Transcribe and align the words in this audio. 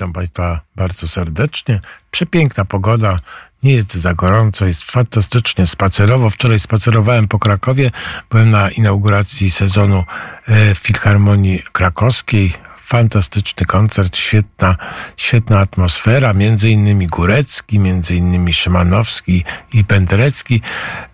witam 0.00 0.12
Państwa 0.12 0.60
bardzo 0.76 1.08
serdecznie. 1.08 1.80
Przepiękna 2.10 2.64
pogoda, 2.64 3.16
nie 3.62 3.72
jest 3.72 3.94
za 3.94 4.14
gorąco, 4.14 4.66
jest 4.66 4.82
fantastycznie 4.82 5.66
spacerowo. 5.66 6.30
Wczoraj 6.30 6.58
spacerowałem 6.58 7.28
po 7.28 7.38
Krakowie, 7.38 7.90
byłem 8.30 8.50
na 8.50 8.70
inauguracji 8.70 9.50
sezonu 9.50 10.04
e, 10.48 10.74
Filharmonii 10.74 11.62
Krakowskiej. 11.72 12.52
Fantastyczny 12.80 13.66
koncert, 13.66 14.16
świetna, 14.16 14.76
świetna 15.16 15.58
atmosfera, 15.58 16.34
między 16.34 16.70
innymi 16.70 17.06
Górecki, 17.06 17.78
między 17.78 18.14
innymi 18.14 18.52
Szymanowski 18.52 19.44
i 19.72 19.84
Penderecki. 19.84 20.62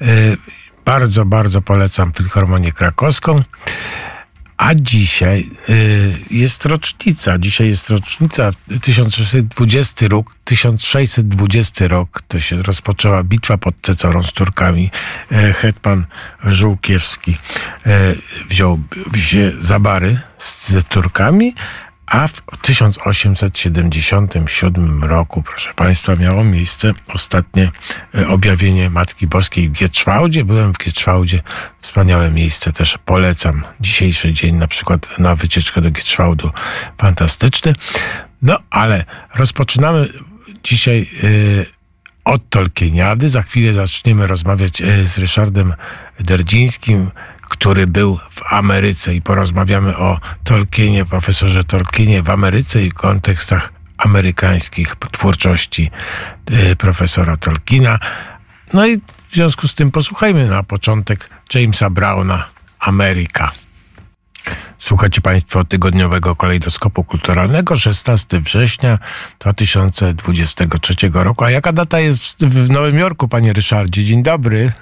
E, 0.00 0.06
bardzo, 0.84 1.24
bardzo 1.24 1.62
polecam 1.62 2.12
Filharmonię 2.12 2.72
Krakowską. 2.72 3.42
A 4.56 4.74
dzisiaj 4.74 5.50
y, 5.68 6.14
jest 6.30 6.66
rocznica. 6.66 7.38
Dzisiaj 7.38 7.68
jest 7.68 7.90
rocznica 7.90 8.50
1620 8.82 10.08
rok. 10.08 10.34
1620 10.44 11.88
rok 11.88 12.22
to 12.28 12.40
się 12.40 12.62
rozpoczęła 12.62 13.22
bitwa 13.22 13.58
pod 13.58 13.74
Cecorą 13.82 14.22
z 14.22 14.32
Turkami. 14.32 14.90
E, 15.32 15.52
hetman 15.52 16.06
Żółkiewski 16.44 17.38
e, 17.86 18.14
wziął 18.48 18.78
Zabary 19.58 20.20
z 20.38 20.74
Turkami, 20.88 21.54
a 22.06 22.28
w 22.28 22.42
1877 22.62 25.04
roku, 25.04 25.42
proszę 25.42 25.74
Państwa, 25.74 26.16
miało 26.16 26.44
miejsce 26.44 26.94
ostatnie 27.08 27.70
e, 28.14 28.28
objawienie 28.28 28.90
Matki 28.90 29.26
Boskiej 29.26 29.68
w 29.68 29.72
Gietrzwałdzie. 29.72 30.44
Byłem 30.44 30.72
w 30.72 30.78
Gietrzwałdzie. 30.78 31.42
Wspaniałe 31.80 32.30
miejsce, 32.30 32.72
też 32.72 32.98
polecam. 33.04 33.64
Dzisiejszy 33.80 34.32
dzień 34.32 34.54
na 34.54 34.68
przykład 34.68 35.18
na 35.18 35.36
wycieczkę 35.36 35.80
do 35.80 35.90
Gietrzwałdu. 35.90 36.50
Fantastyczny. 36.98 37.74
No, 38.42 38.58
ale 38.70 39.04
rozpoczynamy 39.34 40.08
dzisiaj 40.64 41.08
yy, 41.22 41.66
od 42.24 42.48
Tolkieniady. 42.48 43.28
Za 43.28 43.42
chwilę 43.42 43.74
zaczniemy 43.74 44.26
rozmawiać 44.26 44.80
yy, 44.80 45.06
z 45.06 45.18
Ryszardem 45.18 45.74
Derdzińskim, 46.20 47.10
który 47.48 47.86
był 47.86 48.18
w 48.30 48.52
Ameryce 48.52 49.14
i 49.14 49.22
porozmawiamy 49.22 49.96
o 49.96 50.18
Tolkienie, 50.44 51.04
profesorze 51.04 51.64
Tolkienie 51.64 52.22
w 52.22 52.30
Ameryce 52.30 52.82
i 52.82 52.92
kontekstach 52.92 53.72
amerykańskich 53.98 54.96
twórczości 55.12 55.90
y, 56.70 56.76
profesora 56.76 57.36
Tolkiena. 57.36 57.98
No 58.72 58.86
i 58.86 59.00
w 59.28 59.34
związku 59.34 59.68
z 59.68 59.74
tym 59.74 59.90
posłuchajmy 59.90 60.48
na 60.48 60.62
początek 60.62 61.30
Jamesa 61.54 61.90
Browna 61.90 62.44
Ameryka. 62.78 63.52
Słuchacie 64.78 65.20
Państwo 65.20 65.64
tygodniowego 65.64 66.36
kolejdoskopu 66.36 67.04
kulturalnego 67.04 67.76
16 67.76 68.40
września 68.40 68.98
2023 69.38 70.94
roku. 71.12 71.44
A 71.44 71.50
jaka 71.50 71.72
data 71.72 72.00
jest 72.00 72.44
w 72.44 72.70
Nowym 72.70 72.98
Jorku, 72.98 73.28
panie 73.28 73.52
Ryszardzie? 73.52 74.04
Dzień 74.04 74.22
dobry. 74.22 74.72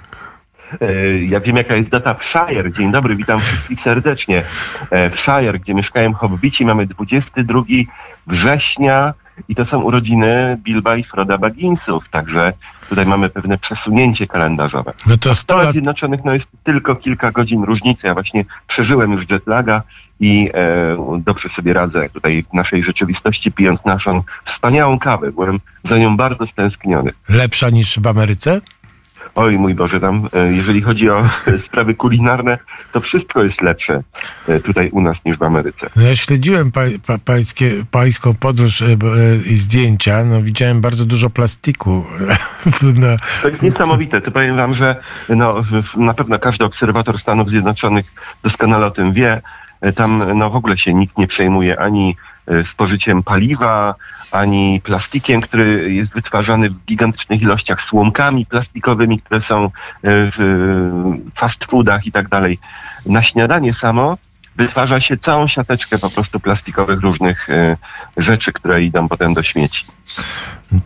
E, 0.81 1.23
ja 1.23 1.39
wiem, 1.39 1.57
jaka 1.57 1.75
jest 1.75 1.89
data 1.89 2.13
w 2.13 2.23
Shire. 2.23 2.71
Dzień 2.71 2.91
dobry, 2.91 3.15
witam 3.15 3.39
wszystkich 3.39 3.81
serdecznie. 3.81 4.43
E, 4.89 5.09
w 5.09 5.19
Shire, 5.19 5.59
gdzie 5.59 5.73
mieszkają 5.73 6.13
hobbici, 6.13 6.65
mamy 6.65 6.85
22 6.85 7.61
września 8.27 9.13
i 9.49 9.55
to 9.55 9.65
są 9.65 9.81
urodziny 9.81 10.57
Bilba 10.63 10.95
i 10.95 11.03
Froda 11.03 11.37
Bagginsów, 11.37 12.09
także 12.09 12.53
tutaj 12.89 13.05
mamy 13.05 13.29
pewne 13.29 13.57
przesunięcie 13.57 14.27
kalendarzowe. 14.27 14.93
No 15.07 15.17
to 15.17 15.33
w 15.33 15.37
Stanach 15.37 15.71
Zjednoczonych 15.71 16.19
no, 16.25 16.33
jest 16.33 16.47
tylko 16.63 16.95
kilka 16.95 17.31
godzin 17.31 17.63
różnicy. 17.63 18.07
Ja 18.07 18.13
właśnie 18.13 18.45
przeżyłem 18.67 19.11
już 19.11 19.29
jetlaga 19.29 19.83
i 20.19 20.49
e, 20.53 21.19
dobrze 21.19 21.49
sobie 21.49 21.73
radzę 21.73 22.09
tutaj 22.09 22.45
w 22.51 22.53
naszej 22.53 22.83
rzeczywistości, 22.83 23.51
pijąc 23.51 23.85
naszą 23.85 24.23
wspaniałą 24.45 24.99
kawę. 24.99 25.31
Byłem 25.31 25.59
za 25.83 25.97
nią 25.97 26.17
bardzo 26.17 26.47
stęskniony. 26.47 27.11
Lepsza 27.29 27.69
niż 27.69 27.99
w 27.99 28.07
Ameryce? 28.07 28.61
Oj 29.35 29.57
mój 29.57 29.75
Boże, 29.75 29.99
tam 29.99 30.29
e, 30.33 30.53
jeżeli 30.53 30.81
chodzi 30.81 31.09
o 31.09 31.23
sprawy 31.67 31.95
kulinarne, 31.95 32.57
to 32.91 33.01
wszystko 33.01 33.43
jest 33.43 33.61
lepsze 33.61 34.03
e, 34.47 34.59
tutaj 34.59 34.89
u 34.89 35.01
nas 35.01 35.17
niż 35.25 35.37
w 35.37 35.43
Ameryce. 35.43 35.89
No 35.95 36.01
ja 36.01 36.15
śledziłem 36.15 36.71
pa, 36.71 36.81
pa, 37.07 37.17
pańskie, 37.17 37.71
pańską 37.91 38.33
podróż 38.33 38.81
e, 38.81 38.87
i 39.45 39.55
zdjęcia, 39.55 40.25
no 40.25 40.41
widziałem 40.41 40.81
bardzo 40.81 41.05
dużo 41.05 41.29
plastiku. 41.29 42.05
No. 42.99 43.07
To 43.41 43.47
jest 43.47 43.61
niesamowite. 43.61 44.21
To 44.21 44.31
powiem 44.31 44.55
wam, 44.55 44.73
że 44.73 44.95
no, 45.29 45.63
na 45.97 46.13
pewno 46.13 46.39
każdy 46.39 46.65
obserwator 46.65 47.19
Stanów 47.19 47.49
Zjednoczonych 47.49 48.13
doskonale 48.43 48.85
o 48.85 48.91
tym 48.91 49.13
wie. 49.13 49.41
Tam 49.95 50.37
no, 50.37 50.49
w 50.49 50.55
ogóle 50.55 50.77
się 50.77 50.93
nikt 50.93 51.17
nie 51.17 51.27
przejmuje 51.27 51.79
ani 51.79 52.15
spożyciem 52.65 53.23
paliwa, 53.23 53.95
ani 54.31 54.81
plastikiem, 54.83 55.41
który 55.41 55.93
jest 55.93 56.13
wytwarzany 56.13 56.69
w 56.69 56.85
gigantycznych 56.85 57.41
ilościach, 57.41 57.81
słomkami 57.81 58.45
plastikowymi, 58.45 59.19
które 59.19 59.41
są 59.41 59.65
e, 59.65 59.69
w 60.03 60.39
fast 61.35 61.65
foodach 61.65 62.05
i 62.05 62.11
tak 62.11 62.29
dalej. 62.29 62.59
Na 63.05 63.23
śniadanie 63.23 63.73
samo 63.73 64.17
wytwarza 64.55 64.99
się 64.99 65.17
całą 65.17 65.47
siateczkę 65.47 65.99
po 65.99 66.09
prostu 66.09 66.39
plastikowych 66.39 67.01
różnych 67.01 67.49
e, 67.49 67.77
rzeczy, 68.17 68.53
które 68.53 68.83
idą 68.83 69.07
potem 69.07 69.33
do 69.33 69.43
śmieci. 69.43 69.85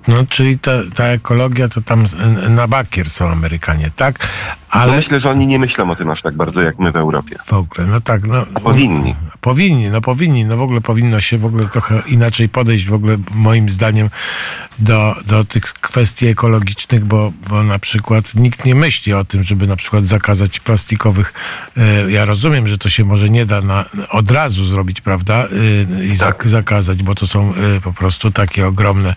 No, 0.07 0.15
czyli 0.29 0.59
ta, 0.59 0.71
ta 0.95 1.05
ekologia 1.05 1.69
to 1.69 1.81
tam 1.81 2.03
na 2.49 2.67
bakier 2.67 3.09
są 3.09 3.29
Amerykanie, 3.29 3.91
tak? 3.95 4.27
Ale... 4.69 4.97
Myślę, 4.97 5.19
że 5.19 5.29
oni 5.29 5.47
nie 5.47 5.59
myślą 5.59 5.91
o 5.91 5.95
tym 5.95 6.09
aż 6.09 6.21
tak 6.21 6.35
bardzo 6.35 6.61
jak 6.61 6.79
my 6.79 6.91
w 6.91 6.95
Europie. 6.95 7.35
W 7.45 7.53
ogóle, 7.53 7.87
no 7.87 8.01
tak. 8.01 8.23
No, 8.23 8.45
powinni. 8.45 9.15
Powinni, 9.41 9.89
no 9.89 10.01
powinni. 10.01 10.45
No 10.45 10.57
w 10.57 10.61
ogóle 10.61 10.81
powinno 10.81 11.19
się 11.19 11.37
w 11.37 11.45
ogóle 11.45 11.67
trochę 11.67 12.01
inaczej 12.07 12.49
podejść 12.49 12.85
w 12.85 12.93
ogóle 12.93 13.17
moim 13.31 13.69
zdaniem 13.69 14.09
do, 14.79 15.15
do 15.25 15.43
tych 15.43 15.63
kwestii 15.63 16.27
ekologicznych, 16.27 17.05
bo, 17.05 17.31
bo 17.49 17.63
na 17.63 17.79
przykład 17.79 18.35
nikt 18.35 18.65
nie 18.65 18.75
myśli 18.75 19.13
o 19.13 19.25
tym, 19.25 19.43
żeby 19.43 19.67
na 19.67 19.75
przykład 19.75 20.05
zakazać 20.05 20.59
plastikowych. 20.59 21.33
E, 21.77 22.11
ja 22.11 22.25
rozumiem, 22.25 22.67
że 22.67 22.77
to 22.77 22.89
się 22.89 23.05
może 23.05 23.29
nie 23.29 23.45
da 23.45 23.61
na, 23.61 23.85
od 24.11 24.31
razu 24.31 24.65
zrobić, 24.65 25.01
prawda? 25.01 25.35
E, 25.35 26.05
I 26.05 26.17
tak. 26.17 26.49
zakazać, 26.49 27.03
bo 27.03 27.15
to 27.15 27.27
są 27.27 27.53
e, 27.53 27.81
po 27.81 27.93
prostu 27.93 28.31
takie 28.31 28.67
ogromne 28.67 29.15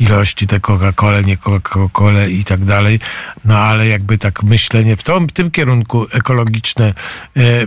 ilości 0.00 0.46
te 0.46 0.60
Coca-Cola, 0.60 1.26
nie 1.26 1.36
Coca-Cola 1.36 2.28
i 2.28 2.44
tak 2.44 2.64
dalej. 2.64 3.00
No 3.44 3.58
ale 3.58 3.88
jakby 3.88 4.18
tak 4.18 4.42
myślenie 4.42 4.93
w, 4.96 5.02
tom, 5.02 5.28
w 5.28 5.32
tym 5.32 5.50
kierunku 5.50 6.06
ekologiczne 6.14 6.84
e, 7.36 7.40
e, 7.40 7.66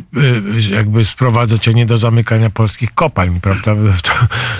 jakby 0.75 1.05
sprowadzać, 1.05 1.67
a 1.67 1.71
nie 1.71 1.85
do 1.85 1.97
zamykania 1.97 2.49
polskich 2.49 2.93
kopalń, 2.93 3.39
prawda? 3.41 3.75
To, 4.03 4.11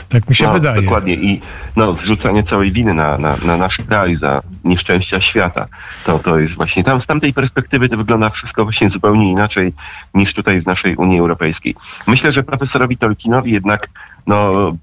tak 0.10 0.30
mi 0.30 0.36
się 0.36 0.46
no, 0.46 0.54
wydaje. 0.54 0.82
Dokładnie 0.82 1.14
i 1.14 1.42
no, 1.76 1.94
zrzucanie 1.94 2.44
całej 2.44 2.72
winy 2.72 2.94
na, 2.94 3.18
na, 3.18 3.36
na 3.46 3.58
nasz 3.58 3.78
kraj 3.78 4.16
za 4.16 4.42
nieszczęścia 4.64 5.22
świata. 5.22 5.68
To, 6.06 6.20
to 6.20 6.40
jest 6.40 6.54
właśnie 6.54 6.84
tam 6.84 7.02
z 7.02 7.06
tamtej 7.06 7.34
perspektywy 7.34 7.90
to 7.90 7.98
wygląda 7.98 8.30
wszystko 8.30 8.64
właśnie 8.64 8.90
zupełnie 8.90 9.32
inaczej 9.32 9.74
niż 10.14 10.34
tutaj 10.34 10.62
w 10.62 10.66
naszej 10.66 10.96
Unii 10.96 11.20
Europejskiej. 11.20 11.76
Myślę, 12.08 12.32
że 12.32 12.44
profesorowi 12.44 12.98
Tolkienowi 12.98 13.52
jednak 13.52 13.90
no, 14.28 14.74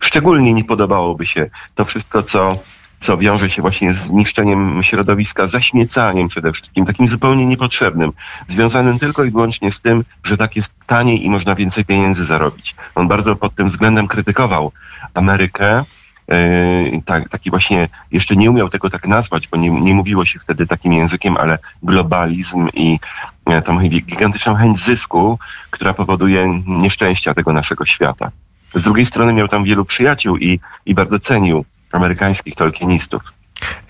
szczególnie 0.00 0.52
nie 0.52 0.64
podobałoby 0.64 1.26
się 1.26 1.50
to 1.74 1.84
wszystko, 1.84 2.22
co, 2.22 2.58
co 3.04 3.16
wiąże 3.18 3.50
się 3.50 3.62
właśnie 3.62 3.94
z 3.94 4.10
niszczeniem 4.10 4.82
środowiska, 4.82 5.46
zaśmiecaniem 5.46 6.28
przede 6.28 6.52
wszystkim, 6.52 6.86
takim 6.86 7.08
zupełnie 7.08 7.46
niepotrzebnym, 7.46 8.12
związanym 8.48 8.98
tylko 8.98 9.24
i 9.24 9.30
wyłącznie 9.30 9.72
z 9.72 9.80
tym, 9.80 10.04
że 10.24 10.36
tak 10.36 10.56
jest 10.56 10.70
taniej 10.86 11.24
i 11.24 11.30
można 11.30 11.54
więcej 11.54 11.84
pieniędzy 11.84 12.24
zarobić. 12.24 12.74
On 12.94 13.08
bardzo 13.08 13.36
pod 13.36 13.54
tym 13.54 13.68
względem 13.68 14.08
krytykował 14.08 14.72
Amerykę. 15.14 15.84
Yy, 16.28 17.02
tak, 17.06 17.28
taki 17.28 17.50
właśnie, 17.50 17.88
jeszcze 18.12 18.36
nie 18.36 18.50
umiał 18.50 18.70
tego 18.70 18.90
tak 18.90 19.08
nazwać, 19.08 19.48
bo 19.48 19.56
nie, 19.56 19.70
nie 19.70 19.94
mówiło 19.94 20.24
się 20.24 20.38
wtedy 20.38 20.66
takim 20.66 20.92
językiem, 20.92 21.36
ale 21.36 21.58
globalizm 21.82 22.68
i 22.74 22.98
e, 23.46 23.62
tą 23.62 23.88
gigantyczną 23.88 24.54
chęć 24.54 24.84
zysku, 24.84 25.38
która 25.70 25.94
powoduje 25.94 26.62
nieszczęścia 26.66 27.34
tego 27.34 27.52
naszego 27.52 27.84
świata. 27.86 28.30
Z 28.74 28.82
drugiej 28.82 29.06
strony 29.06 29.32
miał 29.32 29.48
tam 29.48 29.64
wielu 29.64 29.84
przyjaciół 29.84 30.36
i, 30.36 30.60
i 30.86 30.94
bardzo 30.94 31.20
cenił 31.20 31.64
amerykańskich 31.94 32.54
tolkienistów. 32.54 33.22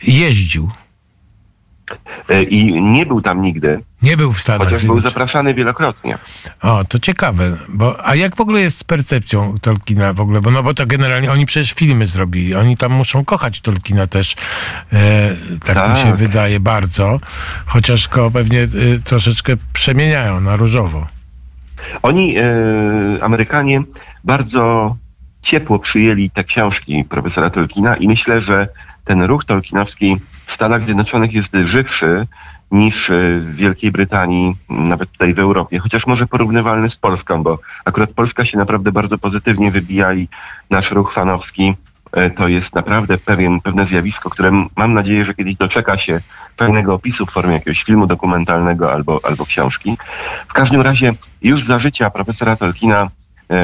Jeździł. 0.02 0.70
E, 2.28 2.42
I 2.42 2.82
nie 2.82 3.06
był 3.06 3.22
tam 3.22 3.42
nigdy. 3.42 3.80
Nie 4.02 4.16
był 4.16 4.32
w 4.32 4.40
Stanach 4.40 4.68
Chociaż 4.68 4.84
był 4.84 5.00
zapraszany 5.00 5.54
wielokrotnie. 5.54 6.18
O, 6.62 6.84
to 6.84 6.98
ciekawe. 6.98 7.56
Bo, 7.68 8.06
a 8.06 8.14
jak 8.14 8.36
w 8.36 8.40
ogóle 8.40 8.60
jest 8.60 8.78
z 8.78 8.84
percepcją 8.84 9.54
Tolkiena 9.62 10.12
w 10.12 10.20
ogóle? 10.20 10.40
Bo, 10.40 10.50
no 10.50 10.62
bo 10.62 10.74
to 10.74 10.86
generalnie 10.86 11.32
oni 11.32 11.46
przecież 11.46 11.72
filmy 11.72 12.06
zrobili. 12.06 12.54
Oni 12.54 12.76
tam 12.76 12.92
muszą 12.92 13.24
kochać 13.24 13.60
Tolkiena 13.60 14.06
też. 14.06 14.36
E, 14.92 15.30
tak, 15.66 15.76
tak, 15.76 15.88
mi 15.88 15.96
się 15.96 16.02
tak. 16.02 16.16
wydaje 16.16 16.60
bardzo. 16.60 17.20
Chociaż 17.66 18.08
go 18.08 18.30
pewnie 18.30 18.60
e, 18.60 18.68
troszeczkę 19.04 19.56
przemieniają 19.72 20.40
na 20.40 20.56
różowo. 20.56 21.06
Oni, 22.02 22.36
e, 22.36 22.44
Amerykanie, 23.20 23.82
bardzo 24.24 24.96
ciepło 25.44 25.78
przyjęli 25.78 26.30
te 26.30 26.44
książki 26.44 27.04
profesora 27.04 27.50
Tolkiena 27.50 27.96
i 27.96 28.08
myślę, 28.08 28.40
że 28.40 28.68
ten 29.04 29.22
ruch 29.22 29.44
tolkienowski 29.44 30.16
w 30.46 30.52
Stanach 30.52 30.84
Zjednoczonych 30.84 31.32
jest 31.32 31.52
żywszy 31.64 32.26
niż 32.70 33.10
w 33.40 33.54
Wielkiej 33.54 33.92
Brytanii, 33.92 34.56
nawet 34.68 35.10
tutaj 35.10 35.34
w 35.34 35.38
Europie, 35.38 35.78
chociaż 35.78 36.06
może 36.06 36.26
porównywalny 36.26 36.90
z 36.90 36.96
Polską, 36.96 37.42
bo 37.42 37.58
akurat 37.84 38.10
Polska 38.10 38.44
się 38.44 38.58
naprawdę 38.58 38.92
bardzo 38.92 39.18
pozytywnie 39.18 39.70
wybija 39.70 40.14
i 40.14 40.28
nasz 40.70 40.90
ruch 40.90 41.12
fanowski 41.12 41.74
E, 42.14 42.30
to 42.30 42.48
jest 42.48 42.74
naprawdę 42.74 43.18
pewien, 43.18 43.60
pewne 43.60 43.86
zjawisko, 43.86 44.30
które 44.30 44.66
mam 44.76 44.94
nadzieję, 44.94 45.24
że 45.24 45.34
kiedyś 45.34 45.56
doczeka 45.56 45.98
się 45.98 46.20
pewnego 46.56 46.94
opisu 46.94 47.26
w 47.26 47.30
formie 47.30 47.54
jakiegoś 47.54 47.82
filmu 47.82 48.06
dokumentalnego 48.06 48.92
albo, 48.92 49.20
albo 49.22 49.44
książki. 49.44 49.96
W 50.48 50.52
każdym 50.52 50.80
razie 50.80 51.12
już 51.42 51.64
za 51.64 51.78
życia 51.78 52.10
profesora 52.10 52.56
Tolkiena 52.56 53.02
e, 53.02 53.08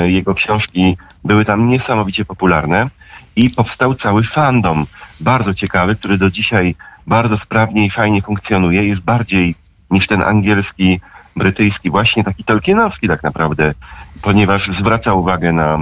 jego 0.07 0.35
książki 0.35 0.97
były 1.25 1.45
tam 1.45 1.69
niesamowicie 1.69 2.25
popularne 2.25 2.89
i 3.37 3.51
powstał 3.51 3.95
cały 3.95 4.23
fandom, 4.23 4.87
bardzo 5.21 5.55
ciekawy, 5.55 5.97
który 5.97 6.19
do 6.19 6.31
dzisiaj 6.31 6.75
bardzo 7.07 7.39
sprawnie 7.39 7.87
i 7.87 7.91
fajnie 7.91 8.23
funkcjonuje, 8.23 8.87
jest 8.87 9.01
bardziej 9.01 9.55
niż 9.91 10.07
ten 10.07 10.23
angielski, 10.23 11.01
brytyjski, 11.37 11.91
właśnie 11.91 12.25
taki 12.25 12.45
tolkienowski 12.45 13.09
tak 13.09 13.23
naprawdę, 13.23 13.75
ponieważ 14.23 14.69
zwraca 14.69 15.15
uwagę 15.15 15.53
na, 15.53 15.79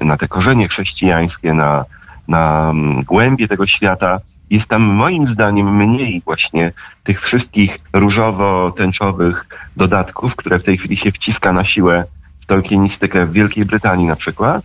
e, 0.00 0.04
na 0.04 0.16
te 0.16 0.28
korzenie 0.28 0.68
chrześcijańskie, 0.68 1.54
na, 1.54 1.84
na 2.28 2.70
mm, 2.70 3.02
głębie 3.02 3.48
tego 3.48 3.66
świata, 3.66 4.20
jest 4.50 4.66
tam 4.66 4.82
moim 4.82 5.26
zdaniem 5.26 5.76
mniej 5.76 6.22
właśnie 6.24 6.72
tych 7.04 7.20
wszystkich 7.22 7.78
różowo-tęczowych 7.92 9.46
dodatków, 9.76 10.36
które 10.36 10.58
w 10.58 10.64
tej 10.64 10.78
chwili 10.78 10.96
się 10.96 11.12
wciska 11.12 11.52
na 11.52 11.64
siłę 11.64 12.04
tolkienistykę 12.46 13.26
w 13.26 13.32
Wielkiej 13.32 13.64
Brytanii 13.64 14.06
na 14.06 14.16
przykład, 14.16 14.64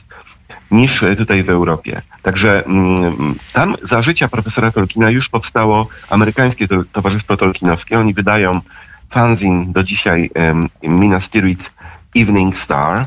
niż 0.72 1.04
tutaj 1.18 1.44
w 1.44 1.50
Europie. 1.50 2.02
Także 2.22 2.66
mm, 2.66 3.36
tam 3.54 3.76
za 3.90 4.02
życia 4.02 4.28
profesora 4.28 4.72
Tolkiena 4.72 5.10
już 5.10 5.30
powstało 5.30 5.88
amerykańskie 6.10 6.68
Towarzystwo 6.92 7.38
Tolkienowskie. 7.38 8.00
Oni 8.00 8.14
wydają 8.14 8.62
fanzin 9.10 9.72
do 9.72 9.84
dzisiaj 9.84 10.30
um, 10.36 10.70
Minas 10.84 11.30
Tirith 11.30 11.72
Evening 12.16 12.58
Star, 12.58 13.06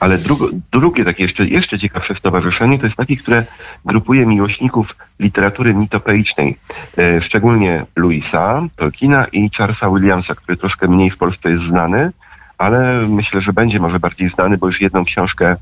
ale 0.00 0.18
drugo, 0.18 0.48
drugie 0.72 1.04
takie 1.04 1.22
jeszcze, 1.22 1.46
jeszcze 1.46 1.78
ciekawsze 1.78 2.14
stowarzyszenie 2.14 2.78
to 2.78 2.86
jest 2.86 2.96
takie, 2.96 3.16
które 3.16 3.44
grupuje 3.84 4.26
miłośników 4.26 4.96
literatury 5.20 5.74
mitopoicznej, 5.74 6.56
e, 6.98 7.20
szczególnie 7.20 7.86
Louisa 7.96 8.62
Tolkiena 8.76 9.26
i 9.32 9.50
Charlesa 9.50 9.90
Williamsa, 9.90 10.34
który 10.34 10.56
troszkę 10.56 10.88
mniej 10.88 11.10
w 11.10 11.16
Polsce 11.16 11.50
jest 11.50 11.64
znany, 11.64 12.12
ale 12.58 13.06
myślę, 13.08 13.40
że 13.40 13.52
będzie 13.52 13.80
może 13.80 14.00
bardziej 14.00 14.28
znany, 14.28 14.58
bo 14.58 14.66
już 14.66 14.80
jedną 14.80 15.04
książkę 15.04 15.56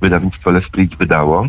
wydawnictwo 0.00 0.50
L'Esprit 0.50 0.96
wydało, 0.96 1.46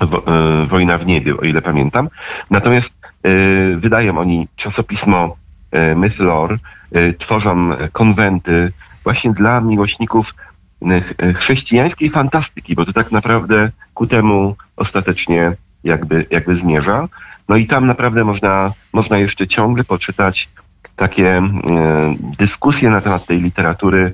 wo, 0.00 0.26
e, 0.26 0.66
Wojna 0.66 0.98
w 0.98 1.06
niebie, 1.06 1.36
o 1.36 1.40
ile 1.40 1.62
pamiętam. 1.62 2.08
Natomiast 2.50 2.90
e, 3.22 3.30
wydają 3.76 4.18
oni 4.18 4.48
czasopismo 4.56 5.36
e, 5.70 5.94
Mythlore, 5.94 6.56
e, 6.92 7.12
tworzą 7.12 7.70
konwenty 7.92 8.72
właśnie 9.04 9.32
dla 9.32 9.60
miłośników 9.60 10.34
E, 10.82 11.32
chrześcijańskiej 11.32 12.10
fantastyki, 12.10 12.74
bo 12.74 12.86
to 12.86 12.92
tak 12.92 13.12
naprawdę 13.12 13.70
ku 13.94 14.06
temu 14.06 14.56
ostatecznie 14.76 15.52
jakby, 15.84 16.26
jakby 16.30 16.56
zmierza. 16.56 17.08
No 17.48 17.56
i 17.56 17.66
tam 17.66 17.86
naprawdę 17.86 18.24
można, 18.24 18.72
można 18.92 19.18
jeszcze 19.18 19.48
ciągle 19.48 19.84
poczytać 19.84 20.48
takie 20.96 21.28
e, 21.28 21.42
dyskusje 22.38 22.90
na 22.90 23.00
temat 23.00 23.26
tej 23.26 23.40
literatury, 23.40 24.12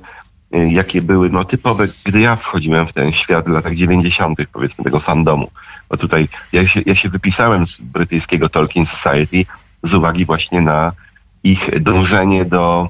e, 0.53 0.71
jakie 0.71 1.01
były 1.01 1.29
no, 1.29 1.45
typowe, 1.45 1.87
gdy 2.03 2.19
ja 2.19 2.35
wchodziłem 2.35 2.87
w 2.87 2.93
ten 2.93 3.11
świat 3.11 3.45
w 3.45 3.51
latach 3.51 3.75
90., 3.75 4.39
powiedzmy, 4.53 4.83
tego 4.83 4.99
fandomu. 4.99 5.51
Bo 5.89 5.97
tutaj 5.97 6.27
ja 6.51 6.67
się, 6.67 6.81
ja 6.85 6.95
się 6.95 7.09
wypisałem 7.09 7.67
z 7.67 7.81
brytyjskiego 7.81 8.49
Tolkien 8.49 8.85
Society 8.85 9.45
z 9.83 9.93
uwagi 9.93 10.25
właśnie 10.25 10.61
na 10.61 10.91
ich 11.43 11.81
dążenie 11.81 12.45
do 12.45 12.89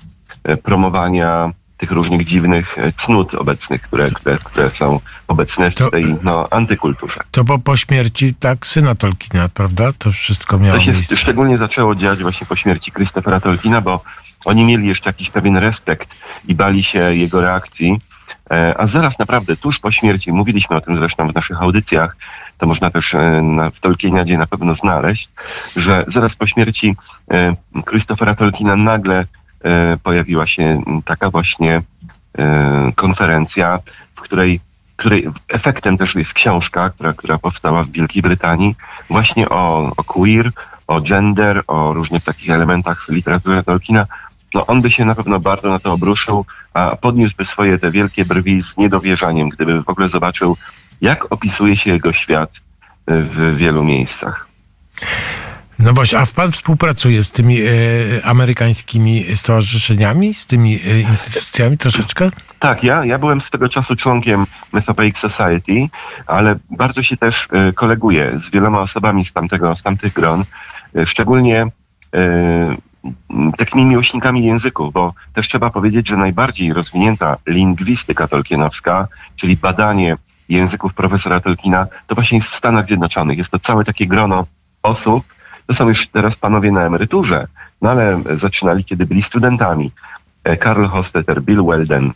promowania 0.64 1.52
tych 1.84 1.92
różnych 1.92 2.26
dziwnych 2.26 2.78
e, 2.78 2.92
cnót 2.92 3.36
obecnych, 3.36 3.82
które, 3.82 4.12
które, 4.12 4.38
które 4.44 4.70
są 4.70 5.00
obecne 5.28 5.72
w 5.72 5.76
to, 5.76 5.92
tej 5.92 6.16
no, 6.24 6.48
antykulturze. 6.52 7.20
To 7.32 7.46
po, 7.46 7.60
po 7.60 7.76
śmierci 7.76 8.34
tak 8.40 8.68
syna 8.68 8.96
Tolkiena, 8.96 9.50
prawda? 9.50 9.92
To 9.98 10.12
wszystko 10.12 10.60
miało 10.60 10.78
To 10.78 10.84
się 10.84 10.92
miejsce. 10.92 11.16
szczególnie 11.16 11.58
zaczęło 11.58 11.96
dziać 11.96 12.22
właśnie 12.22 12.48
po 12.48 12.56
śmierci 12.56 12.92
Christophera 12.92 13.40
Tolkiena, 13.40 13.82
bo 13.82 14.04
oni 14.46 14.66
mieli 14.66 14.88
jeszcze 14.88 15.10
jakiś 15.10 15.30
pewien 15.30 15.58
respekt 15.58 16.10
i 16.48 16.56
bali 16.56 16.84
się 16.84 17.16
jego 17.16 17.42
reakcji. 17.42 18.00
E, 18.52 18.78
a 18.78 18.88
zaraz 18.88 19.20
naprawdę, 19.20 19.56
tuż 19.56 19.80
po 19.80 19.92
śmierci, 19.92 20.32
mówiliśmy 20.32 20.76
o 20.76 20.82
tym 20.82 20.98
zresztą 20.98 21.28
w 21.28 21.36
naszych 21.36 21.62
audycjach, 21.62 22.18
to 22.58 22.68
można 22.68 22.92
też 22.92 23.14
e, 23.14 23.42
na, 23.42 23.70
w 23.70 23.80
Tolkieniadzie 23.80 24.38
na 24.38 24.48
pewno 24.48 24.76
znaleźć, 24.76 25.30
że 25.76 26.06
zaraz 26.08 26.36
po 26.36 26.48
śmierci 26.48 26.96
Christophera 27.90 28.36
Tolkiena 28.36 28.76
nagle 28.76 29.26
pojawiła 30.04 30.48
się 30.48 30.82
taka 31.06 31.30
właśnie 31.30 31.82
e, 32.38 32.92
konferencja, 32.96 33.80
w 34.16 34.22
której, 34.22 34.60
której 34.96 35.28
efektem 35.48 35.98
też 35.98 36.16
jest 36.16 36.34
książka, 36.34 36.90
która, 36.90 37.14
która 37.14 37.38
powstała 37.38 37.84
w 37.84 37.92
Wielkiej 37.92 38.22
Brytanii, 38.22 38.76
właśnie 39.10 39.50
o, 39.50 39.92
o 39.98 40.04
queer, 40.04 40.52
o 40.88 41.02
gender, 41.02 41.64
o 41.68 41.94
różnych 41.94 42.24
takich 42.24 42.50
elementach 42.50 43.06
literatury 43.10 43.64
Tolkiena. 43.64 44.06
No 44.54 44.66
on 44.66 44.82
by 44.82 44.92
się 44.92 45.06
na 45.06 45.16
pewno 45.16 45.40
bardzo 45.40 45.70
na 45.70 45.80
to 45.80 45.94
obruszył, 45.94 46.46
a 46.74 46.96
podniósłby 46.96 47.46
swoje 47.46 47.80
te 47.80 47.92
wielkie 47.92 48.26
brwi 48.26 48.64
z 48.64 48.78
niedowierzaniem, 48.78 49.50
gdyby 49.50 49.84
w 49.84 49.90
ogóle 49.90 50.10
zobaczył, 50.10 50.58
jak 51.02 51.32
opisuje 51.32 51.78
się 51.78 51.92
jego 51.92 52.14
świat 52.14 52.50
w 53.08 53.56
wielu 53.58 53.84
miejscach. 53.84 54.48
No 55.80 55.94
właśnie, 55.94 56.20
a 56.20 56.26
pan 56.36 56.52
współpracuje 56.52 57.24
z 57.24 57.32
tymi 57.32 57.62
e, 57.62 57.66
amerykańskimi 58.26 59.24
stowarzyszeniami, 59.36 60.34
z 60.34 60.46
tymi 60.46 60.76
e, 60.76 61.02
instytucjami 61.02 61.78
troszeczkę? 61.78 62.30
Tak, 62.60 62.84
ja, 62.84 63.06
ja 63.06 63.20
byłem 63.20 63.42
swego 63.42 63.70
czasu 63.70 63.96
członkiem 63.96 64.46
Mesopoic 64.74 65.18
Society, 65.18 65.90
ale 66.28 66.56
bardzo 66.70 67.04
się 67.04 67.18
też 67.18 67.48
e, 67.52 67.74
koleguję 67.74 68.40
z 68.48 68.52
wieloma 68.52 68.82
osobami 68.82 69.26
z, 69.26 69.34
tamtego, 69.34 69.76
z 69.76 69.84
tamtych 69.84 70.14
gron, 70.14 70.44
e, 70.96 71.06
szczególnie 71.06 71.68
e, 72.16 72.76
takimi 73.58 73.86
miłośnikami 73.86 74.46
języków, 74.46 74.94
bo 74.94 75.14
też 75.34 75.48
trzeba 75.48 75.70
powiedzieć, 75.70 76.08
że 76.08 76.18
najbardziej 76.18 76.74
rozwinięta 76.74 77.38
lingwistyka 77.48 78.28
tolkienowska, 78.28 79.08
czyli 79.36 79.58
badanie 79.58 80.18
języków 80.50 80.94
profesora 80.94 81.40
Tolkiena, 81.40 81.88
to 82.08 82.16
właśnie 82.16 82.38
jest 82.38 82.50
w 82.50 82.56
Stanach 82.56 82.86
Zjednoczonych. 82.86 83.38
Jest 83.38 83.52
to 83.52 83.60
całe 83.60 83.86
takie 83.86 84.08
grono 84.08 84.46
osób, 84.84 85.24
to 85.68 85.74
są 85.74 85.90
już 85.90 86.08
teraz 86.08 86.36
panowie 86.36 86.72
na 86.72 86.82
emeryturze, 86.82 87.48
no 87.82 87.90
ale 87.90 88.22
zaczynali, 88.42 88.86
kiedy 88.86 89.06
byli 89.06 89.24
studentami. 89.24 89.92
E, 90.44 90.58
Karl 90.58 90.86
Hostetter, 90.86 91.42
Bill 91.42 91.64
Weldon, 91.64 92.14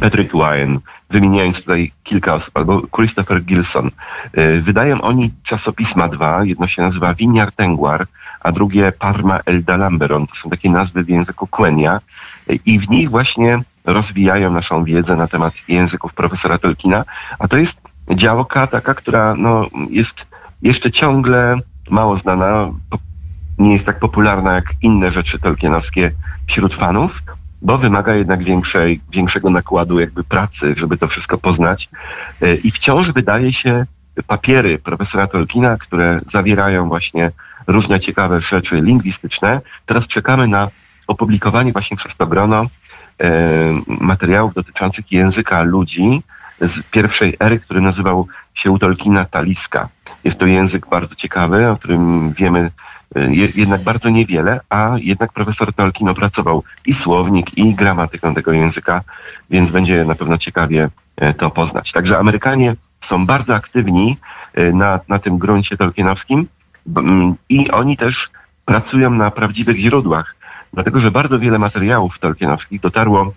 Patrick 0.00 0.32
Wyan, 0.32 0.80
wymieniając 1.10 1.56
tutaj 1.56 1.92
kilka 2.04 2.34
osób, 2.34 2.50
albo 2.56 2.82
Christopher 2.96 3.44
Gilson. 3.44 3.90
E, 4.32 4.60
wydają 4.60 5.00
oni 5.00 5.30
czasopisma 5.42 6.08
dwa, 6.08 6.44
jedno 6.44 6.66
się 6.66 6.82
nazywa 6.82 7.14
Winiar 7.14 7.52
Tengwar, 7.52 8.06
a 8.40 8.52
drugie 8.52 8.92
Parma 8.92 9.40
El 9.46 9.64
Dalamberon. 9.64 10.26
To 10.26 10.34
są 10.34 10.50
takie 10.50 10.70
nazwy 10.70 11.04
w 11.04 11.08
języku 11.08 11.46
Quenya 11.46 12.00
e, 12.48 12.54
i 12.66 12.78
w 12.78 12.90
nich 12.90 13.10
właśnie 13.10 13.60
rozwijają 13.84 14.52
naszą 14.52 14.84
wiedzę 14.84 15.16
na 15.16 15.28
temat 15.28 15.54
języków 15.68 16.14
profesora 16.14 16.58
Tolkiena, 16.58 17.04
a 17.38 17.48
to 17.48 17.56
jest 17.56 17.76
działka 18.10 18.66
taka, 18.66 18.94
która 18.94 19.34
no, 19.34 19.66
jest 19.90 20.26
jeszcze 20.62 20.90
ciągle 20.90 21.60
mało 21.90 22.16
znana, 22.16 22.70
nie 23.58 23.72
jest 23.72 23.86
tak 23.86 23.98
popularna 23.98 24.54
jak 24.54 24.64
inne 24.82 25.10
rzeczy 25.10 25.38
tolkienowskie 25.38 26.10
wśród 26.46 26.74
fanów, 26.74 27.22
bo 27.62 27.78
wymaga 27.78 28.14
jednak 28.14 28.44
większej, 28.44 29.00
większego 29.10 29.50
nakładu 29.50 30.00
jakby 30.00 30.24
pracy, 30.24 30.74
żeby 30.76 30.98
to 30.98 31.08
wszystko 31.08 31.38
poznać. 31.38 31.88
E, 32.42 32.54
I 32.54 32.70
wciąż 32.70 33.12
wydaje 33.12 33.52
się 33.52 33.86
papiery 34.26 34.78
profesora 34.78 35.26
Tolkiena, 35.26 35.76
które 35.76 36.20
zawierają 36.32 36.88
właśnie 36.88 37.30
różne 37.66 38.00
ciekawe 38.00 38.40
rzeczy 38.40 38.80
lingwistyczne. 38.80 39.60
Teraz 39.86 40.06
czekamy 40.06 40.48
na 40.48 40.68
opublikowanie 41.06 41.72
właśnie 41.72 41.96
przez 41.96 42.16
to 42.16 42.26
grono 42.26 42.66
e, 43.20 43.30
materiałów 43.86 44.54
dotyczących 44.54 45.12
języka 45.12 45.62
ludzi 45.62 46.22
z 46.60 46.82
pierwszej 46.90 47.36
ery, 47.40 47.60
który 47.60 47.80
nazywał 47.80 48.28
się 48.54 48.70
u 48.70 48.78
Tolkiena 48.78 49.24
Taliska. 49.24 49.88
Jest 50.24 50.38
to 50.38 50.46
język 50.46 50.86
bardzo 50.86 51.14
ciekawy, 51.14 51.70
o 51.70 51.76
którym 51.76 52.32
wiemy 52.32 52.70
e, 53.16 53.34
jednak 53.34 53.82
bardzo 53.82 54.08
niewiele, 54.08 54.60
a 54.70 54.94
jednak 54.96 55.32
profesor 55.32 55.74
Tolkien 55.74 56.08
opracował 56.08 56.62
i 56.86 56.94
słownik, 56.94 57.58
i 57.58 57.74
gramatykę 57.74 58.34
tego 58.34 58.52
języka, 58.52 59.02
więc 59.50 59.70
będzie 59.70 60.04
na 60.04 60.14
pewno 60.14 60.38
ciekawie 60.38 60.88
e, 61.16 61.34
to 61.34 61.50
poznać. 61.50 61.92
Także 61.92 62.18
Amerykanie 62.18 62.76
są 63.06 63.26
bardzo 63.26 63.54
aktywni 63.54 64.16
e, 64.54 64.72
na, 64.72 65.00
na 65.08 65.18
tym 65.18 65.38
gruncie 65.38 65.76
tolkienowskim 65.76 66.46
i 67.48 67.70
oni 67.70 67.96
też 67.96 68.30
pracują 68.64 69.10
na 69.10 69.30
prawdziwych 69.30 69.76
źródłach, 69.76 70.36
dlatego 70.72 71.00
że 71.00 71.10
bardzo 71.10 71.38
wiele 71.38 71.58
materiałów 71.58 72.18
tolkienowskich 72.18 72.80
dotarło 72.80 73.32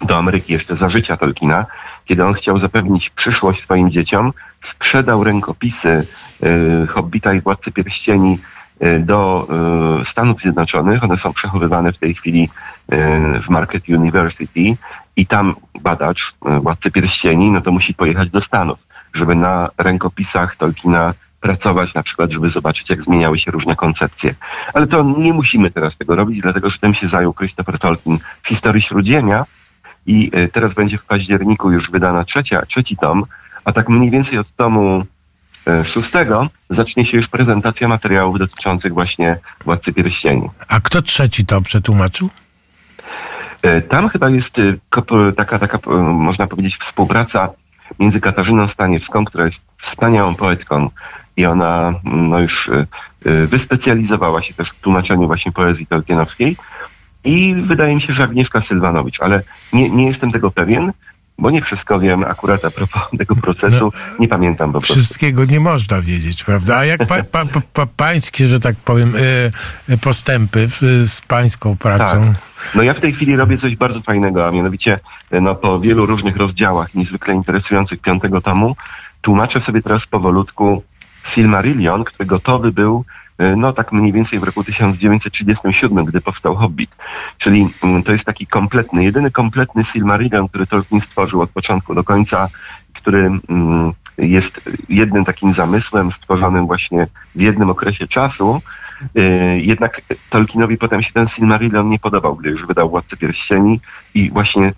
do 0.00 0.16
Ameryki 0.16 0.52
jeszcze 0.52 0.76
za 0.76 0.88
życia 0.88 1.16
Tolkiena, 1.16 1.66
kiedy 2.04 2.24
on 2.24 2.34
chciał 2.34 2.58
zapewnić 2.58 3.10
przyszłość 3.10 3.62
swoim 3.62 3.90
dzieciom, 3.90 4.32
sprzedał 4.62 5.24
rękopisy 5.24 6.06
y, 6.42 6.86
Hobbita 6.86 7.34
i 7.34 7.40
Władcy 7.40 7.72
Pierścieni 7.72 8.38
do 9.00 9.48
Stanów 10.06 10.40
Zjednoczonych. 10.40 11.04
One 11.04 11.16
są 11.16 11.32
przechowywane 11.32 11.92
w 11.92 11.98
tej 11.98 12.14
chwili 12.14 12.50
w 13.42 13.48
Market 13.48 13.88
University 13.88 14.76
i 15.16 15.26
tam 15.26 15.56
badacz, 15.80 16.34
władcy 16.60 16.90
pierścieni, 16.90 17.50
no 17.50 17.60
to 17.60 17.72
musi 17.72 17.94
pojechać 17.94 18.30
do 18.30 18.40
Stanów, 18.40 18.78
żeby 19.14 19.34
na 19.34 19.70
rękopisach 19.78 20.56
Tolkiena 20.56 21.14
pracować 21.40 21.94
na 21.94 22.02
przykład, 22.02 22.30
żeby 22.30 22.50
zobaczyć, 22.50 22.90
jak 22.90 23.02
zmieniały 23.02 23.38
się 23.38 23.50
różne 23.50 23.76
koncepcje. 23.76 24.34
Ale 24.74 24.86
to 24.86 25.02
nie 25.02 25.32
musimy 25.32 25.70
teraz 25.70 25.96
tego 25.96 26.16
robić, 26.16 26.40
dlatego 26.40 26.70
że 26.70 26.78
tym 26.78 26.94
się 26.94 27.08
zajął 27.08 27.34
Christopher 27.34 27.78
Tolkien 27.78 28.18
w 28.42 28.48
historii 28.48 28.82
Śródziemia 28.82 29.44
i 30.06 30.30
e, 30.32 30.48
teraz 30.48 30.74
będzie 30.74 30.98
w 30.98 31.04
październiku 31.04 31.70
już 31.70 31.90
wydana 31.90 32.24
trzecia, 32.24 32.66
trzeci 32.66 32.96
tom, 32.96 33.24
a 33.64 33.72
tak 33.72 33.88
mniej 33.88 34.10
więcej 34.10 34.38
od 34.38 34.56
tomu 34.56 35.04
e, 35.66 35.84
szóstego 35.84 36.48
zacznie 36.70 37.06
się 37.06 37.16
już 37.16 37.28
prezentacja 37.28 37.88
materiałów 37.88 38.38
dotyczących 38.38 38.94
właśnie 38.94 39.38
Władcy 39.64 39.92
Pierścieni. 39.92 40.50
A 40.68 40.80
kto 40.80 41.02
trzeci 41.02 41.46
tom 41.46 41.62
przetłumaczył? 41.62 42.30
E, 43.62 43.82
tam 43.82 44.08
chyba 44.08 44.30
jest 44.30 44.56
taka, 45.36 45.58
taka, 45.58 45.78
można 46.00 46.46
powiedzieć, 46.46 46.76
współpraca 46.76 47.48
między 47.98 48.20
Katarzyną 48.20 48.68
Staniewską, 48.68 49.24
która 49.24 49.44
jest 49.44 49.60
wspaniałą 49.82 50.34
poetką 50.34 50.90
i 51.36 51.46
ona 51.46 51.94
no 52.04 52.38
już 52.40 52.70
wyspecjalizowała 53.24 54.42
się 54.42 54.54
też 54.54 54.70
w 54.70 54.80
tłumaczeniu 54.80 55.26
właśnie 55.26 55.52
poezji 55.52 55.86
tolkienowskiej 55.86 56.56
i 57.24 57.54
wydaje 57.54 57.94
mi 57.94 58.02
się, 58.02 58.12
że 58.12 58.24
Agnieszka 58.24 58.60
Sylwanowicz, 58.60 59.20
ale 59.20 59.42
nie, 59.72 59.90
nie 59.90 60.06
jestem 60.06 60.32
tego 60.32 60.50
pewien, 60.50 60.92
bo 61.38 61.50
nie 61.50 61.62
wszystko 61.62 62.00
wiem 62.00 62.24
akurat 62.24 62.64
a 62.64 62.70
propos 62.70 63.02
tego 63.18 63.34
procesu, 63.34 63.92
no, 63.94 64.16
nie 64.18 64.28
pamiętam 64.28 64.72
po 64.72 64.78
prostu. 64.78 64.94
Wszystkiego 64.94 65.44
nie 65.44 65.60
można 65.60 66.02
wiedzieć, 66.02 66.44
prawda? 66.44 66.76
A 66.76 66.84
jak 66.84 67.06
pa, 67.06 67.24
pa, 67.24 67.44
pa, 67.72 67.86
pańskie, 67.86 68.46
że 68.46 68.60
tak 68.60 68.76
powiem, 68.76 69.14
y, 69.88 69.98
postępy 69.98 70.68
z 71.04 71.20
pańską 71.20 71.76
pracą? 71.76 72.20
Tak. 72.20 72.74
No 72.74 72.82
ja 72.82 72.94
w 72.94 73.00
tej 73.00 73.12
chwili 73.12 73.36
robię 73.36 73.58
coś 73.58 73.76
bardzo 73.76 74.00
fajnego, 74.00 74.48
a 74.48 74.50
mianowicie 74.50 75.00
no, 75.30 75.54
po 75.54 75.80
wielu 75.80 76.06
różnych 76.06 76.36
rozdziałach 76.36 76.94
niezwykle 76.94 77.34
interesujących 77.34 78.00
piątego 78.00 78.40
tomu 78.40 78.76
tłumaczę 79.20 79.60
sobie 79.60 79.82
teraz 79.82 80.06
powolutku 80.06 80.82
Silmarillion, 81.32 82.04
który 82.04 82.26
gotowy 82.26 82.72
był 82.72 83.04
no 83.56 83.72
tak 83.72 83.92
mniej 83.92 84.12
więcej 84.12 84.38
w 84.38 84.42
roku 84.42 84.64
1937, 84.64 86.04
gdy 86.04 86.20
powstał 86.20 86.56
Hobbit. 86.56 86.90
Czyli 87.38 87.68
mm, 87.82 88.02
to 88.02 88.12
jest 88.12 88.24
taki 88.24 88.46
kompletny, 88.46 89.04
jedyny 89.04 89.30
kompletny 89.30 89.84
Silmarillion, 89.84 90.48
który 90.48 90.66
Tolkien 90.66 91.00
stworzył 91.00 91.40
od 91.40 91.50
początku 91.50 91.94
do 91.94 92.04
końca, 92.04 92.48
który 92.92 93.30
mm, 93.48 93.92
jest 94.18 94.60
jednym 94.88 95.24
takim 95.24 95.54
zamysłem 95.54 96.12
stworzonym 96.12 96.66
właśnie 96.66 97.06
w 97.34 97.40
jednym 97.40 97.70
okresie 97.70 98.08
czasu. 98.08 98.60
E, 99.16 99.20
jednak 99.58 100.00
Tolkienowi 100.30 100.78
potem 100.78 101.02
się 101.02 101.12
ten 101.12 101.28
Silmarillion 101.28 101.88
nie 101.88 101.98
podobał, 101.98 102.36
gdy 102.36 102.50
już 102.50 102.66
wydał 102.66 102.90
Władcę 102.90 103.16
Pierścieni 103.16 103.80
i 104.14 104.30
właśnie 104.30 104.72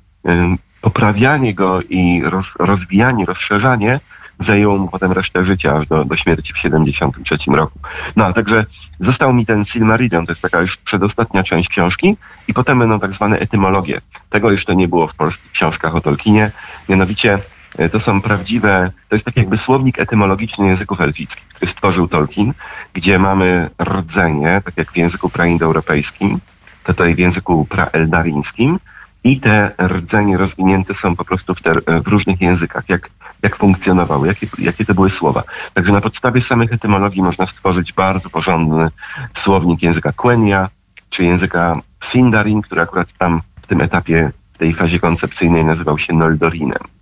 poprawianie 0.81 1.55
go 1.55 1.81
i 1.83 2.23
roz, 2.25 2.55
rozwijanie, 2.59 3.25
rozszerzanie 3.25 4.01
zajęło 4.41 4.79
mu 4.79 4.89
potem 4.89 5.13
resztę 5.13 5.45
życia, 5.45 5.77
aż 5.77 5.87
do, 5.87 6.05
do 6.05 6.17
śmierci 6.17 6.53
w 6.53 6.59
73 6.59 7.37
roku. 7.49 7.79
No 8.17 8.27
a 8.27 8.33
także 8.33 8.67
został 9.01 9.33
mi 9.33 9.47
ten 9.47 9.65
Silmarillion, 9.65 10.27
to 10.27 10.33
jest 10.33 10.43
taka 10.43 10.61
już 10.61 10.77
przedostatnia 10.77 11.43
część 11.43 11.69
książki 11.69 12.17
i 12.49 12.55
potem 12.55 12.79
będą 12.79 13.01
tak 13.01 13.15
zwane 13.15 13.39
etymologie. 13.39 14.01
Tego 14.31 14.51
jeszcze 14.51 14.77
nie 14.77 14.89
było 14.89 15.07
w 15.07 15.15
polskich 15.15 15.53
książkach 15.53 15.97
o 15.97 16.01
Tolkienie, 16.01 16.51
mianowicie 16.89 17.39
e, 17.79 17.89
to 17.89 18.01
są 18.01 18.23
prawdziwe, 18.23 18.91
to 19.09 19.17
jest 19.17 19.25
tak 19.25 19.37
jakby 19.37 19.59
słownik 19.59 19.99
etymologiczny 19.99 20.67
języków 20.67 21.01
elfickich, 21.01 21.49
który 21.49 21.71
stworzył 21.71 22.09
Tolkien, 22.09 22.53
gdzie 22.93 23.19
mamy 23.19 23.71
rdzenie, 23.83 24.63
tak 24.65 24.77
jak 24.77 24.93
w 24.93 24.97
języku 24.97 25.31
praindoeuropejskim, 25.31 26.39
tutaj 26.85 27.15
w 27.15 27.19
języku 27.19 27.65
praeldarińskim 27.65 28.79
i 29.27 29.41
te 29.41 29.71
rdzenie 29.83 30.37
rozwinięte 30.37 30.95
są 30.95 31.17
po 31.17 31.25
prostu 31.25 31.55
w, 31.55 31.63
te, 31.63 31.73
w 32.01 32.09
różnych 32.09 32.41
językach, 32.41 32.89
jak 32.89 33.11
jak 33.43 33.57
funkcjonowały, 33.57 34.29
jakie, 34.29 34.47
jakie 34.59 34.85
to 34.85 34.95
były 34.95 35.11
słowa. 35.11 35.43
Także 35.75 35.93
na 35.93 36.01
podstawie 36.01 36.41
samych 36.41 36.73
etymologii 36.73 37.23
można 37.23 37.47
stworzyć 37.47 37.93
bardzo 37.93 38.31
porządny 38.31 38.89
słownik 39.35 39.83
języka 39.83 40.13
Quenya, 40.13 40.69
czy 41.11 41.25
języka 41.25 41.81
Sindarin, 42.05 42.63
który 42.63 42.81
akurat 42.81 43.09
tam 43.19 43.43
w 43.63 43.67
tym 43.67 43.81
etapie, 43.81 44.31
w 44.55 44.59
tej 44.59 44.75
fazie 44.75 45.01
koncepcyjnej 45.01 45.65
nazywał 45.65 45.99
się 45.99 46.13
Noldorinem. 46.13 46.96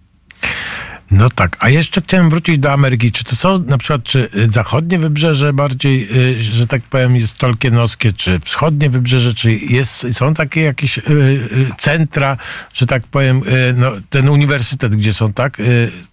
No 1.11 1.29
tak, 1.31 1.57
a 1.61 1.69
jeszcze 1.69 2.01
chciałem 2.01 2.31
wrócić 2.31 2.59
do 2.59 2.73
Ameryki. 2.73 3.13
Czy 3.13 3.25
to 3.25 3.37
są 3.37 3.59
na 3.59 3.79
przykład, 3.79 4.03
czy 4.03 4.29
y, 4.37 4.51
zachodnie 4.51 4.99
wybrzeże 4.99 5.53
bardziej, 5.53 6.09
y, 6.17 6.43
że 6.43 6.67
tak 6.67 6.83
powiem, 6.83 7.17
jest 7.17 7.39
tolkienowskie, 7.39 8.13
czy 8.13 8.41
wschodnie 8.41 8.91
wybrzeże, 8.91 9.35
czy 9.35 9.53
jest, 9.53 10.07
są 10.13 10.35
takie 10.35 10.61
jakieś 10.61 10.99
y, 10.99 11.03
centra, 11.79 12.37
że 12.75 12.87
tak 12.87 13.07
powiem, 13.07 13.43
no, 13.77 13.93
ten 14.11 14.29
uniwersytet, 14.29 14.97
gdzie 14.97 15.13
są, 15.13 15.33
tak? 15.33 15.63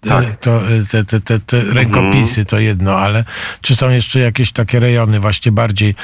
tak. 0.02 0.40
To, 0.40 0.62
te, 0.92 1.06
te, 1.06 1.20
te, 1.20 1.40
te 1.40 1.64
rękopisy 1.64 2.46
to 2.46 2.60
jedno, 2.60 2.98
ale 2.98 3.26
czy 3.62 3.76
są 3.76 3.90
jeszcze 3.90 4.20
jakieś 4.20 4.52
takie 4.52 4.80
rejony 4.80 5.20
właśnie 5.20 5.52
bardziej 5.52 5.96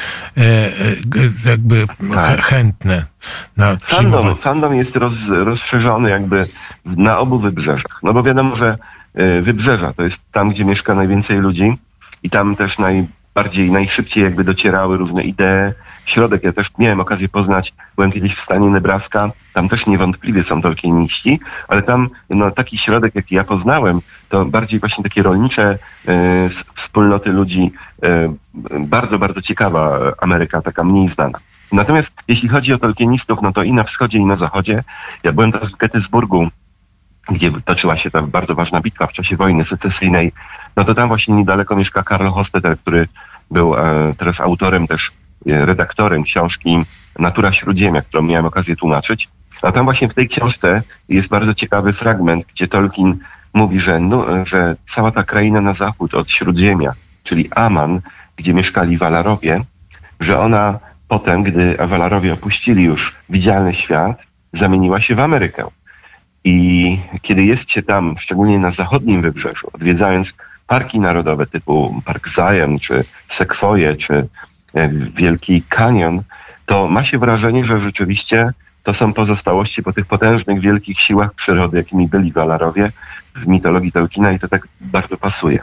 jakby 1.46 1.86
tak. 2.16 2.42
chętne? 2.42 3.06
Na 3.58 3.76
fandom, 3.88 4.36
fandom 4.36 4.76
jest 4.76 4.96
roz, 4.96 5.14
rozszerzony 5.30 6.10
jakby 6.10 6.48
na 6.86 7.20
obu 7.20 7.40
wybrzeżach. 7.40 8.00
No 8.04 8.14
bo 8.14 8.24
wiadomo, 8.24 8.56
że 8.56 8.78
y, 9.20 9.42
wybrzeża 9.42 9.94
to 9.94 10.04
jest 10.04 10.18
tam, 10.32 10.50
gdzie 10.50 10.66
mieszka 10.66 10.96
najwięcej 10.96 11.38
ludzi 11.38 11.78
i 12.24 12.30
tam 12.30 12.56
też 12.56 12.78
najbardziej, 12.78 13.72
najszybciej 13.72 14.24
jakby 14.24 14.44
docierały 14.44 14.98
różne 14.98 15.24
idee. 15.24 15.74
Środek, 16.06 16.44
ja 16.44 16.54
też 16.54 16.68
miałem 16.78 17.00
okazję 17.00 17.30
poznać, 17.30 17.74
byłem 17.96 18.12
kiedyś 18.12 18.36
w 18.36 18.44
stanie 18.44 18.68
Nebraska, 18.68 19.32
tam 19.54 19.70
też 19.70 19.86
niewątpliwie 19.86 20.44
są 20.44 20.62
tolkieniści, 20.62 21.40
ale 21.68 21.84
tam 21.84 22.10
no, 22.30 22.52
taki 22.52 22.78
środek, 22.78 23.16
jaki 23.16 23.36
ja 23.36 23.44
poznałem, 23.44 24.02
to 24.30 24.46
bardziej 24.46 24.80
właśnie 24.80 25.04
takie 25.04 25.24
rolnicze 25.24 25.78
y, 26.08 26.50
wspólnoty 26.76 27.30
ludzi, 27.30 27.72
y, 28.04 28.30
bardzo, 28.80 29.20
bardzo 29.20 29.42
ciekawa 29.42 30.00
Ameryka, 30.22 30.62
taka 30.62 30.84
mniej 30.84 31.10
znana. 31.10 31.38
Natomiast 31.72 32.12
jeśli 32.28 32.50
chodzi 32.50 32.74
o 32.74 32.78
tolkienistów, 32.78 33.42
no 33.42 33.54
to 33.54 33.64
i 33.64 33.74
na 33.74 33.84
wschodzie, 33.84 34.18
i 34.18 34.26
na 34.26 34.36
zachodzie. 34.36 34.84
Ja 35.24 35.32
byłem 35.32 35.52
teraz 35.52 35.72
w 35.72 35.78
Gettysburgu, 35.78 36.50
gdzie 37.30 37.52
toczyła 37.66 37.98
się 37.98 38.12
ta 38.12 38.22
bardzo 38.22 38.56
ważna 38.56 38.82
bitwa 38.82 39.08
w 39.08 39.14
czasie 39.14 39.36
wojny 39.38 39.66
secesyjnej. 39.66 40.32
No 40.76 40.86
to 40.86 40.96
tam 40.96 41.08
właśnie 41.08 41.36
niedaleko 41.36 41.76
mieszka 41.76 42.04
Karl 42.04 42.28
Hostetter, 42.28 42.80
który 42.80 43.08
był 43.52 43.76
e, 43.76 44.14
teraz 44.18 44.42
autorem 44.42 44.88
też, 44.88 45.12
e, 45.48 45.66
redaktorem 45.66 46.24
książki 46.24 46.84
Natura 47.20 47.52
Śródziemia, 47.52 48.02
którą 48.02 48.24
miałem 48.24 48.46
okazję 48.46 48.76
tłumaczyć. 48.76 49.30
A 49.62 49.72
tam 49.72 49.86
właśnie 49.86 50.10
w 50.10 50.14
tej 50.14 50.30
książce 50.30 50.82
jest 51.10 51.28
bardzo 51.28 51.54
ciekawy 51.54 51.94
fragment, 51.94 52.46
gdzie 52.46 52.68
Tolkien 52.68 53.18
mówi, 53.54 53.80
że, 53.80 54.00
no, 54.00 54.46
że 54.46 54.76
cała 54.96 55.12
ta 55.12 55.24
kraina 55.24 55.62
na 55.62 55.74
zachód 55.74 56.14
od 56.14 56.32
Śródziemia, 56.32 56.94
czyli 57.24 57.52
Aman, 57.52 58.02
gdzie 58.36 58.54
mieszkali 58.54 58.98
Walarowie, 58.98 59.64
że 60.20 60.40
ona 60.40 60.80
potem, 61.08 61.44
gdy 61.44 61.80
Awalarowie 61.80 62.34
opuścili 62.34 62.84
już 62.84 63.16
widzialny 63.30 63.74
świat, 63.74 64.18
zamieniła 64.54 65.00
się 65.00 65.16
w 65.16 65.20
Amerykę. 65.20 65.68
I 66.44 67.00
kiedy 67.22 67.44
jest 67.44 67.72
się 67.72 67.84
tam, 67.84 68.16
szczególnie 68.20 68.60
na 68.60 68.72
zachodnim 68.72 69.22
wybrzeżu, 69.22 69.70
odwiedzając 69.74 70.34
parki 70.68 71.00
narodowe 71.00 71.46
typu 71.46 72.02
Park 72.06 72.28
Zion, 72.30 72.80
czy 72.80 73.04
Sequoia, 73.30 73.96
czy 73.96 74.28
e, 74.74 74.90
Wielki 75.16 75.62
Canyon, 75.62 76.22
to 76.66 76.88
ma 76.88 77.04
się 77.04 77.18
wrażenie, 77.18 77.66
że 77.66 77.80
rzeczywiście 77.80 78.52
to 78.84 78.94
są 78.94 79.14
pozostałości 79.14 79.84
po 79.84 79.94
tych 79.94 80.06
potężnych, 80.06 80.60
wielkich 80.60 81.00
siłach 81.00 81.34
przyrody, 81.34 81.78
jakimi 81.78 82.08
byli 82.08 82.32
Walarowie 82.32 82.92
w 83.36 83.48
mitologii 83.48 83.92
Tolkiena 83.92 84.32
i 84.32 84.40
to 84.40 84.48
tak 84.48 84.68
bardzo 84.82 85.18
pasuje. 85.18 85.60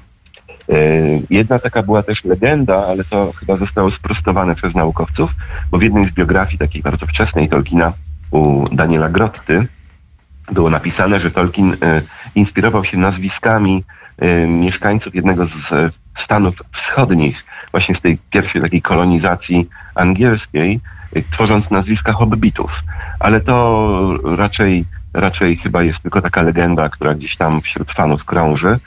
E, 0.68 0.74
jedna 1.30 1.58
taka 1.58 1.82
była 1.82 2.02
też 2.02 2.24
legenda, 2.24 2.86
ale 2.86 3.04
to 3.04 3.32
chyba 3.32 3.56
zostało 3.56 3.90
sprostowane 3.90 4.54
przez 4.54 4.74
naukowców, 4.74 5.30
bo 5.70 5.78
w 5.78 5.82
jednej 5.82 6.06
z 6.06 6.10
biografii 6.10 6.58
takiej 6.58 6.82
bardzo 6.82 7.06
wczesnej 7.06 7.48
Tolkiena 7.48 7.92
u 8.30 8.64
Daniela 8.72 9.08
Grotty 9.08 9.66
było 10.52 10.70
napisane, 10.70 11.20
że 11.20 11.30
Tolkien 11.30 11.76
e, 11.82 12.02
inspirował 12.34 12.84
się 12.84 12.96
nazwiskami 12.96 13.84
e, 14.18 14.46
mieszkańców 14.46 15.14
jednego 15.14 15.46
z 15.46 15.94
Stanów 16.18 16.54
Wschodnich, 16.72 17.44
właśnie 17.70 17.94
z 17.94 18.00
tej 18.00 18.18
pierwszej 18.30 18.62
takiej 18.62 18.82
kolonizacji 18.82 19.68
angielskiej, 19.94 20.80
tworząc 21.30 21.70
nazwiska 21.70 22.12
hobbitów. 22.12 22.82
Ale 23.20 23.40
to 23.40 24.18
raczej, 24.36 24.84
raczej 25.12 25.56
chyba 25.56 25.82
jest 25.82 26.00
tylko 26.00 26.22
taka 26.22 26.42
legenda, 26.42 26.88
która 26.88 27.14
gdzieś 27.14 27.36
tam 27.36 27.60
wśród 27.60 27.92
fanów 27.92 28.24
krąży. 28.24 28.78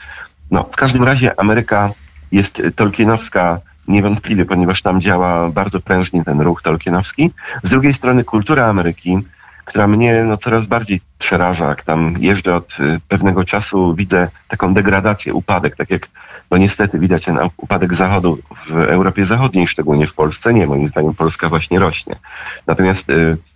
No, 0.50 0.64
w 0.64 0.76
każdym 0.76 1.04
razie 1.04 1.40
Ameryka 1.40 1.90
jest 2.32 2.62
tolkienowska 2.76 3.60
niewątpliwie, 3.88 4.44
ponieważ 4.44 4.82
tam 4.82 5.00
działa 5.00 5.50
bardzo 5.50 5.80
prężnie 5.80 6.24
ten 6.24 6.40
ruch 6.40 6.62
tolkienowski. 6.62 7.30
Z 7.64 7.70
drugiej 7.70 7.94
strony 7.94 8.24
kultura 8.24 8.66
Ameryki, 8.66 9.18
która 9.64 9.86
mnie 9.86 10.24
no, 10.24 10.36
coraz 10.36 10.66
bardziej 10.66 11.00
przeraża. 11.18 11.68
Jak 11.68 11.82
tam 11.82 12.14
jeżdżę 12.18 12.54
od 12.54 12.76
pewnego 13.08 13.44
czasu, 13.44 13.94
widzę 13.94 14.28
taką 14.48 14.74
degradację, 14.74 15.34
upadek, 15.34 15.76
tak 15.76 15.90
jak 15.90 16.08
no 16.50 16.56
niestety 16.56 16.98
widać 16.98 17.24
ten 17.24 17.38
upadek 17.56 17.94
Zachodu 17.94 18.38
w 18.68 18.76
Europie 18.76 19.26
Zachodniej, 19.26 19.68
szczególnie 19.68 20.06
w 20.06 20.14
Polsce 20.14 20.54
nie. 20.54 20.66
Moim 20.66 20.88
zdaniem 20.88 21.14
Polska 21.14 21.48
właśnie 21.48 21.78
rośnie. 21.78 22.16
Natomiast 22.66 23.04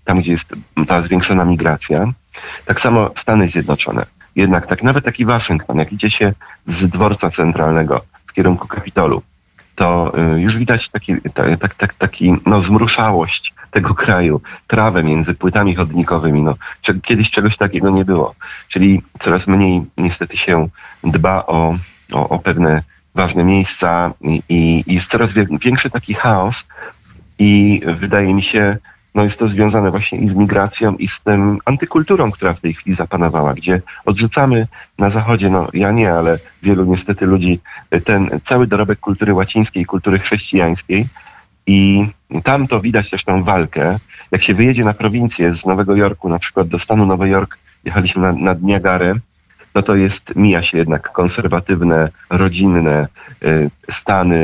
tam, 0.04 0.20
gdzie 0.20 0.32
jest 0.32 0.54
ta 0.88 1.02
zwiększona 1.02 1.44
migracja, 1.44 2.06
tak 2.66 2.80
samo 2.80 3.10
Stany 3.18 3.48
Zjednoczone. 3.48 4.06
Jednak 4.36 4.66
tak 4.66 4.82
nawet 4.82 5.04
taki 5.04 5.24
Waszyngton, 5.24 5.78
jak 5.78 5.92
idzie 5.92 6.10
się 6.10 6.32
z 6.68 6.88
dworca 6.88 7.30
centralnego 7.30 8.04
w 8.26 8.32
kierunku 8.32 8.68
Kapitolu, 8.68 9.22
to 9.74 10.12
y, 10.36 10.40
już 10.40 10.56
widać 10.56 10.88
taki, 10.88 11.16
tak, 11.60 11.74
tak, 11.74 11.94
taki 11.94 12.34
no, 12.46 12.62
zmruszałość 12.62 13.54
tego 13.70 13.94
kraju, 13.94 14.40
trawę 14.66 15.04
między 15.04 15.34
płytami 15.34 15.74
chodnikowymi. 15.74 16.42
No, 16.42 16.54
kiedyś 17.02 17.30
czegoś 17.30 17.56
takiego 17.56 17.90
nie 17.90 18.04
było. 18.04 18.34
Czyli 18.68 19.02
coraz 19.20 19.46
mniej 19.46 19.82
niestety 19.96 20.36
się 20.36 20.68
dba 21.04 21.46
o, 21.46 21.76
o, 22.12 22.28
o 22.28 22.38
pewne 22.38 22.82
ważne 23.14 23.44
miejsca 23.44 24.12
i, 24.20 24.42
i 24.48 24.94
jest 24.94 25.06
coraz 25.06 25.30
większy 25.60 25.90
taki 25.90 26.14
chaos 26.14 26.64
i 27.38 27.80
wydaje 28.00 28.34
mi 28.34 28.42
się, 28.42 28.76
no 29.14 29.24
jest 29.24 29.38
to 29.38 29.48
związane 29.48 29.90
właśnie 29.90 30.18
i 30.18 30.28
z 30.28 30.34
migracją, 30.34 30.96
i 30.96 31.08
z 31.08 31.20
tym 31.20 31.58
antykulturą, 31.64 32.30
która 32.32 32.52
w 32.52 32.60
tej 32.60 32.74
chwili 32.74 32.96
zapanowała, 32.96 33.54
gdzie 33.54 33.82
odrzucamy 34.04 34.66
na 34.98 35.10
Zachodzie, 35.10 35.50
no 35.50 35.68
ja 35.72 35.92
nie, 35.92 36.12
ale 36.12 36.38
wielu 36.62 36.84
niestety 36.84 37.26
ludzi, 37.26 37.60
ten 38.04 38.40
cały 38.46 38.66
dorobek 38.66 39.00
kultury 39.00 39.34
łacińskiej, 39.34 39.84
kultury 39.84 40.18
chrześcijańskiej. 40.18 41.06
I 41.66 42.06
tam 42.44 42.68
to 42.68 42.80
widać 42.80 43.10
też 43.10 43.24
tą 43.24 43.44
walkę. 43.44 43.98
Jak 44.30 44.42
się 44.42 44.54
wyjedzie 44.54 44.84
na 44.84 44.94
prowincję 44.94 45.54
z 45.54 45.66
Nowego 45.66 45.96
Jorku, 45.96 46.28
na 46.28 46.38
przykład 46.38 46.68
do 46.68 46.78
stanu 46.78 47.06
Nowy 47.06 47.28
Jork, 47.28 47.58
jechaliśmy 47.84 48.22
na, 48.22 48.32
nad 48.32 48.62
Niagarę, 48.62 49.14
no 49.74 49.82
to 49.82 49.96
jest, 49.96 50.36
mija 50.36 50.62
się 50.62 50.78
jednak 50.78 51.12
konserwatywne, 51.12 52.08
rodzinne 52.30 53.08
y, 53.42 53.70
stany, 53.92 54.36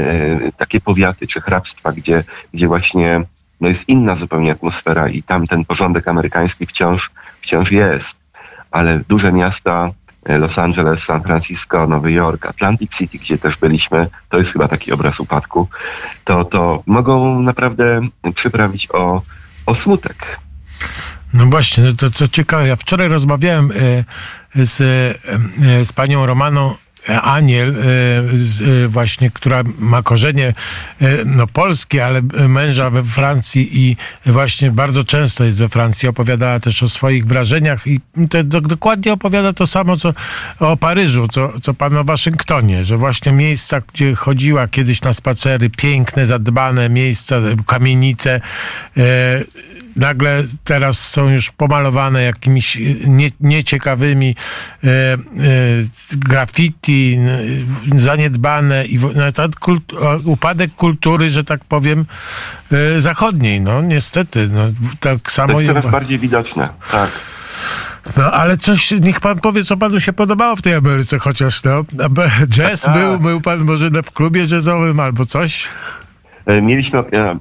y, 0.46 0.52
takie 0.56 0.80
powiaty 0.80 1.26
czy 1.26 1.40
hrabstwa, 1.40 1.92
gdzie, 1.92 2.24
gdzie 2.54 2.66
właśnie 2.66 3.24
no 3.60 3.68
jest 3.68 3.88
inna 3.88 4.16
zupełnie 4.16 4.52
atmosfera 4.52 5.08
i 5.08 5.22
tam 5.22 5.46
ten 5.46 5.64
porządek 5.64 6.08
amerykański 6.08 6.66
wciąż, 6.66 7.10
wciąż 7.40 7.70
jest. 7.70 8.18
Ale 8.70 9.00
duże 9.08 9.32
miasta, 9.32 9.90
e, 10.24 10.38
Los 10.38 10.58
Angeles, 10.58 11.02
San 11.02 11.22
Francisco, 11.22 11.86
Nowy 11.86 12.12
Jork, 12.12 12.46
Atlantic 12.46 12.92
City, 12.92 13.18
gdzie 13.18 13.38
też 13.38 13.56
byliśmy, 13.56 14.06
to 14.28 14.38
jest 14.38 14.52
chyba 14.52 14.68
taki 14.68 14.92
obraz 14.92 15.20
upadku, 15.20 15.68
to, 16.24 16.44
to 16.44 16.82
mogą 16.86 17.42
naprawdę 17.42 18.00
przyprawić 18.34 18.88
o, 18.90 19.22
o 19.66 19.74
smutek. 19.74 20.38
No 21.34 21.46
właśnie, 21.46 21.84
no 21.84 21.92
to, 21.92 22.10
to 22.10 22.28
ciekawe. 22.28 22.68
Ja 22.68 22.76
wczoraj 22.76 23.08
rozmawiałem 23.08 23.72
e, 23.72 24.64
z, 24.64 24.80
e, 24.80 25.84
z 25.84 25.92
panią 25.92 26.26
Romaną 26.26 26.74
Aniel, 27.22 27.74
e, 27.76 28.84
e, 28.84 28.88
właśnie, 28.88 29.30
która 29.30 29.62
ma 29.78 30.02
korzenie 30.02 30.54
e, 31.00 31.24
no, 31.24 31.46
polskie, 31.46 32.06
ale 32.06 32.22
męża 32.48 32.90
we 32.90 33.02
Francji 33.02 33.80
i 33.82 33.96
właśnie 34.26 34.70
bardzo 34.70 35.04
często 35.04 35.44
jest 35.44 35.58
we 35.58 35.68
Francji. 35.68 36.08
Opowiadała 36.08 36.60
też 36.60 36.82
o 36.82 36.88
swoich 36.88 37.26
wrażeniach 37.26 37.86
i 37.86 38.00
do, 38.44 38.60
dokładnie 38.60 39.12
opowiada 39.12 39.52
to 39.52 39.66
samo, 39.66 39.96
co 39.96 40.14
o 40.60 40.76
Paryżu, 40.76 41.26
co, 41.28 41.52
co 41.60 41.74
pan 41.74 41.96
o 41.96 42.04
Waszyngtonie, 42.04 42.84
że 42.84 42.96
właśnie 42.96 43.32
miejsca, 43.32 43.80
gdzie 43.92 44.14
chodziła 44.14 44.68
kiedyś 44.68 45.02
na 45.02 45.12
spacery, 45.12 45.70
piękne, 45.70 46.26
zadbane 46.26 46.88
miejsca, 46.88 47.36
kamienice, 47.66 48.40
nagle 49.98 50.44
teraz 50.64 51.08
są 51.08 51.28
już 51.28 51.50
pomalowane 51.50 52.22
jakimiś 52.22 52.78
nie, 53.06 53.28
nieciekawymi 53.40 54.34
e, 54.84 54.88
e, 54.88 55.18
graffiti, 56.16 57.18
zaniedbane 57.96 58.84
i 58.84 58.98
no, 58.98 59.48
kult, 59.60 59.92
upadek 60.24 60.74
kultury, 60.74 61.30
że 61.30 61.44
tak 61.44 61.64
powiem, 61.64 62.06
e, 62.72 63.00
zachodniej. 63.00 63.60
No 63.60 63.82
niestety, 63.82 64.48
no, 64.52 64.60
tak 65.00 65.32
samo... 65.32 65.54
To 65.54 65.60
jest 65.60 65.74
coraz 65.74 65.92
bardziej 65.92 66.18
widoczne, 66.18 66.68
tak. 66.92 67.10
No 68.16 68.30
ale 68.30 68.56
coś, 68.56 68.90
niech 68.90 69.20
pan 69.20 69.40
powie, 69.40 69.64
co 69.64 69.76
panu 69.76 70.00
się 70.00 70.12
podobało 70.12 70.56
w 70.56 70.62
tej 70.62 70.74
Ameryce, 70.74 71.18
chociaż 71.18 71.62
no, 71.64 71.84
jazz 72.56 72.82
tak, 72.82 72.94
był, 72.94 73.20
był 73.20 73.40
pan 73.40 73.64
może 73.64 73.90
w 73.90 74.10
klubie 74.10 74.46
jazzowym 74.50 75.00
albo 75.00 75.24
coś? 75.24 75.68
E, 76.48 76.62
mieliśmy, 76.62 76.98
e, 76.98 77.38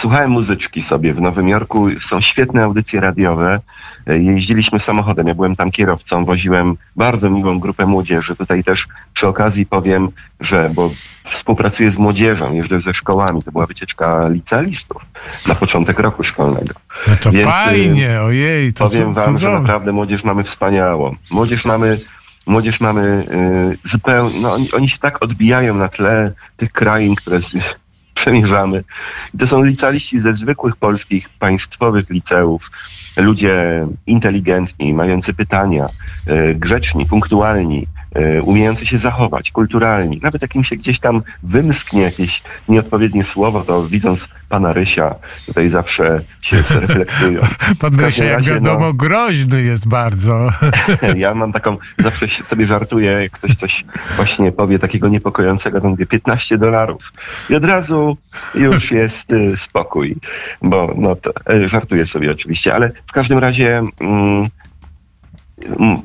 słuchałem 0.00 0.30
muzyczki 0.30 0.82
sobie 0.82 1.14
w 1.14 1.20
Nowym 1.20 1.48
Jorku, 1.48 1.86
są 2.08 2.20
świetne 2.20 2.64
audycje 2.64 3.00
radiowe. 3.00 3.60
E, 4.06 4.18
jeździliśmy 4.18 4.78
samochodem, 4.78 5.28
ja 5.28 5.34
byłem 5.34 5.56
tam 5.56 5.70
kierowcą, 5.70 6.24
woziłem 6.24 6.76
bardzo 6.96 7.30
miłą 7.30 7.60
grupę 7.60 7.86
młodzieży. 7.86 8.36
Tutaj 8.36 8.64
też 8.64 8.86
przy 9.14 9.26
okazji 9.26 9.66
powiem, 9.66 10.08
że, 10.40 10.70
bo 10.74 10.90
współpracuję 11.30 11.90
z 11.90 11.96
młodzieżą, 11.96 12.54
jeżdżę 12.54 12.80
ze 12.80 12.94
szkołami, 12.94 13.42
to 13.42 13.52
była 13.52 13.66
wycieczka 13.66 14.28
licealistów 14.28 15.02
na 15.48 15.54
początek 15.54 15.98
roku 15.98 16.24
szkolnego. 16.24 16.74
No 17.08 17.14
to 17.20 17.30
Więc, 17.30 17.46
fajnie, 17.46 18.20
ojej, 18.20 18.72
to 18.72 18.84
Powiem 18.84 19.14
wam, 19.14 19.38
że 19.38 19.52
naprawdę 19.52 19.92
młodzież 19.92 20.24
mamy 20.24 20.44
wspaniałą. 20.44 21.14
Młodzież 21.30 21.64
mamy 21.64 22.00
młodzież 22.46 22.80
mamy 22.80 23.26
y, 23.84 23.88
zupełnie, 23.88 24.40
no 24.40 24.52
oni, 24.52 24.72
oni, 24.72 24.88
się 24.88 24.98
tak 24.98 25.22
odbijają 25.22 25.74
na 25.74 25.88
tle 25.88 26.32
tych 26.56 26.72
krain, 26.72 27.14
które 27.14 27.40
przemierzamy. 28.20 28.84
I 29.34 29.38
to 29.38 29.46
są 29.46 29.62
licealiści 29.62 30.20
ze 30.20 30.34
zwykłych 30.34 30.76
polskich 30.76 31.28
państwowych 31.28 32.10
liceów, 32.10 32.70
ludzie 33.16 33.86
inteligentni, 34.06 34.94
mający 34.94 35.34
pytania, 35.34 35.86
e, 36.26 36.54
grzeczni, 36.54 37.06
punktualni, 37.06 37.86
umiejący 38.42 38.86
się 38.86 38.98
zachować, 38.98 39.50
kulturalni. 39.50 40.20
Nawet 40.22 40.42
jak 40.42 40.54
im 40.54 40.64
się 40.64 40.76
gdzieś 40.76 41.00
tam 41.00 41.22
wymsknie 41.42 42.02
jakieś 42.02 42.42
nieodpowiednie 42.68 43.24
słowo, 43.24 43.60
to 43.60 43.86
widząc 43.86 44.20
pana 44.50 44.72
Rysia, 44.72 45.14
tutaj 45.46 45.68
zawsze 45.68 46.20
się 46.42 46.56
reflektują. 46.86 47.40
Pan 47.78 48.00
Rysia, 48.00 48.24
jak 48.24 48.40
no, 48.40 48.46
wiadomo, 48.46 48.86
no, 48.86 48.92
groźny 48.92 49.62
jest 49.62 49.88
bardzo. 49.88 50.50
ja 51.16 51.34
mam 51.34 51.52
taką, 51.52 51.76
zawsze 51.98 52.28
sobie 52.28 52.66
żartuję, 52.66 53.10
jak 53.10 53.32
ktoś 53.32 53.56
coś 53.56 53.84
właśnie 54.16 54.52
powie 54.52 54.78
takiego 54.78 55.08
niepokojącego, 55.08 55.80
to 55.80 55.88
mówię 55.88 56.06
15 56.06 56.58
dolarów. 56.58 57.02
I 57.50 57.54
od 57.54 57.64
razu 57.64 58.16
już 58.54 58.90
jest 58.90 59.32
y, 59.32 59.56
spokój, 59.56 60.16
bo 60.62 60.94
no 60.96 61.16
to, 61.16 61.32
y, 61.54 61.68
żartuję 61.68 62.06
sobie 62.06 62.30
oczywiście, 62.30 62.74
ale 62.74 62.92
w 63.06 63.12
każdym 63.12 63.38
razie... 63.38 63.82
Mm, 64.00 64.48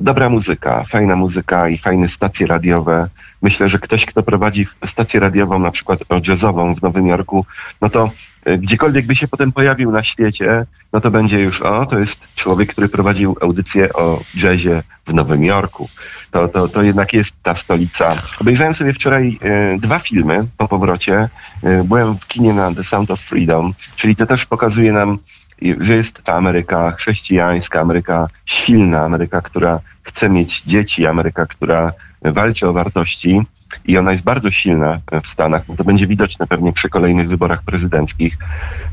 dobra 0.00 0.28
muzyka, 0.28 0.84
fajna 0.90 1.16
muzyka 1.16 1.68
i 1.68 1.78
fajne 1.78 2.08
stacje 2.08 2.46
radiowe. 2.46 3.08
Myślę, 3.42 3.68
że 3.68 3.78
ktoś, 3.78 4.06
kto 4.06 4.22
prowadzi 4.22 4.66
stację 4.86 5.20
radiową, 5.20 5.58
na 5.58 5.70
przykład 5.70 6.00
jazzową 6.28 6.74
w 6.74 6.82
Nowym 6.82 7.06
Jorku, 7.06 7.46
no 7.80 7.90
to 7.90 8.10
e, 8.44 8.58
gdziekolwiek 8.58 9.06
by 9.06 9.16
się 9.16 9.28
potem 9.28 9.52
pojawił 9.52 9.92
na 9.92 10.02
świecie, 10.02 10.66
no 10.92 11.00
to 11.00 11.10
będzie 11.10 11.40
już, 11.40 11.62
o, 11.62 11.86
to 11.86 11.98
jest 11.98 12.18
człowiek, 12.34 12.72
który 12.72 12.88
prowadził 12.88 13.36
audycję 13.40 13.92
o 13.92 14.20
jazzie 14.34 14.82
w 15.06 15.14
Nowym 15.14 15.44
Jorku. 15.44 15.88
To, 16.30 16.48
to, 16.48 16.68
to 16.68 16.82
jednak 16.82 17.12
jest 17.12 17.42
ta 17.42 17.56
stolica. 17.56 18.10
Obejrzałem 18.40 18.74
sobie 18.74 18.92
wczoraj 18.92 19.38
e, 19.42 19.78
dwa 19.78 19.98
filmy 19.98 20.46
po 20.56 20.68
powrocie. 20.68 21.28
E, 21.62 21.84
byłem 21.84 22.14
w 22.18 22.26
kinie 22.26 22.54
na 22.54 22.74
The 22.74 22.84
Sound 22.84 23.10
of 23.10 23.20
Freedom, 23.20 23.74
czyli 23.96 24.16
to 24.16 24.26
też 24.26 24.46
pokazuje 24.46 24.92
nam 24.92 25.18
że 25.80 25.96
jest 25.96 26.22
ta 26.22 26.34
Ameryka 26.34 26.90
chrześcijańska, 26.90 27.80
Ameryka 27.80 28.28
silna, 28.46 29.04
Ameryka, 29.04 29.42
która 29.42 29.80
chce 30.02 30.28
mieć 30.28 30.62
dzieci, 30.62 31.06
Ameryka, 31.06 31.46
która 31.46 31.92
walczy 32.22 32.68
o 32.68 32.72
wartości 32.72 33.42
i 33.84 33.98
ona 33.98 34.12
jest 34.12 34.24
bardzo 34.24 34.50
silna 34.50 35.00
w 35.22 35.28
Stanach. 35.28 35.62
To 35.76 35.84
będzie 35.84 36.06
widoczne 36.06 36.46
pewnie 36.46 36.72
przy 36.72 36.88
kolejnych 36.88 37.28
wyborach 37.28 37.62
prezydenckich. 37.62 38.36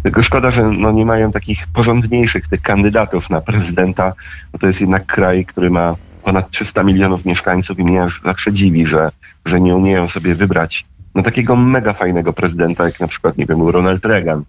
Tylko 0.03 0.23
szkoda, 0.23 0.51
że 0.51 0.63
no 0.63 0.91
nie 0.91 1.05
mają 1.05 1.31
takich 1.31 1.67
porządniejszych 1.67 2.47
tych 2.47 2.61
kandydatów 2.61 3.29
na 3.29 3.41
prezydenta, 3.41 4.13
bo 4.51 4.59
to 4.59 4.67
jest 4.67 4.81
jednak 4.81 5.05
kraj, 5.05 5.45
który 5.45 5.69
ma 5.69 5.95
ponad 6.23 6.51
300 6.51 6.83
milionów 6.83 7.25
mieszkańców 7.25 7.79
i 7.79 7.83
mnie 7.83 8.07
zawsze 8.25 8.53
dziwi, 8.53 8.85
że, 8.85 9.11
że 9.45 9.61
nie 9.61 9.75
umieją 9.75 10.07
sobie 10.07 10.35
wybrać 10.35 10.85
no 11.15 11.23
takiego 11.23 11.55
mega 11.55 11.93
fajnego 11.93 12.33
prezydenta, 12.33 12.85
jak 12.85 12.99
na 12.99 13.07
przykład, 13.07 13.37
nie 13.37 13.45
wiem, 13.45 13.69
Ronald 13.69 14.05
Reagan. 14.05 14.43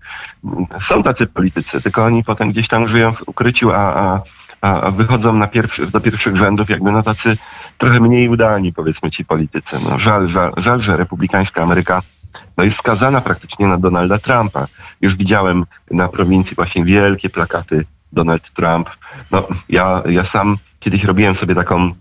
Są 0.88 1.02
tacy 1.02 1.26
politycy, 1.26 1.82
tylko 1.82 2.04
oni 2.04 2.24
potem 2.24 2.50
gdzieś 2.50 2.68
tam 2.68 2.88
żyją 2.88 3.12
w 3.12 3.28
ukryciu, 3.28 3.70
a, 3.72 4.22
a, 4.60 4.80
a 4.80 4.90
wychodzą 4.90 5.32
na 5.32 5.46
pierwszy, 5.46 5.86
do 5.86 6.00
pierwszych 6.00 6.36
rzędów 6.36 6.70
jakby 6.70 6.92
no 6.92 7.02
tacy 7.02 7.36
trochę 7.78 8.00
mniej 8.00 8.28
udani, 8.28 8.72
powiedzmy 8.72 9.10
ci 9.10 9.24
politycy. 9.24 9.76
No 9.84 9.98
żal, 9.98 10.28
żal, 10.28 10.52
żal 10.56 10.80
że 10.80 10.96
republikańska 10.96 11.62
Ameryka 11.62 12.02
no 12.56 12.64
jest 12.64 12.76
skazana 12.76 13.20
praktycznie 13.20 13.66
na 13.66 13.78
Donalda 13.78 14.18
Trumpa. 14.18 14.66
Już 15.00 15.16
widziałem 15.16 15.64
na 15.90 16.08
prowincji 16.08 16.54
właśnie 16.56 16.84
wielkie 16.84 17.30
plakaty 17.30 17.84
Donald 18.12 18.50
Trump. 18.50 18.90
No 19.30 19.48
ja, 19.68 20.02
ja 20.06 20.24
sam 20.24 20.56
kiedyś 20.80 21.04
robiłem 21.04 21.34
sobie 21.34 21.54
taką 21.54 21.92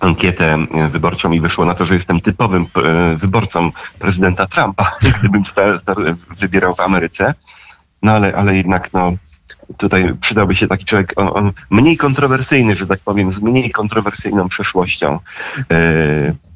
ankietę 0.00 0.54
e, 0.54 0.88
wyborczą 0.88 1.32
i 1.32 1.40
wyszło 1.40 1.64
na 1.64 1.74
to, 1.74 1.86
że 1.86 1.94
jestem 1.94 2.20
typowym 2.20 2.66
e, 2.76 3.16
wyborcą 3.16 3.72
prezydenta 3.98 4.46
Trumpa, 4.46 4.96
gdybym 5.18 5.42
wybierał 6.38 6.74
w 6.74 6.80
Ameryce. 6.80 7.34
No 8.02 8.12
ale, 8.12 8.34
ale 8.34 8.56
jednak 8.56 8.92
no, 8.92 9.12
tutaj 9.76 10.14
przydałby 10.20 10.56
się 10.56 10.68
taki 10.68 10.84
człowiek 10.84 11.12
on, 11.16 11.28
on 11.34 11.52
mniej 11.70 11.96
kontrowersyjny, 11.96 12.76
że 12.76 12.86
tak 12.86 13.00
powiem, 13.00 13.32
z 13.32 13.42
mniej 13.42 13.70
kontrowersyjną 13.70 14.48
przeszłością. 14.48 15.18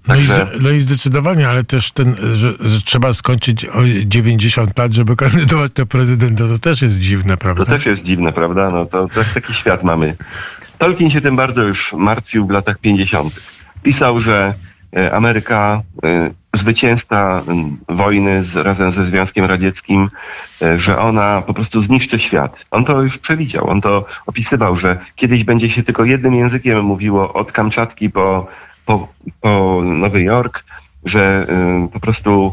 No 0.09 0.17
i, 0.17 0.27
no 0.61 0.71
i 0.71 0.81
zdecydowanie, 0.81 1.49
ale 1.49 1.65
też 1.65 1.91
ten, 1.91 2.17
że, 2.35 2.53
że, 2.61 2.81
trzeba 2.81 3.13
skończyć 3.13 3.65
o 3.65 3.81
90 4.05 4.79
lat, 4.79 4.93
żeby 4.93 5.17
kandydować 5.27 5.71
na 5.79 5.87
prezydenta, 5.87 6.45
to 6.49 6.59
też 6.59 6.83
jest 6.83 6.99
dziwne, 6.99 7.37
prawda? 7.37 7.65
To 7.65 7.71
też 7.71 7.87
jest 7.87 8.03
dziwne, 8.03 8.33
prawda? 8.33 8.71
No 8.71 8.87
to, 8.87 9.09
to 9.09 9.21
taki 9.35 9.55
świat 9.55 9.83
mamy. 9.83 10.17
Tolkien 10.79 11.11
się 11.11 11.21
tym 11.21 11.37
bardzo 11.37 11.63
już 11.63 11.93
martwił 11.93 12.47
w 12.47 12.51
latach 12.51 12.79
50. 12.79 13.41
Pisał, 13.83 14.21
że 14.21 14.55
e, 14.97 15.15
Ameryka, 15.15 15.83
e, 16.05 16.31
zwycięzca 16.55 17.43
wojny 17.89 18.45
z, 18.45 18.57
razem 18.57 18.93
ze 18.93 19.07
Związkiem 19.07 19.45
Radzieckim, 19.45 20.11
e, 20.63 20.79
że 20.79 20.99
ona 20.99 21.43
po 21.43 21.55
prostu 21.55 21.83
zniszczy 21.83 22.19
świat. 22.19 22.57
On 22.71 22.85
to 22.85 23.03
już 23.03 23.19
przewidział, 23.19 23.71
on 23.71 23.81
to 23.81 24.07
opisywał, 24.27 24.77
że 24.77 24.99
kiedyś 25.17 25.45
będzie 25.45 25.71
się 25.71 25.83
tylko 25.83 26.05
jednym 26.05 26.35
językiem 26.35 26.85
mówiło 26.85 27.33
od 27.33 27.53
Kamczatki 27.53 28.11
po 28.11 28.47
po, 28.87 29.09
po 29.41 29.81
Nowy 29.85 30.23
Jork, 30.23 30.65
że 31.05 31.47
y, 31.87 31.89
po 31.89 32.01
prostu 32.01 32.53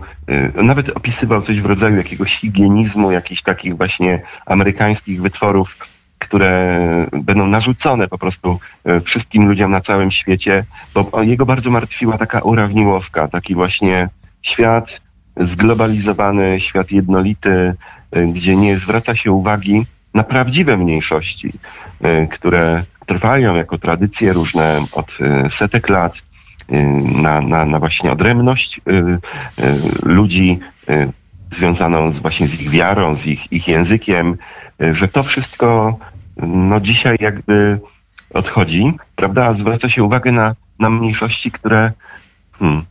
y, 0.58 0.64
nawet 0.64 0.90
opisywał 0.90 1.42
coś 1.42 1.62
w 1.62 1.66
rodzaju 1.66 1.96
jakiegoś 1.96 2.36
higienizmu, 2.36 3.12
jakichś 3.12 3.42
takich 3.42 3.78
właśnie 3.78 4.22
amerykańskich 4.46 5.22
wytworów, 5.22 5.78
które 6.20 6.80
będą 7.12 7.48
narzucone 7.48 8.08
po 8.08 8.18
prostu 8.18 8.60
y, 8.90 9.02
wszystkim 9.02 9.48
ludziom 9.48 9.72
na 9.72 9.82
całym 9.82 10.12
świecie, 10.12 10.64
bo 10.94 11.24
jego 11.24 11.46
bardzo 11.46 11.72
martwiła 11.72 12.18
taka 12.18 12.42
urawniłowka, 12.42 13.28
taki 13.28 13.56
właśnie 13.56 14.10
świat 14.42 15.02
zglobalizowany, 15.38 16.60
świat 16.60 16.92
jednolity, 16.92 17.74
gdzie 18.34 18.56
nie 18.56 18.78
zwraca 18.78 19.16
się 19.16 19.32
uwagi 19.32 19.86
na 20.14 20.24
prawdziwe 20.24 20.78
mniejszości, 20.78 21.54
które 22.32 22.84
trwają 23.08 23.56
jako 23.56 23.78
tradycje 23.78 24.34
różne 24.34 24.82
od 24.92 25.18
setek 25.50 25.90
lat, 25.90 26.22
Y, 26.72 27.22
na, 27.22 27.42
na, 27.42 27.66
na 27.66 27.80
właśnie 27.80 28.12
odrębność 28.12 28.82
y, 28.88 28.92
y, 28.92 29.20
ludzi 30.04 30.60
związaną 31.52 32.12
z 32.12 32.20
właśnie 32.20 32.48
z 32.48 32.62
ich 32.62 32.70
wiarą, 32.70 33.16
z 33.16 33.26
ich, 33.26 33.52
ich 33.52 33.68
językiem, 33.68 34.38
że 34.92 35.08
to 35.08 35.24
wszystko 35.24 35.98
no 36.38 36.80
dzisiaj 36.80 37.18
jakby 37.20 37.80
odchodzi, 38.34 38.94
prawda? 39.16 39.54
Zwraca 39.54 39.90
się 39.90 40.04
uwagę 40.04 40.32
na, 40.32 40.56
na 40.80 40.90
mniejszości, 40.90 41.52
które 41.52 41.92
hmm, 42.60 42.84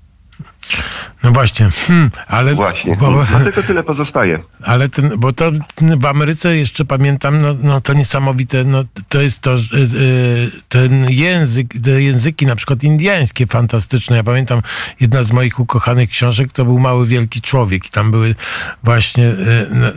no 1.27 1.33
właśnie, 1.33 1.71
hmm, 1.87 2.11
ale... 2.27 2.55
Właśnie, 2.55 2.97
bo, 2.97 3.25
dlatego 3.31 3.63
tyle 3.63 3.83
pozostaje. 3.83 4.39
Ale 4.63 4.89
ten, 4.89 5.13
bo 5.19 5.33
to 5.33 5.53
w 6.01 6.07
Ameryce 6.07 6.57
jeszcze 6.57 6.85
pamiętam, 6.85 7.41
no, 7.41 7.55
no 7.63 7.81
to 7.81 7.93
niesamowite, 7.93 8.65
no 8.65 8.85
to 9.09 9.21
jest 9.21 9.41
to, 9.41 9.51
yy, 9.53 10.51
ten 10.69 11.11
język, 11.11 11.75
te 11.85 12.03
języki 12.03 12.47
na 12.47 12.57
przykład 12.57 12.85
indyjskie 12.85 13.47
fantastyczne. 13.47 14.17
Ja 14.17 14.23
pamiętam, 14.23 14.63
jedna 15.01 15.23
z 15.23 15.33
moich 15.33 15.61
ukochanych 15.61 16.11
książek 16.11 16.53
to 16.53 16.65
był 16.65 16.79
Mały 16.79 17.07
Wielki 17.07 17.41
Człowiek 17.41 17.87
i 17.87 17.91
tam 17.91 18.11
były 18.11 18.35
właśnie 18.83 19.25
yy, 19.25 19.37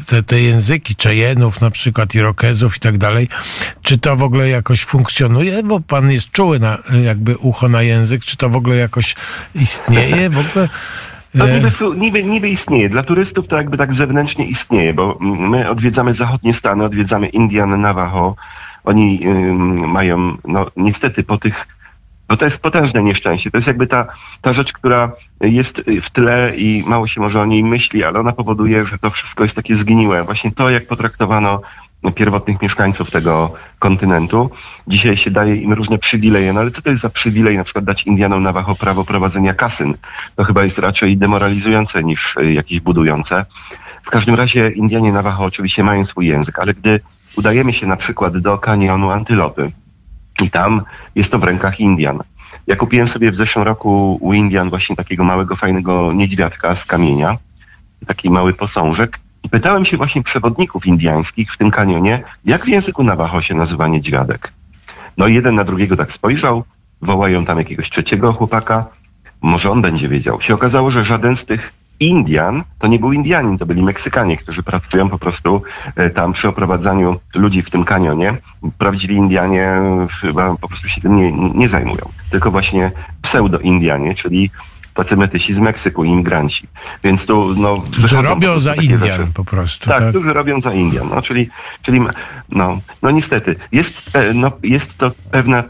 te, 0.07 0.23
te 0.23 0.41
języki 0.41 0.95
Cheyenów 1.03 1.61
na 1.61 1.71
przykład, 1.71 2.15
Irokezów 2.15 2.77
i 2.77 2.79
tak 2.79 2.97
dalej. 2.97 3.29
Czy 3.81 3.97
to 3.97 4.15
w 4.15 4.23
ogóle 4.23 4.49
jakoś 4.49 4.85
funkcjonuje? 4.85 5.63
Bo 5.63 5.79
pan 5.79 6.11
jest 6.11 6.31
czuły 6.31 6.59
na 6.59 6.77
jakby 7.03 7.37
ucho 7.37 7.69
na 7.69 7.81
język. 7.81 8.25
Czy 8.25 8.37
to 8.37 8.49
w 8.49 8.55
ogóle 8.55 8.75
jakoś 8.75 9.15
istnieje? 9.55 10.29
W 10.29 10.37
ogóle... 10.37 10.69
To 11.37 11.47
e. 11.47 11.53
niby, 11.53 11.71
niby, 11.97 12.23
niby 12.23 12.49
istnieje. 12.49 12.89
Dla 12.89 13.03
turystów 13.03 13.47
to 13.47 13.57
jakby 13.57 13.77
tak 13.77 13.93
zewnętrznie 13.93 14.45
istnieje, 14.45 14.93
bo 14.93 15.17
my 15.21 15.69
odwiedzamy 15.69 16.13
zachodnie 16.13 16.53
Stany, 16.53 16.83
odwiedzamy 16.83 17.27
Indian, 17.27 17.81
Navajo. 17.81 18.35
Oni 18.83 19.21
mają, 19.87 20.37
no 20.47 20.65
niestety 20.75 21.23
po 21.23 21.37
tych, 21.37 21.67
bo 22.27 22.37
to 22.37 22.45
jest 22.45 22.57
potężne 22.57 23.03
nieszczęście. 23.03 23.51
To 23.51 23.57
jest 23.57 23.67
jakby 23.67 23.87
ta, 23.87 24.07
ta 24.41 24.53
rzecz, 24.53 24.73
która 24.73 25.11
jest 25.41 25.81
w 26.01 26.09
tle 26.09 26.53
i 26.57 26.83
mało 26.87 27.07
się 27.07 27.21
może 27.21 27.41
o 27.41 27.45
niej 27.45 27.63
myśli, 27.63 28.03
ale 28.03 28.19
ona 28.19 28.31
powoduje, 28.31 28.85
że 28.85 28.97
to 28.97 29.09
wszystko 29.09 29.43
jest 29.43 29.55
takie 29.55 29.75
zgniłe. 29.75 30.23
Właśnie 30.23 30.51
to, 30.51 30.69
jak 30.69 30.87
potraktowano 30.87 31.61
pierwotnych 32.15 32.62
mieszkańców 32.62 33.12
tego 33.12 33.53
kontynentu. 33.79 34.49
Dzisiaj 34.88 35.17
się 35.17 35.31
daje 35.31 35.55
im 35.55 35.73
różne 35.73 35.97
przywileje, 35.97 36.53
no 36.53 36.59
ale 36.59 36.71
co 36.71 36.81
to 36.81 36.89
jest 36.89 37.01
za 37.01 37.09
przywilej 37.09 37.57
na 37.57 37.63
przykład 37.63 37.85
dać 37.85 38.03
Indianom 38.03 38.43
Navajo 38.43 38.75
prawo 38.75 39.05
prowadzenia 39.05 39.53
kasyn? 39.53 39.93
To 40.35 40.43
chyba 40.43 40.63
jest 40.63 40.77
raczej 40.77 41.17
demoralizujące 41.17 42.03
niż 42.03 42.38
e, 42.38 42.53
jakieś 42.53 42.79
budujące. 42.79 43.45
W 44.03 44.09
każdym 44.09 44.35
razie 44.35 44.69
Indianie 44.69 45.12
Navajo 45.12 45.45
oczywiście 45.45 45.83
mają 45.83 46.05
swój 46.05 46.27
język, 46.27 46.59
ale 46.59 46.73
gdy 46.73 46.99
udajemy 47.38 47.73
się 47.73 47.88
na 47.88 47.97
przykład 47.97 48.38
do 48.38 48.57
kanionu 48.57 49.12
Antylopy 49.12 49.71
i 50.41 50.51
tam 50.51 50.81
jest 51.15 51.31
to 51.31 51.39
w 51.39 51.43
rękach 51.43 51.79
Indian. 51.79 52.19
Ja 52.67 52.75
kupiłem 52.75 53.07
sobie 53.07 53.31
w 53.31 53.35
zeszłym 53.35 53.65
roku 53.65 54.17
u 54.21 54.33
Indian 54.33 54.69
właśnie 54.69 54.95
takiego 54.95 55.23
małego, 55.23 55.55
fajnego 55.55 56.13
niedźwiadka 56.13 56.75
z 56.75 56.85
kamienia, 56.85 57.38
taki 58.07 58.29
mały 58.29 58.53
posążek 58.53 59.19
i 59.43 59.49
pytałem 59.49 59.86
się 59.86 59.97
właśnie 59.97 60.23
przewodników 60.23 60.86
indiańskich 60.86 61.54
w 61.54 61.58
tym 61.58 61.71
kanionie, 61.71 62.23
jak 62.45 62.65
w 62.65 62.67
języku 62.67 63.04
Navajo 63.04 63.41
się 63.41 63.56
nazywa 63.56 63.88
niedźwiadek. 63.88 64.54
No 65.17 65.28
i 65.28 65.34
jeden 65.34 65.56
na 65.56 65.63
drugiego 65.63 65.97
tak 65.97 66.12
spojrzał, 66.12 66.63
wołają 67.02 67.45
tam 67.45 67.58
jakiegoś 67.58 67.89
trzeciego 67.89 68.34
chłopaka, 68.34 68.86
może 69.41 69.71
on 69.71 69.82
będzie 69.82 70.08
wiedział. 70.08 70.41
Się 70.41 70.54
okazało, 70.54 70.91
że 70.91 71.04
żaden 71.04 71.38
z 71.38 71.45
tych 71.45 71.73
Indian 71.99 72.63
to 72.80 72.88
nie 72.88 72.99
był 72.99 73.13
Indianin, 73.13 73.58
to 73.58 73.65
byli 73.65 73.84
Meksykanie, 73.84 74.38
którzy 74.38 74.63
pracują 74.63 75.10
po 75.10 75.19
prostu 75.19 75.62
e, 75.95 76.10
tam 76.10 76.34
przy 76.34 76.47
oprowadzaniu 76.47 77.19
ludzi 77.36 77.62
w 77.62 77.69
tym 77.69 77.86
kanionie. 77.86 78.38
Prawdziwi 78.78 79.15
Indianie 79.15 79.78
chyba 80.21 80.56
po 80.56 80.67
prostu 80.67 80.88
się 80.88 81.02
tym 81.02 81.15
nie, 81.15 81.32
nie 81.32 81.69
zajmują, 81.69 82.10
tylko 82.30 82.52
właśnie 82.52 82.91
pseudo-Indianie, 83.21 84.15
czyli 84.15 84.52
tacy 85.03 85.15
metysi 85.17 85.53
z 85.53 85.57
Meksyku, 85.59 86.03
imigranci. 86.03 86.67
Więc 87.03 87.25
tu, 87.25 87.55
no... 87.57 87.73
Którzy 87.91 88.21
robią 88.21 88.59
za 88.59 88.75
Indian 88.75 88.99
rzeczy. 88.99 89.27
po 89.33 89.45
prostu. 89.45 89.89
Tak, 89.89 89.99
tak, 89.99 90.09
którzy 90.09 90.33
robią 90.33 90.62
za 90.62 90.73
Indian. 90.73 91.09
No, 91.15 91.21
czyli, 91.21 91.49
czyli 91.81 92.01
no, 92.49 92.79
no 93.01 93.12
niestety, 93.12 93.55
jest, 93.71 93.93
no, 94.33 94.51
jest 94.63 94.97
to 94.97 95.12
pewne, 95.31 95.63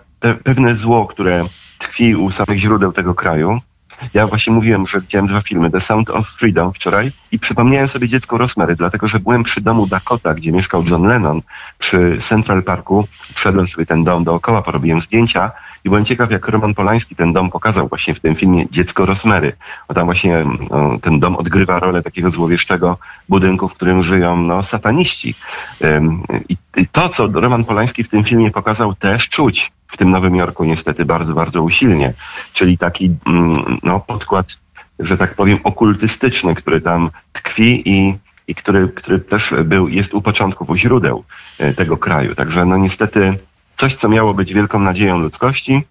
pewne 0.44 0.76
zło, 0.76 1.08
które 1.08 1.46
tkwi 1.78 2.16
u 2.16 2.32
samych 2.32 2.60
źródeł 2.60 2.92
tego 2.92 3.16
kraju. 3.16 3.62
Ja 4.14 4.28
właśnie 4.28 4.54
mówiłem, 4.54 4.88
że 4.88 5.02
widziałem 5.02 5.28
dwa 5.28 5.42
filmy, 5.42 5.72
The 5.72 5.82
Sound 5.82 6.10
of 6.10 6.28
Freedom 6.28 6.74
wczoraj 6.74 7.12
i 7.32 7.40
przypomniałem 7.40 7.88
sobie 7.88 8.08
dziecko 8.08 8.38
Rosemary, 8.38 8.76
dlatego 8.76 9.08
że 9.08 9.20
byłem 9.20 9.44
przy 9.44 9.62
domu 9.62 9.88
Dakota, 9.88 10.34
gdzie 10.34 10.52
mieszkał 10.52 10.84
John 10.84 11.04
Lennon, 11.04 11.42
przy 11.80 12.20
Central 12.30 12.64
Parku. 12.64 13.08
Wszedłem 13.36 13.68
sobie 13.68 13.86
ten 13.86 14.04
dom 14.04 14.24
dookoła, 14.24 14.62
porobiłem 14.62 15.02
zdjęcia 15.02 15.52
i 15.86 15.90
byłem 15.90 16.06
ciekaw, 16.06 16.32
jak 16.32 16.48
Roman 16.48 16.74
Polański 16.74 17.16
ten 17.16 17.34
dom 17.34 17.52
pokazał 17.52 17.88
właśnie 17.88 18.16
w 18.16 18.20
tym 18.20 18.36
filmie 18.36 18.66
Dziecko 18.72 19.06
Rosmery. 19.06 19.54
Bo 19.88 19.94
tam 19.94 20.06
właśnie 20.06 20.46
ten 21.02 21.20
dom 21.20 21.36
odgrywa 21.36 21.80
rolę 21.80 22.04
takiego 22.04 22.32
złowieszczego 22.32 22.98
budynku, 23.30 23.70
w 23.70 23.74
którym 23.74 24.04
żyją 24.04 24.38
no, 24.38 24.64
sataniści. 24.64 25.36
I, 26.50 26.58
I 26.78 26.88
to, 26.88 27.10
co 27.10 27.28
Roman 27.28 27.66
Polański 27.66 28.04
w 28.04 28.10
tym 28.10 28.24
filmie 28.24 28.52
pokazał, 28.52 28.96
też 28.96 29.30
czuć 29.30 29.72
w 29.88 29.98
tym 29.98 30.12
Nowym 30.12 30.36
Jorku 30.36 30.64
niestety 30.64 31.06
bardzo, 31.06 31.34
bardzo 31.34 31.64
usilnie. 31.64 32.14
Czyli 32.54 32.78
taki 32.78 33.16
mm, 33.26 33.78
no, 33.84 34.00
podkład, 34.00 34.48
że 35.00 35.18
tak 35.18 35.36
powiem, 35.36 35.60
okultystyczny, 35.64 36.56
który 36.56 36.82
tam 36.82 37.10
tkwi 37.34 37.90
i 37.90 38.18
i 38.50 38.56
który, 38.56 38.88
który 38.88 39.20
też 39.20 39.54
był, 39.64 39.88
jest 39.88 40.14
u 40.14 40.22
początków, 40.22 40.70
u 40.70 40.76
źródeł 40.76 41.24
e, 41.60 41.74
tego 41.74 41.98
kraju. 41.98 42.36
Także 42.36 42.66
no 42.66 42.78
niestety 42.78 43.38
Coś, 43.80 43.96
co 43.96 44.10
miało 44.10 44.34
być 44.34 44.54
wielką 44.54 44.80
nadzieją 44.80 45.18
ludzkości, 45.18 45.84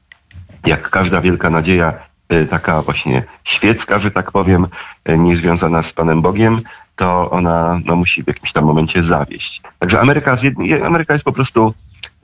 jak 0.66 0.90
każda 0.90 1.20
wielka 1.20 1.50
nadzieja, 1.50 1.92
e, 2.28 2.44
taka 2.44 2.82
właśnie 2.82 3.24
świecka, 3.44 3.98
że 3.98 4.10
tak 4.10 4.32
powiem, 4.32 4.66
e, 5.04 5.18
nie 5.18 5.36
związana 5.36 5.82
z 5.82 5.92
Panem 5.92 6.22
Bogiem, 6.22 6.60
to 6.96 7.30
ona 7.30 7.80
no, 7.84 7.96
musi 7.96 8.22
w 8.22 8.26
jakimś 8.26 8.52
tam 8.52 8.64
momencie 8.64 9.02
zawieść. 9.02 9.62
Także 9.78 10.00
Ameryka, 10.00 10.36
jednej, 10.42 10.82
Ameryka 10.82 11.12
jest 11.12 11.24
po 11.24 11.32
prostu 11.32 11.74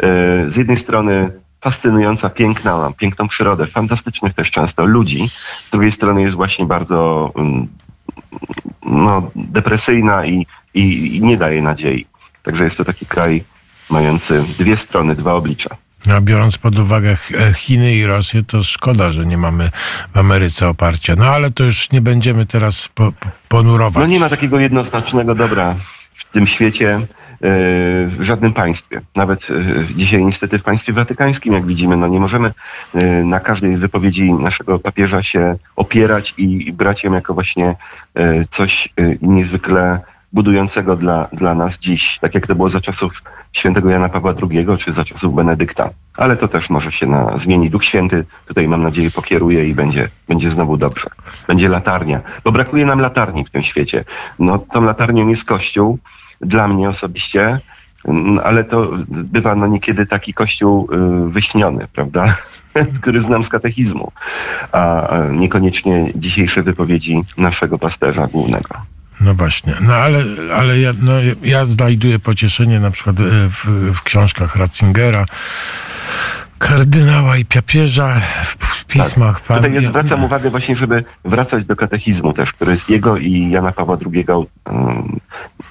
e, 0.02 0.06
z 0.50 0.56
jednej 0.56 0.76
strony 0.76 1.30
fascynująca, 1.60 2.30
piękna, 2.30 2.76
ma 2.76 2.92
piękną 2.92 3.28
przyrodę, 3.28 3.66
fantastycznych 3.66 4.34
też 4.34 4.50
często 4.50 4.84
ludzi, 4.84 5.28
z 5.68 5.70
drugiej 5.70 5.92
strony 5.92 6.22
jest 6.22 6.36
właśnie 6.36 6.66
bardzo 6.66 7.32
mm, 7.36 7.68
no, 8.86 9.30
depresyjna 9.36 10.26
i, 10.26 10.46
i, 10.74 11.16
i 11.16 11.22
nie 11.22 11.36
daje 11.36 11.62
nadziei. 11.62 12.06
Także 12.42 12.64
jest 12.64 12.76
to 12.76 12.84
taki 12.84 13.06
kraj 13.06 13.44
mający 13.90 14.44
dwie 14.58 14.76
strony, 14.76 15.14
dwa 15.14 15.34
oblicza. 15.34 15.76
A 16.12 16.20
biorąc 16.20 16.58
pod 16.58 16.78
uwagę 16.78 17.16
Chiny 17.56 17.94
i 17.94 18.06
Rosję, 18.06 18.42
to 18.42 18.62
szkoda, 18.62 19.10
że 19.10 19.26
nie 19.26 19.38
mamy 19.38 19.70
w 20.14 20.18
Ameryce 20.18 20.68
oparcia. 20.68 21.16
No 21.16 21.26
ale 21.26 21.50
to 21.50 21.64
już 21.64 21.92
nie 21.92 22.00
będziemy 22.00 22.46
teraz 22.46 22.88
po, 22.88 23.12
po, 23.12 23.28
ponurować. 23.48 24.00
No 24.02 24.06
nie 24.06 24.20
ma 24.20 24.28
takiego 24.28 24.58
jednoznacznego 24.58 25.34
dobra 25.34 25.74
w 26.14 26.32
tym 26.32 26.46
świecie 26.46 26.94
e, 26.94 27.00
w 28.06 28.18
żadnym 28.20 28.52
państwie. 28.52 29.00
Nawet 29.16 29.40
e, 29.50 29.94
dzisiaj 29.96 30.24
niestety 30.24 30.58
w 30.58 30.62
państwie 30.62 30.92
watykańskim, 30.92 31.52
jak 31.52 31.66
widzimy, 31.66 31.96
no 31.96 32.08
nie 32.08 32.20
możemy 32.20 32.52
e, 32.94 33.04
na 33.06 33.40
każdej 33.40 33.76
wypowiedzi 33.76 34.32
naszego 34.32 34.78
papieża 34.78 35.22
się 35.22 35.56
opierać 35.76 36.34
i 36.36 36.72
brać 36.72 37.04
ją 37.04 37.12
jako 37.12 37.34
właśnie 37.34 37.76
coś 38.50 38.88
niezwykle 39.22 40.00
budującego 40.34 40.96
dla, 40.96 41.28
dla 41.32 41.54
nas 41.54 41.78
dziś, 41.78 42.18
tak 42.18 42.34
jak 42.34 42.46
to 42.46 42.54
było 42.54 42.68
za 42.70 42.80
czasów 42.80 43.22
świętego 43.52 43.90
Jana 43.90 44.08
Pawła 44.08 44.34
II 44.50 44.66
czy 44.78 44.92
za 44.92 45.04
czasów 45.04 45.34
Benedykta. 45.34 45.90
Ale 46.16 46.36
to 46.36 46.48
też 46.48 46.70
może 46.70 46.92
się 46.92 47.06
na, 47.06 47.38
zmieni. 47.38 47.70
Duch 47.70 47.84
Święty 47.84 48.24
tutaj 48.46 48.68
mam 48.68 48.82
nadzieję 48.82 49.10
pokieruje 49.10 49.68
i 49.68 49.74
będzie, 49.74 50.08
będzie 50.28 50.50
znowu 50.50 50.76
dobrze. 50.76 51.10
Będzie 51.46 51.68
latarnia, 51.68 52.20
bo 52.44 52.52
brakuje 52.52 52.86
nam 52.86 53.00
latarni 53.00 53.44
w 53.44 53.50
tym 53.50 53.62
świecie. 53.62 54.04
No 54.38 54.58
tą 54.58 54.82
latarnią 54.82 55.28
jest 55.28 55.44
Kościół, 55.44 55.98
dla 56.40 56.68
mnie 56.68 56.88
osobiście, 56.88 57.60
mm, 58.04 58.40
ale 58.44 58.64
to 58.64 58.90
bywa 59.08 59.54
no 59.54 59.66
niekiedy 59.66 60.06
taki 60.06 60.34
kościół 60.34 60.88
y, 61.26 61.30
wyśniony, 61.30 61.86
prawda? 61.92 62.36
który 63.00 63.20
znam 63.20 63.44
z 63.44 63.48
katechizmu, 63.48 64.12
a 64.72 65.08
niekoniecznie 65.30 66.12
dzisiejsze 66.14 66.62
wypowiedzi 66.62 67.20
naszego 67.36 67.78
pasterza 67.78 68.26
głównego. 68.26 68.93
No 69.20 69.34
właśnie, 69.34 69.74
no 69.80 69.94
ale, 69.94 70.24
ale 70.54 70.80
ja, 70.80 70.90
no, 71.02 71.12
ja 71.42 71.64
znajduję 71.64 72.18
pocieszenie 72.18 72.80
na 72.80 72.90
przykład 72.90 73.20
e, 73.20 73.22
w, 73.48 73.64
w 73.94 74.02
książkach 74.02 74.56
Ratzingera, 74.56 75.24
kardynała 76.58 77.36
i 77.36 77.44
papieża 77.44 78.20
w 78.42 78.84
pismach. 78.84 79.40
Tak. 79.40 79.46
Pan... 79.48 79.56
Tutaj 79.56 79.86
zwracam 79.86 80.24
uwagę 80.24 80.50
właśnie, 80.50 80.76
żeby 80.76 81.04
wracać 81.24 81.66
do 81.66 81.76
katechizmu 81.76 82.32
też, 82.32 82.52
który 82.52 82.72
jest 82.72 82.88
jego 82.88 83.16
i 83.16 83.50
Jana 83.50 83.72
Pawła 83.72 83.98
II 84.12 84.24
um, 84.26 85.20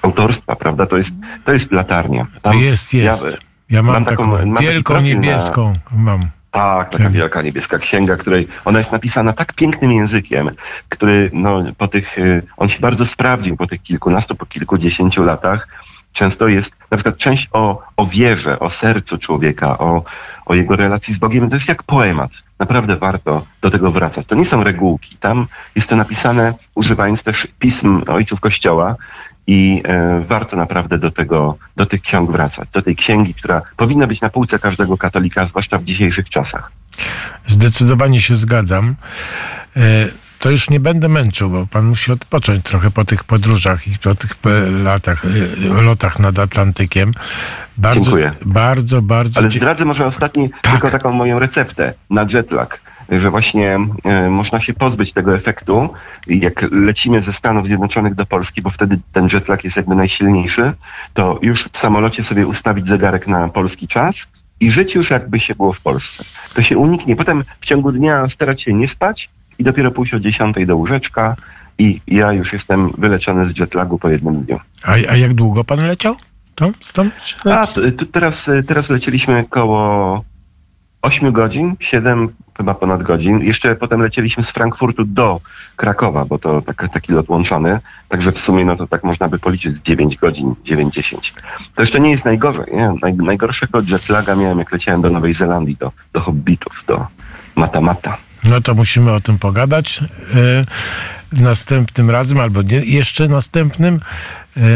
autorstwa, 0.02 0.56
prawda? 0.56 0.86
To 0.86 0.96
jest, 0.96 1.10
to 1.44 1.52
jest 1.52 1.72
latarnia. 1.72 2.26
Tam 2.42 2.52
to 2.52 2.60
jest, 2.60 2.94
jest. 2.94 3.24
Ja, 3.24 3.30
ja 3.70 3.82
mam, 3.82 3.94
mam 3.94 4.04
taką, 4.04 4.38
taką 4.38 4.54
wielką 4.54 5.00
niebieską. 5.00 5.72
Na... 5.90 5.96
Mam. 5.96 6.28
Tak, 6.54 6.90
taka 6.90 7.10
wielka 7.10 7.42
niebieska 7.42 7.78
księga, 7.78 8.16
której 8.16 8.46
ona 8.64 8.78
jest 8.78 8.92
napisana 8.92 9.32
tak 9.32 9.52
pięknym 9.52 9.92
językiem, 9.92 10.50
który 10.88 11.30
no, 11.32 11.64
po 11.78 11.88
tych, 11.88 12.18
y, 12.18 12.42
on 12.56 12.68
się 12.68 12.80
bardzo 12.80 13.06
sprawdził 13.06 13.56
po 13.56 13.66
tych 13.66 13.82
kilkunastu, 13.82 14.34
po 14.34 14.46
kilkudziesięciu 14.46 15.24
latach. 15.24 15.68
Często 16.12 16.48
jest 16.48 16.70
na 16.90 16.96
przykład 16.96 17.16
część 17.16 17.48
o, 17.52 17.82
o 17.96 18.06
wierze, 18.06 18.58
o 18.58 18.70
sercu 18.70 19.18
człowieka, 19.18 19.78
o, 19.78 20.04
o 20.46 20.54
jego 20.54 20.76
relacji 20.76 21.14
z 21.14 21.18
Bogiem. 21.18 21.48
To 21.50 21.56
jest 21.56 21.68
jak 21.68 21.82
poemat. 21.82 22.30
Naprawdę 22.58 22.96
warto 22.96 23.46
do 23.62 23.70
tego 23.70 23.90
wracać. 23.90 24.26
To 24.26 24.34
nie 24.34 24.46
są 24.46 24.64
regułki. 24.64 25.16
Tam 25.16 25.46
jest 25.76 25.88
to 25.88 25.96
napisane 25.96 26.54
używając 26.74 27.22
też 27.22 27.48
pism 27.58 28.02
ojców 28.06 28.40
Kościoła 28.40 28.96
i 29.46 29.82
e, 29.84 30.20
warto 30.28 30.56
naprawdę 30.56 30.98
do 30.98 31.10
tego, 31.10 31.56
do 31.76 31.86
tych 31.86 32.02
ksiąg 32.02 32.30
wracać, 32.30 32.68
do 32.72 32.82
tej 32.82 32.96
księgi, 32.96 33.34
która 33.34 33.62
powinna 33.76 34.06
być 34.06 34.20
na 34.20 34.30
półce 34.30 34.58
każdego 34.58 34.96
katolika, 34.98 35.46
zwłaszcza 35.46 35.78
w 35.78 35.84
dzisiejszych 35.84 36.28
czasach. 36.28 36.72
Zdecydowanie 37.46 38.20
się 38.20 38.36
zgadzam. 38.36 38.94
E, 39.76 39.80
to 40.38 40.50
już 40.50 40.70
nie 40.70 40.80
będę 40.80 41.08
męczył, 41.08 41.50
bo 41.50 41.66
pan 41.66 41.84
musi 41.84 42.12
odpocząć 42.12 42.62
trochę 42.62 42.90
po 42.90 43.04
tych 43.04 43.24
podróżach 43.24 43.88
i 43.88 43.98
po 43.98 44.14
tych 44.14 44.34
e, 44.44 44.70
latach, 44.70 45.22
lotach 45.82 46.18
nad 46.18 46.38
Atlantykiem. 46.38 47.12
Bardzo, 47.76 48.04
Dziękuję. 48.04 48.32
Bardzo, 48.44 49.02
bardzo. 49.02 49.40
Ale 49.40 49.50
zdradzę 49.50 49.84
może 49.84 50.06
ostatni, 50.06 50.50
tak. 50.62 50.72
tylko 50.72 50.90
taką 50.90 51.12
moją 51.12 51.38
receptę 51.38 51.94
na 52.10 52.26
jetlag 52.32 52.80
że 53.10 53.30
właśnie 53.30 53.78
e, 54.04 54.30
można 54.30 54.60
się 54.60 54.74
pozbyć 54.74 55.12
tego 55.12 55.34
efektu, 55.34 55.88
jak 56.26 56.62
lecimy 56.72 57.20
ze 57.20 57.32
Stanów 57.32 57.66
Zjednoczonych 57.66 58.14
do 58.14 58.26
Polski, 58.26 58.62
bo 58.62 58.70
wtedy 58.70 58.98
ten 59.12 59.28
jetlag 59.32 59.64
jest 59.64 59.76
jakby 59.76 59.94
najsilniejszy, 59.94 60.72
to 61.14 61.38
już 61.42 61.64
w 61.72 61.78
samolocie 61.78 62.24
sobie 62.24 62.46
ustawić 62.46 62.86
zegarek 62.86 63.26
na 63.26 63.48
polski 63.48 63.88
czas 63.88 64.16
i 64.60 64.70
żyć 64.70 64.94
już 64.94 65.10
jakby 65.10 65.40
się 65.40 65.54
było 65.54 65.72
w 65.72 65.80
Polsce. 65.80 66.24
To 66.54 66.62
się 66.62 66.78
uniknie. 66.78 67.16
Potem 67.16 67.44
w 67.60 67.66
ciągu 67.66 67.92
dnia 67.92 68.28
starać 68.28 68.62
się 68.62 68.72
nie 68.72 68.88
spać 68.88 69.30
i 69.58 69.64
dopiero 69.64 69.90
pójść 69.90 70.14
o 70.14 70.20
10 70.20 70.56
do 70.66 70.76
łóżeczka 70.76 71.36
i 71.78 72.00
ja 72.06 72.32
już 72.32 72.52
jestem 72.52 72.90
wyleczony 72.98 73.52
z 73.52 73.58
jetlagu 73.58 73.98
po 73.98 74.08
jednym 74.08 74.42
dniu. 74.42 74.60
A, 74.84 74.92
a 74.92 75.16
jak 75.16 75.34
długo 75.34 75.64
pan 75.64 75.86
leciał? 75.86 76.16
To, 76.54 76.72
stąd? 76.80 77.14
A, 77.44 77.66
teraz, 78.12 78.46
teraz 78.66 78.90
lecieliśmy 78.90 79.44
koło 79.50 80.24
8 81.04 81.32
godzin, 81.32 81.76
7 81.80 82.28
chyba 82.56 82.74
ponad 82.74 83.02
godzin. 83.02 83.40
Jeszcze 83.40 83.76
potem 83.76 84.02
lecieliśmy 84.02 84.44
z 84.44 84.50
Frankfurtu 84.50 85.04
do 85.04 85.40
Krakowa, 85.76 86.24
bo 86.24 86.38
to 86.38 86.62
tak, 86.62 86.88
taki 86.92 87.12
lot 87.12 87.28
łączony. 87.28 87.80
Także 88.08 88.32
w 88.32 88.38
sumie 88.38 88.64
no 88.64 88.76
to 88.76 88.86
tak 88.86 89.04
można 89.04 89.28
by 89.28 89.38
policzyć 89.38 89.76
9 89.84 90.16
godzin, 90.16 90.54
9-10. 90.64 91.16
To 91.74 91.82
jeszcze 91.82 92.00
nie 92.00 92.10
jest 92.10 92.24
najgorzej. 92.24 92.64
Nie? 92.72 92.94
Naj, 93.02 93.14
najgorszego 93.14 93.80
jetlaga 93.88 94.34
miałem 94.34 94.58
jak 94.58 94.72
leciałem 94.72 95.02
do 95.02 95.10
Nowej 95.10 95.34
Zelandii, 95.34 95.76
do, 95.76 95.92
do 96.12 96.20
Hobbitów, 96.20 96.84
do 96.86 97.06
Matamata. 97.56 98.16
No 98.44 98.60
to 98.60 98.74
musimy 98.74 99.12
o 99.12 99.20
tym 99.20 99.38
pogadać. 99.38 100.00
Yy 100.34 100.64
następnym 101.40 102.10
razem, 102.10 102.40
albo 102.40 102.62
nie, 102.62 102.76
jeszcze 102.78 103.28
następnym, 103.28 104.00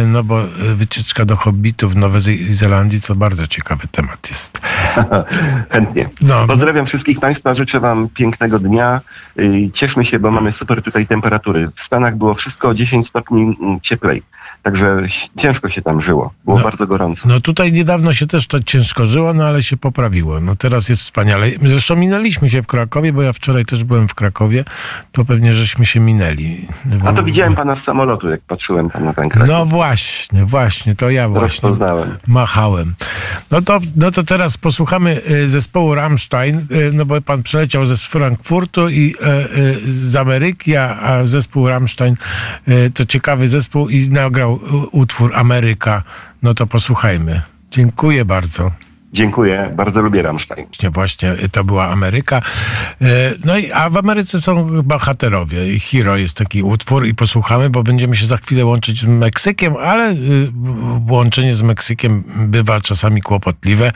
no 0.06 0.24
bo 0.24 0.42
wycieczka 0.74 1.24
do 1.24 1.36
hobbitów 1.36 1.92
w 1.92 1.96
Nowej 1.96 2.52
Zelandii 2.52 3.00
to 3.00 3.14
bardzo 3.14 3.46
ciekawy 3.46 3.88
temat 3.92 4.28
jest. 4.30 4.60
Chętnie. 5.70 6.08
No, 6.20 6.46
Pozdrawiam 6.46 6.84
no. 6.84 6.88
wszystkich 6.88 7.20
Państwa, 7.20 7.54
życzę 7.54 7.80
Wam 7.80 8.08
pięknego 8.08 8.58
dnia. 8.58 9.00
Cieszmy 9.72 10.04
się, 10.04 10.18
bo 10.18 10.30
mamy 10.30 10.52
super 10.52 10.82
tutaj 10.82 11.06
temperatury. 11.06 11.70
W 11.76 11.82
Stanach 11.82 12.16
było 12.16 12.34
wszystko 12.34 12.68
o 12.68 12.74
10 12.74 13.08
stopni 13.08 13.56
cieplej. 13.82 14.22
Także 14.62 15.02
ciężko 15.38 15.68
się 15.68 15.82
tam 15.82 16.00
żyło. 16.00 16.32
Było 16.44 16.56
no, 16.58 16.64
bardzo 16.64 16.86
gorąco. 16.86 17.28
No 17.28 17.40
tutaj 17.40 17.72
niedawno 17.72 18.12
się 18.12 18.26
też 18.26 18.46
to 18.46 18.58
ciężko 18.60 19.06
żyło, 19.06 19.34
no 19.34 19.44
ale 19.44 19.62
się 19.62 19.76
poprawiło. 19.76 20.40
No 20.40 20.56
teraz 20.56 20.88
jest 20.88 21.02
wspaniale. 21.02 21.46
Zresztą 21.62 21.96
minęliśmy 21.96 22.50
się 22.50 22.62
w 22.62 22.66
Krakowie, 22.66 23.12
bo 23.12 23.22
ja 23.22 23.32
wczoraj 23.32 23.64
też 23.64 23.84
byłem 23.84 24.08
w 24.08 24.14
Krakowie. 24.14 24.64
To 25.12 25.24
pewnie 25.24 25.52
żeśmy 25.52 25.84
się 25.84 26.00
minęli. 26.00 26.66
W... 26.84 27.06
A 27.06 27.12
to 27.12 27.22
widziałem 27.22 27.54
pana 27.54 27.74
z 27.74 27.84
samolotu, 27.84 28.30
jak 28.30 28.40
patrzyłem 28.40 28.90
tam 28.90 29.04
na 29.04 29.14
ten 29.14 29.28
Kraków. 29.28 29.48
No 29.48 29.66
właśnie, 29.66 30.44
właśnie. 30.44 30.94
To 30.94 31.10
ja 31.10 31.28
właśnie 31.28 31.70
machałem. 32.26 32.94
No 33.50 33.62
to, 33.62 33.78
no 33.96 34.10
to 34.10 34.22
teraz 34.22 34.56
posłuchamy 34.56 35.20
y, 35.30 35.48
zespołu 35.48 35.94
Rammstein, 35.94 36.58
y, 36.58 36.90
no 36.92 37.04
bo 37.04 37.20
pan 37.20 37.42
przyleciał 37.42 37.86
ze 37.86 37.96
Frankfurtu 37.96 38.88
i 38.88 39.14
y, 39.56 39.90
z 39.90 40.16
Ameryki, 40.16 40.76
a 40.76 41.20
zespół 41.24 41.68
Rammstein 41.68 42.16
to 42.94 43.04
ciekawy 43.04 43.48
zespół 43.48 43.88
i 43.88 44.10
nagrał 44.10 44.47
utwór 44.92 45.36
Ameryka, 45.36 46.02
no 46.42 46.54
to 46.54 46.66
posłuchajmy. 46.66 47.42
Dziękuję 47.70 48.24
bardzo. 48.24 48.70
Dziękuję, 49.12 49.72
bardzo 49.76 50.00
lubię 50.00 50.22
Rammstein. 50.22 50.66
Właśnie, 50.92 51.34
to 51.52 51.64
była 51.64 51.88
Ameryka. 51.88 52.42
E, 53.02 53.34
no 53.44 53.58
i, 53.58 53.72
a 53.72 53.90
w 53.90 53.96
Ameryce 53.96 54.40
są 54.40 54.82
bohaterowie. 54.82 55.78
Hero 55.78 56.16
jest 56.16 56.36
taki 56.36 56.62
utwór 56.62 57.06
i 57.06 57.14
posłuchamy, 57.14 57.70
bo 57.70 57.82
będziemy 57.82 58.14
się 58.14 58.26
za 58.26 58.36
chwilę 58.36 58.64
łączyć 58.64 59.00
z 59.00 59.04
Meksykiem, 59.04 59.76
ale 59.76 60.12
y, 60.12 60.16
łączenie 61.08 61.54
z 61.54 61.62
Meksykiem 61.62 62.24
bywa 62.36 62.80
czasami 62.80 63.22
kłopotliwe. 63.22 63.92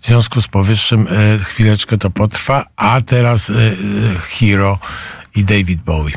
W 0.00 0.06
związku 0.06 0.40
z 0.40 0.48
powyższym 0.48 1.06
e, 1.10 1.38
chwileczkę 1.38 1.98
to 1.98 2.10
potrwa, 2.10 2.64
a 2.76 3.00
teraz 3.00 3.50
e, 3.50 3.54
Hero 4.18 4.78
i 5.34 5.44
David 5.44 5.82
Bowie. 5.82 6.12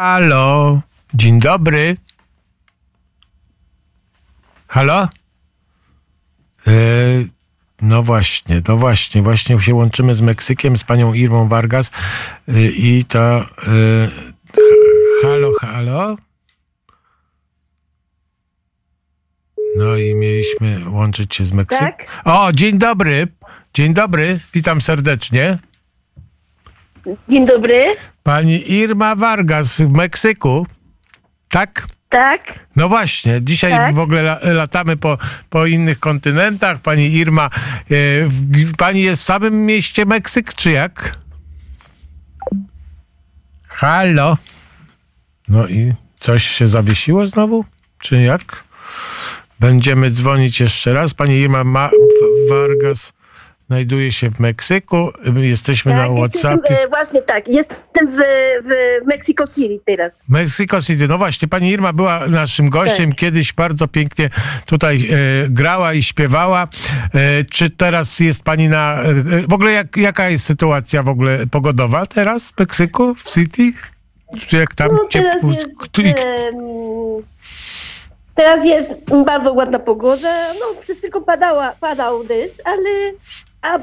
Halo, 0.00 0.80
dzień 1.14 1.40
dobry. 1.40 1.96
Halo? 4.68 5.08
E, 6.66 6.72
no 7.82 8.02
właśnie, 8.02 8.62
no 8.68 8.76
właśnie, 8.76 9.22
właśnie 9.22 9.60
się 9.60 9.74
łączymy 9.74 10.14
z 10.14 10.20
Meksykiem, 10.20 10.76
z 10.76 10.84
panią 10.84 11.14
Irmą 11.14 11.48
Vargas 11.48 11.90
e, 12.48 12.66
i 12.66 13.04
to... 13.04 13.40
E, 13.40 13.44
halo, 15.22 15.52
halo? 15.60 16.16
No 19.76 19.96
i 19.96 20.14
mieliśmy 20.14 20.90
łączyć 20.90 21.34
się 21.34 21.44
z 21.44 21.52
Meksykiem. 21.52 21.88
Tak? 21.88 22.22
O, 22.24 22.52
dzień 22.52 22.78
dobry. 22.78 23.28
Dzień 23.74 23.94
dobry, 23.94 24.40
witam 24.54 24.80
serdecznie. 24.80 25.58
Dzień 27.28 27.46
dobry. 27.46 27.96
Pani 28.22 28.72
Irma 28.72 29.16
Vargas 29.16 29.80
w 29.80 29.90
Meksyku, 29.90 30.66
tak? 31.48 31.86
Tak. 32.08 32.66
No 32.76 32.88
właśnie, 32.88 33.42
dzisiaj 33.42 33.72
tak. 33.72 33.94
w 33.94 33.98
ogóle 33.98 34.38
latamy 34.42 34.96
po, 34.96 35.18
po 35.50 35.66
innych 35.66 36.00
kontynentach. 36.00 36.80
Pani 36.80 37.12
Irma, 37.12 37.44
e, 37.44 37.50
w, 38.26 38.76
pani 38.76 39.02
jest 39.02 39.22
w 39.22 39.24
samym 39.24 39.66
mieście 39.66 40.06
Meksyk, 40.06 40.54
czy 40.54 40.70
jak? 40.70 41.18
Halo? 43.68 44.36
No 45.48 45.68
i 45.68 45.94
coś 46.18 46.44
się 46.44 46.66
zawiesiło 46.68 47.26
znowu? 47.26 47.64
Czy 47.98 48.22
jak? 48.22 48.64
Będziemy 49.60 50.10
dzwonić 50.10 50.60
jeszcze 50.60 50.92
raz. 50.92 51.14
Pani 51.14 51.34
Irma 51.34 51.64
Ma 51.64 51.90
Vargas 52.50 53.12
znajduje 53.70 54.12
się 54.12 54.30
w 54.30 54.40
Meksyku. 54.40 55.10
Jesteśmy 55.36 55.92
tak, 55.92 56.10
na 56.10 56.16
WhatsAppie. 56.16 56.72
Jestem, 56.72 56.90
właśnie 56.90 57.22
tak, 57.22 57.48
jestem 57.48 58.10
w, 58.10 58.16
w 58.64 59.06
Mexico 59.06 59.46
City 59.46 59.80
teraz. 59.84 60.24
Mexico 60.28 60.80
City, 60.80 61.08
no 61.08 61.18
właśnie, 61.18 61.48
pani 61.48 61.70
Irma 61.70 61.92
była 61.92 62.26
naszym 62.26 62.70
gościem, 62.70 63.10
tak. 63.10 63.18
kiedyś 63.18 63.52
bardzo 63.52 63.88
pięknie 63.88 64.30
tutaj 64.66 64.96
e, 64.96 65.48
grała 65.48 65.94
i 65.94 66.02
śpiewała. 66.02 66.68
E, 67.14 67.44
czy 67.44 67.70
teraz 67.70 68.20
jest 68.20 68.42
pani 68.42 68.68
na... 68.68 69.02
E, 69.02 69.14
w 69.48 69.52
ogóle 69.52 69.72
jak, 69.72 69.96
jaka 69.96 70.28
jest 70.30 70.44
sytuacja 70.44 71.02
w 71.02 71.08
ogóle 71.08 71.46
pogodowa 71.46 72.06
teraz 72.06 72.50
w 72.50 72.58
Meksyku, 72.58 73.14
w 73.14 73.30
City? 73.34 73.72
Jak 74.52 74.74
tam 74.74 74.88
No 74.92 74.98
teraz 75.10 75.36
ciepło- 75.36 77.22
teraz 78.34 78.66
jest 78.66 78.90
bardzo 79.24 79.52
ładna 79.52 79.78
pogoda. 79.78 80.54
No 80.54 80.80
przez 80.82 80.98
chwilkę 80.98 81.20
padała, 81.20 81.72
padał 81.80 82.24
deszcz, 82.24 82.60
ale, 82.64 83.12
a, 83.62 83.78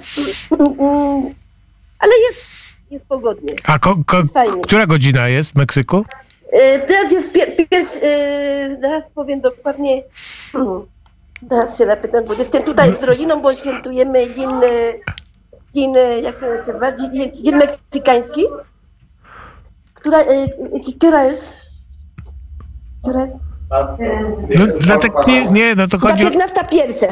ale 2.00 2.14
jest, 2.30 2.46
jest 2.92 3.06
pogodnie. 3.06 3.54
A 3.64 3.80
ko, 3.80 3.96
ko, 4.06 4.18
która 4.64 4.88
godzina 4.88 5.28
jest 5.28 5.52
w 5.52 5.56
Meksyku? 5.56 6.06
E, 6.52 6.80
Teraz 6.80 7.12
jest 7.12 7.32
pier, 7.32 7.68
pierwszy, 7.70 8.00
e, 8.04 8.78
zaraz 8.82 9.10
powiem 9.16 9.42
dokładnie, 9.42 10.04
hmm, 10.52 10.86
teraz 11.50 11.78
się 11.78 11.86
zapytam, 11.86 12.26
bo 12.26 12.34
jestem 12.34 12.64
tutaj 12.64 12.94
z 13.02 13.04
rodziną, 13.04 13.42
bo 13.42 13.56
świętujemy 13.56 14.36
dzień, 14.36 14.50
e, 14.50 14.94
dzień 15.74 15.94
jak 16.24 16.40
się 16.40 16.46
nazywa, 16.46 16.96
dzień, 16.96 17.44
dzień 17.44 17.56
meksykański. 17.56 18.44
Która, 19.94 20.20
która 20.98 21.24
jest? 21.24 21.54
Która 23.02 23.26
jest? 23.26 23.47
No, 23.70 24.68
dlatego 24.80 25.22
nie, 25.28 25.46
nie, 25.52 25.76
no 25.76 25.88
to 25.88 25.98
Ta 25.98 26.08
chodzi 26.10 26.26
o... 26.26 26.30
15 26.30 26.56
pierwsza. 26.72 27.08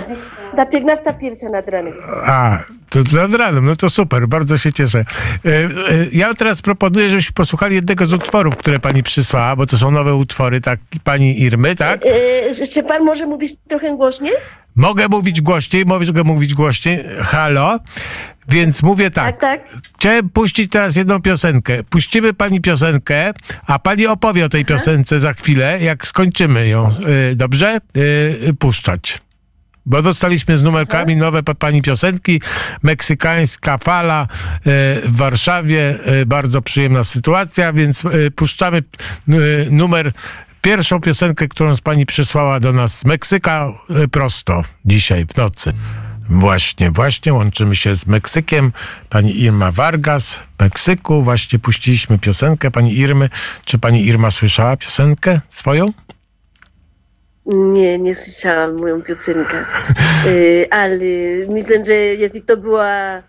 Ta 0.56 0.65
15 0.65 1.13
pierwsza 1.22 1.50
nad 1.50 1.68
ranem. 1.68 1.94
A, 2.26 2.58
to 2.89 3.00
nad 3.18 3.34
ranem, 3.34 3.65
no 3.65 3.76
to 3.76 3.89
super, 3.89 4.28
bardzo 4.28 4.58
się 4.58 4.74
cieszę. 4.74 5.06
E, 5.46 5.50
e, 5.50 5.68
Ja 6.12 6.34
teraz 6.34 6.62
proponuję, 6.62 7.10
żebyśmy 7.10 7.34
posłuchali 7.34 7.76
jednego 7.76 8.06
z 8.06 8.13
utworów, 8.13 8.56
które 8.56 8.80
pani 8.80 9.04
przysłała, 9.04 9.56
bo 9.56 9.65
to 9.65 9.78
są 9.78 9.91
nowe 9.91 10.15
utwory, 10.15 10.62
tak, 10.62 10.80
pani 11.04 11.41
Irmy, 11.41 11.76
tak? 11.76 12.02
E, 12.06 12.65
Szczepan, 12.65 13.04
może 13.04 13.26
mówisz 13.26 13.52
trochę 13.68 13.96
głośniej? 13.98 14.34
Mogę 14.76 15.08
mówić 15.08 15.42
głośniej, 15.42 15.86
mogę 15.86 16.24
mówić 16.24 16.54
głośniej. 16.54 17.04
Halo? 17.22 17.80
Więc 18.50 18.84
mówię 18.84 19.12
tak. 19.12 19.40
Tak, 19.40 19.42
tak. 19.42 19.70
Chciałem 19.98 20.30
puścić 20.30 20.72
teraz 20.72 20.96
jedną 20.96 21.22
piosenkę. 21.22 21.84
Puścimy 21.84 22.34
pani 22.34 22.62
piosenkę, 22.62 23.34
a 23.68 23.80
pani 23.80 24.08
opowie 24.08 24.46
o 24.46 24.50
tej 24.50 24.66
piosence 24.66 25.20
za 25.20 25.34
chwilę, 25.34 25.80
jak 25.82 26.08
skończymy 26.08 26.68
ją. 26.68 26.90
Y, 27.32 27.36
Dobrze? 27.36 27.78
Y, 27.98 28.54
Puszczać. 28.60 29.22
Bo 29.88 30.02
dostaliśmy 30.02 30.58
z 30.58 30.64
numerkami 30.64 31.16
nowe 31.16 31.44
pa- 31.44 31.56
pani 31.56 31.82
piosenki. 31.82 32.42
Meksykańska 32.84 33.78
fala 33.78 34.24
y, 34.24 34.60
w 35.10 35.16
Warszawie. 35.18 35.96
Bardzo 36.26 36.62
przyjemna 36.62 37.04
sytuacja, 37.04 37.74
więc 37.74 38.04
puszczamy 38.36 38.84
numer. 39.72 40.12
Pierwszą 40.65 41.01
piosenkę, 41.01 41.47
którą 41.47 41.75
z 41.75 41.82
pani 41.82 42.06
przysłała 42.06 42.60
do 42.60 42.73
nas 42.73 42.99
z 42.99 43.06
Meksyka 43.06 43.73
y, 44.04 44.08
prosto 44.08 44.63
dzisiaj 44.86 45.25
w 45.25 45.38
nocy. 45.38 45.73
Właśnie, 46.30 46.91
właśnie 46.91 47.34
łączymy 47.34 47.75
się 47.75 47.95
z 47.95 48.08
Meksykiem. 48.08 48.71
Pani 49.10 49.41
Irma 49.41 49.71
Vargas 49.71 50.36
w 50.36 50.62
Meksyku. 50.62 51.23
Właśnie 51.23 51.60
puściliśmy 51.60 52.19
piosenkę 52.19 52.71
pani 52.71 52.97
Irmy. 52.97 53.30
Czy 53.65 53.80
pani 53.80 54.06
Irma 54.06 54.32
słyszała 54.32 54.78
piosenkę 54.78 55.41
swoją? 55.47 55.93
Nie, 57.45 57.99
nie 57.99 58.15
słyszałam 58.15 58.75
moją 58.78 59.01
piosenkę. 59.01 59.58
E, 59.58 60.73
ale 60.82 60.97
myślę, 61.49 61.86
że 61.86 61.93
jeśli 61.93 62.41
to 62.41 62.58
była 62.58 62.88
e, 62.88 63.23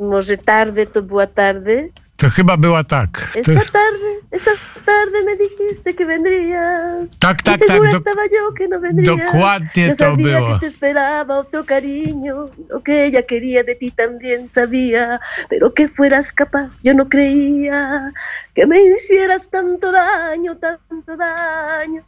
może 0.00 0.36
tarde, 0.36 0.86
to 0.86 1.02
była 1.02 1.26
tarde. 1.26 1.88
To 2.18 2.26
chyba 2.28 2.56
była 2.56 2.82
tak. 2.84 3.30
To, 3.44 3.52
Esta 3.52 3.72
tarde, 3.72 4.08
esta 4.30 4.50
tarde 4.86 5.22
me 5.24 5.36
dijiste 5.36 5.94
que 5.94 6.04
vendrías. 6.04 7.18
tak, 7.18 7.42
tak, 7.42 7.60
tak. 7.66 7.78
Do, 7.78 7.98
estaba 7.98 8.26
yo 8.26 8.52
que 8.58 8.66
no 8.68 8.80
vendrías. 8.80 9.16
dokładnie 9.16 9.86
Yo 9.88 9.96
to 9.96 10.04
sabía 10.04 10.38
było. 10.40 10.48
que 10.54 10.60
te 10.60 10.66
esperaba 10.66 11.38
otro 11.38 11.64
cariño, 11.64 12.50
lo 12.68 12.82
que 12.82 13.06
ella 13.06 13.22
quería 13.22 13.62
de 13.62 13.74
ti 13.76 13.90
también 13.92 14.50
sabía, 14.52 15.20
pero 15.48 15.72
que 15.72 15.86
fueras 15.88 16.32
capaz, 16.32 16.82
yo 16.82 16.92
no 16.94 17.08
creía 17.08 18.12
que 18.54 18.66
me 18.66 18.80
hicieras 18.82 19.48
tanto 19.48 19.92
daño, 19.92 20.56
tanto 20.56 21.16
daño. 21.16 22.02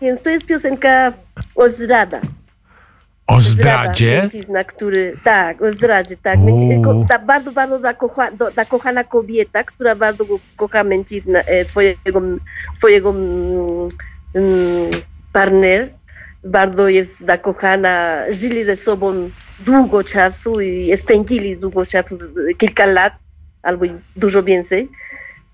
Więc 0.00 0.22
to 0.22 0.30
jest 0.30 0.46
piosenka 0.46 1.12
o 1.56 1.68
zdrada. 1.68 2.20
O 3.28 3.40
zdradzie. 3.40 4.20
mężczyzna, 4.22 4.64
który, 4.64 5.16
tak, 5.24 5.62
o 5.62 5.72
zdradzie, 5.72 6.16
tak. 6.16 6.38
Mężczyzna, 6.38 7.06
ta 7.08 7.18
bardzo, 7.18 7.52
bardzo 7.52 7.78
zakocha, 7.78 8.30
do, 8.30 8.50
zakochana 8.50 9.04
kobieta, 9.04 9.64
która 9.64 9.94
bardzo 9.94 10.24
go 10.24 10.38
kocha 10.56 10.84
mężczyznę, 10.84 11.44
e, 11.46 11.64
twojego, 11.64 12.20
twojego 12.78 13.10
mm, 13.10 13.88
mm, 14.34 14.90
partner, 15.32 15.94
bardzo 16.44 16.88
jest 16.88 17.20
zakochana, 17.20 18.24
żyli 18.30 18.64
ze 18.64 18.76
sobą 18.76 19.30
długo 19.60 20.04
czasu 20.04 20.60
i 20.60 20.96
spędzili 20.96 21.56
długo 21.56 21.86
czasu, 21.86 22.18
kilka 22.58 22.86
lat, 22.86 23.12
albo 23.62 23.86
dużo 24.16 24.42
więcej 24.42 24.88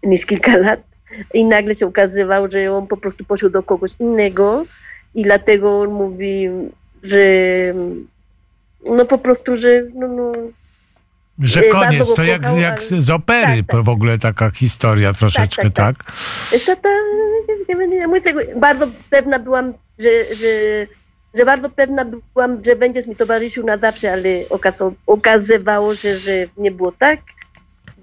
niż 0.03 0.27
kilka 0.27 0.57
lat. 0.57 0.81
I 1.35 1.45
nagle 1.45 1.75
się 1.75 1.87
okazywało, 1.87 2.51
że 2.51 2.73
on 2.73 2.87
po 2.87 2.97
prostu 2.97 3.25
poszedł 3.25 3.53
do 3.53 3.63
kogoś 3.63 3.91
innego 4.01 4.65
i 5.15 5.23
dlatego 5.23 5.81
on 5.81 5.91
mówi, 5.91 6.49
że 7.05 7.19
no 8.87 9.05
po 9.05 9.19
prostu, 9.19 9.57
że 9.57 9.83
no, 9.95 10.09
no, 10.09 10.33
Że 11.39 11.61
y, 11.61 11.71
koniec, 11.71 12.15
to 12.15 12.25
jak, 12.25 12.43
jak 12.59 12.83
z 12.83 13.11
opery 13.11 13.63
Tak, 13.63 13.67
tak. 13.67 13.83
w 13.83 13.89
ogóle 13.89 14.19
taka 14.19 14.51
historia 14.51 15.13
troszeczkę, 15.13 15.71
tak, 15.71 15.73
tak? 15.75 16.05
tak. 16.05 16.13
Esta 16.53 16.77
ta- 16.77 16.89
muy 18.09 18.21
segura- 18.21 18.59
bardzo 18.61 18.87
pewna 19.11 19.39
byłam, 19.39 19.73
że, 19.99 20.35
że, 20.35 20.49
że 21.35 21.45
bardzo 21.45 21.71
pewna 21.71 22.05
byłam, 22.05 22.65
że 22.65 22.77
będziesz 22.77 23.07
mi 23.07 23.17
towarzyszył 23.17 23.67
na 23.67 23.79
zawsze, 23.79 24.13
ale 24.13 24.29
okazywało 25.07 25.95
się, 25.95 26.19
że 26.19 26.33
nie 26.57 26.71
było 26.71 26.93
tak, 26.93 27.21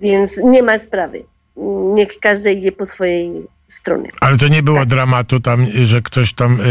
więc 0.01 0.37
nie 0.37 0.63
ma 0.63 0.79
sprawy. 0.79 1.23
Niech 1.93 2.19
każdy 2.19 2.51
idzie 2.51 2.71
po 2.71 2.85
swojej 2.85 3.47
stronie. 3.73 4.09
Ale 4.19 4.37
to 4.37 4.47
nie 4.47 4.63
było 4.63 4.77
Tak. 4.79 4.87
dramatu 4.87 5.39
tam, 5.39 5.67
że 5.83 6.01
ktoś 6.01 6.33
tam 6.33 6.59
y, 6.61 6.63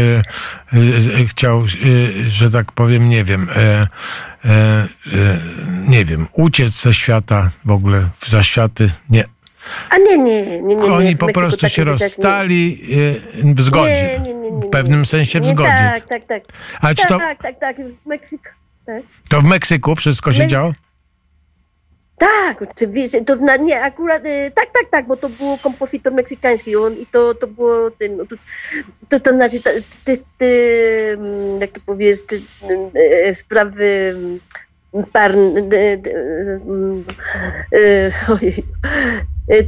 y, 0.73 1.21
y, 1.21 1.27
chciał, 1.27 1.63
y, 1.85 2.29
że 2.29 2.51
tak 2.51 2.71
powiem, 2.71 3.09
nie 3.09 3.23
wiem, 3.23 3.47
nie 5.87 6.05
wiem, 6.05 6.27
uciec 6.33 6.81
ze 6.81 6.93
świata 6.93 7.51
w 7.65 7.71
ogóle, 7.71 8.09
za 8.27 8.43
światy. 8.43 8.87
Nie. 9.09 9.23
A 9.89 9.97
nie, 9.97 10.17
nie, 10.17 10.45
nie, 10.45 10.61
nie. 10.61 10.75
nie. 10.75 10.83
Oni 10.83 11.17
po 11.17 11.27
prostu 11.33 11.61
takie 11.61 11.73
się 11.73 11.81
nie- 11.85 11.91
rozstali 11.91 12.77
y, 13.43 13.53
w 13.55 13.61
zgodzie. 13.61 14.19
Nie, 14.23 14.33
nie, 14.33 14.33
nie, 14.33 14.51
nie, 14.51 14.61
W 14.61 14.69
pewnym 14.69 14.99
nie. 14.99 15.05
sensie 15.05 15.39
w 15.39 15.43
Nie, 15.43 15.49
zgodzie. 15.51 15.69
Tak, 15.93 16.05
tak, 16.07 16.23
tak. 16.25 16.43
Ale 16.81 16.95
czy 16.95 17.07
to, 17.07 17.17
Tak, 17.17 17.41
tak, 17.43 17.59
tak. 17.59 17.75
W 17.77 18.05
Meksyku. 18.07 18.43
Tak. 18.85 19.03
to 19.29 19.41
w 19.41 19.43
Meksyku 19.43 19.95
wszystko 19.95 20.31
się 20.33 20.43
My- 20.43 20.47
działo? 20.47 20.73
Tak, 22.21 22.61
oczywiście. 22.61 23.25
To 23.25 23.37
zna, 23.37 23.55
nie, 23.57 23.81
akurat, 23.81 24.21
e, 24.25 24.51
tak, 24.51 24.65
tak, 24.73 24.89
tak, 24.91 25.07
bo 25.07 25.17
to 25.17 25.29
był 25.29 25.57
kompozytor 25.57 26.13
meksykański 26.13 26.75
on, 26.75 26.93
i 26.93 27.05
to, 27.05 27.35
to 27.35 27.47
było 27.47 27.91
ten, 27.91 28.17
no, 28.17 28.25
to, 28.25 28.35
to, 29.09 29.19
to 29.19 29.31
znaczy 29.31 29.61
te, 29.61 29.71
te, 30.05 30.17
te, 30.37 30.45
jak 31.59 31.71
to 31.71 31.81
powiesz, 31.85 32.23
te 32.23 32.35
e, 33.25 33.35
sprawy 33.35 34.13
mm, 34.93 35.05
par, 35.11 35.35
de, 35.53 35.97
de, 35.97 36.11
e, 37.73 38.11
ojej, 38.33 38.63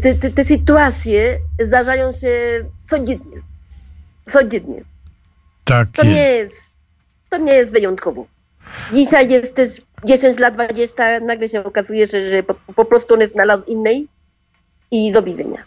te, 0.01 0.15
te, 0.15 0.29
te 0.29 0.45
sytuacje 0.45 1.39
zdarzają 1.59 2.13
się 2.13 2.29
codziennie. 2.89 3.41
Codziennie. 4.31 4.83
Tak. 5.63 5.87
To 5.91 6.03
nie 6.03 6.29
jest, 6.29 6.75
to 7.29 7.37
nie 7.37 7.53
jest 7.53 7.73
wyjątkowo. 7.73 8.25
Dzisiaj 8.93 9.29
jest 9.29 9.55
też 9.55 9.81
10 10.05 10.39
lat, 10.39 10.53
20, 10.53 11.19
nagle 11.19 11.49
się 11.49 11.63
okazuje, 11.63 12.07
że, 12.07 12.31
że 12.31 12.43
po, 12.43 12.53
po 12.75 12.85
prostu 12.85 13.13
on 13.13 13.23
znalazł 13.23 13.63
innej 13.65 14.07
i 14.91 15.11
do 15.11 15.21
widzenia. 15.21 15.63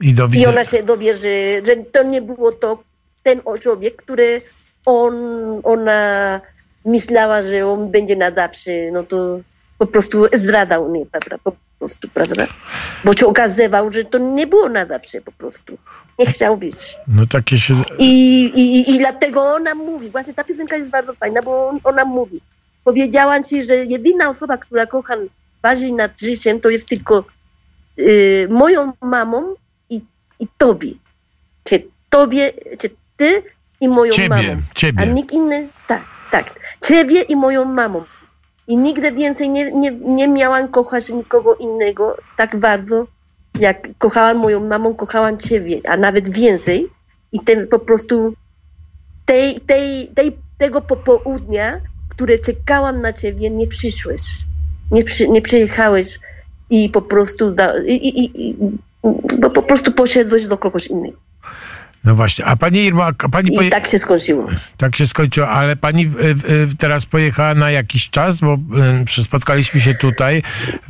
I 0.00 0.14
do 0.14 0.26
I 0.26 0.28
widzenia. 0.28 0.48
ona 0.48 0.64
się 0.64 0.82
dowie, 0.82 1.14
że, 1.14 1.28
że 1.66 1.76
to 1.92 2.02
nie 2.02 2.22
było 2.22 2.52
to 2.52 2.82
ten 3.22 3.40
człowiek, 3.60 3.96
który 3.96 4.42
on, 4.86 5.14
ona 5.64 6.40
myślała, 6.84 7.42
że 7.42 7.66
on 7.66 7.90
będzie 7.90 8.16
na 8.16 8.30
zawsze, 8.30 8.70
no 8.92 9.02
to 9.02 9.40
po 9.78 9.86
prostu 9.86 10.26
zdradał 10.32 10.90
mnie, 10.90 11.06
prawda, 11.06 11.38
po 11.44 11.52
prostu, 11.78 12.08
prawda? 12.08 12.46
Bo 13.04 13.12
się 13.12 13.26
okazywał, 13.26 13.92
że 13.92 14.04
to 14.04 14.18
nie 14.18 14.46
było 14.46 14.68
na 14.68 14.86
zawsze 14.86 15.20
po 15.20 15.32
prostu. 15.32 15.78
Nie 16.18 16.26
chciał 16.26 16.56
być. 16.56 16.96
No 17.08 17.26
takie 17.26 17.56
się... 17.58 17.74
I, 17.98 18.44
i, 18.44 18.90
I 18.90 18.98
dlatego 18.98 19.42
ona 19.42 19.74
mówi, 19.74 20.10
właśnie 20.10 20.34
ta 20.34 20.44
piosenka 20.44 20.76
jest 20.76 20.90
bardzo 20.90 21.14
fajna, 21.14 21.42
bo 21.42 21.68
on, 21.68 21.80
ona 21.84 22.04
mówi. 22.04 22.40
Powiedziałam 22.84 23.44
ci, 23.44 23.64
że 23.64 23.76
jedyna 23.76 24.28
osoba, 24.28 24.56
która 24.56 24.86
kocha 24.86 25.14
bardziej 25.62 25.92
nad 25.92 26.20
życiem, 26.20 26.60
to 26.60 26.70
jest 26.70 26.88
tylko 26.88 27.24
y, 27.98 28.48
moją 28.50 28.92
mamą 29.00 29.54
i, 29.90 30.00
i 30.40 30.46
tobie. 30.58 30.92
Czy 31.64 31.82
tobie, 32.10 32.52
czy 32.78 32.90
ty 33.16 33.42
i 33.80 33.88
moją 33.88 34.12
Ciebie, 34.12 34.28
mamą. 34.28 34.62
A 34.70 34.74
ciebie. 34.74 35.06
nikt 35.06 35.32
inny, 35.32 35.68
tak, 35.86 36.02
tak. 36.30 36.76
Ciebie 36.80 37.22
i 37.22 37.36
moją 37.36 37.64
mamą. 37.64 38.04
I 38.68 38.76
nigdy 38.76 39.12
więcej 39.12 39.50
nie, 39.50 39.72
nie, 39.72 39.90
nie 39.90 40.28
miałam 40.28 40.68
kochać 40.68 41.08
nikogo 41.08 41.54
innego 41.54 42.16
tak 42.36 42.56
bardzo, 42.56 43.06
jak 43.58 43.88
kochałam 43.98 44.36
moją 44.36 44.68
mamą, 44.68 44.94
kochałam 44.94 45.38
ciebie, 45.38 45.80
a 45.88 45.96
nawet 45.96 46.28
więcej. 46.28 46.88
I 47.32 47.40
ten 47.40 47.68
po 47.68 47.78
prostu 47.78 48.34
tej, 49.24 49.60
tej, 49.60 50.08
tej, 50.14 50.38
tego 50.58 50.80
popołudnia, 50.80 51.80
które 52.20 52.38
czekałam 52.38 53.00
na 53.00 53.12
ciebie, 53.12 53.50
nie 53.50 53.66
przyszłeś. 53.66 54.22
Nie, 54.90 55.04
przy, 55.04 55.28
nie 55.28 55.42
przyjechałeś. 55.42 56.18
i 56.70 56.90
po 56.90 57.02
prostu, 57.02 57.50
da, 57.50 57.72
i, 57.86 57.94
i, 57.94 58.48
i, 58.48 58.56
po 59.54 59.62
prostu 59.62 59.92
poszedłeś 59.92 60.46
do 60.46 60.58
kogoś 60.58 60.86
innego. 60.86 61.16
No 62.04 62.14
właśnie, 62.14 62.44
a 62.44 62.56
pani 62.56 62.84
Irma, 62.84 63.12
pani 63.32 63.52
I 63.52 63.56
poje... 63.56 63.70
tak 63.70 63.86
się 63.86 63.98
skończyło. 63.98 64.48
tak 64.76 64.96
się 64.96 65.06
skończyło, 65.06 65.48
ale 65.48 65.76
pani 65.76 66.04
y, 66.06 66.52
y, 66.52 66.68
teraz 66.78 67.06
pojechała 67.06 67.54
na 67.54 67.70
jakiś 67.70 68.10
czas, 68.10 68.40
bo 68.40 68.58
y, 69.18 69.22
spotkaliśmy 69.24 69.80
się 69.80 69.94
tutaj 69.94 70.42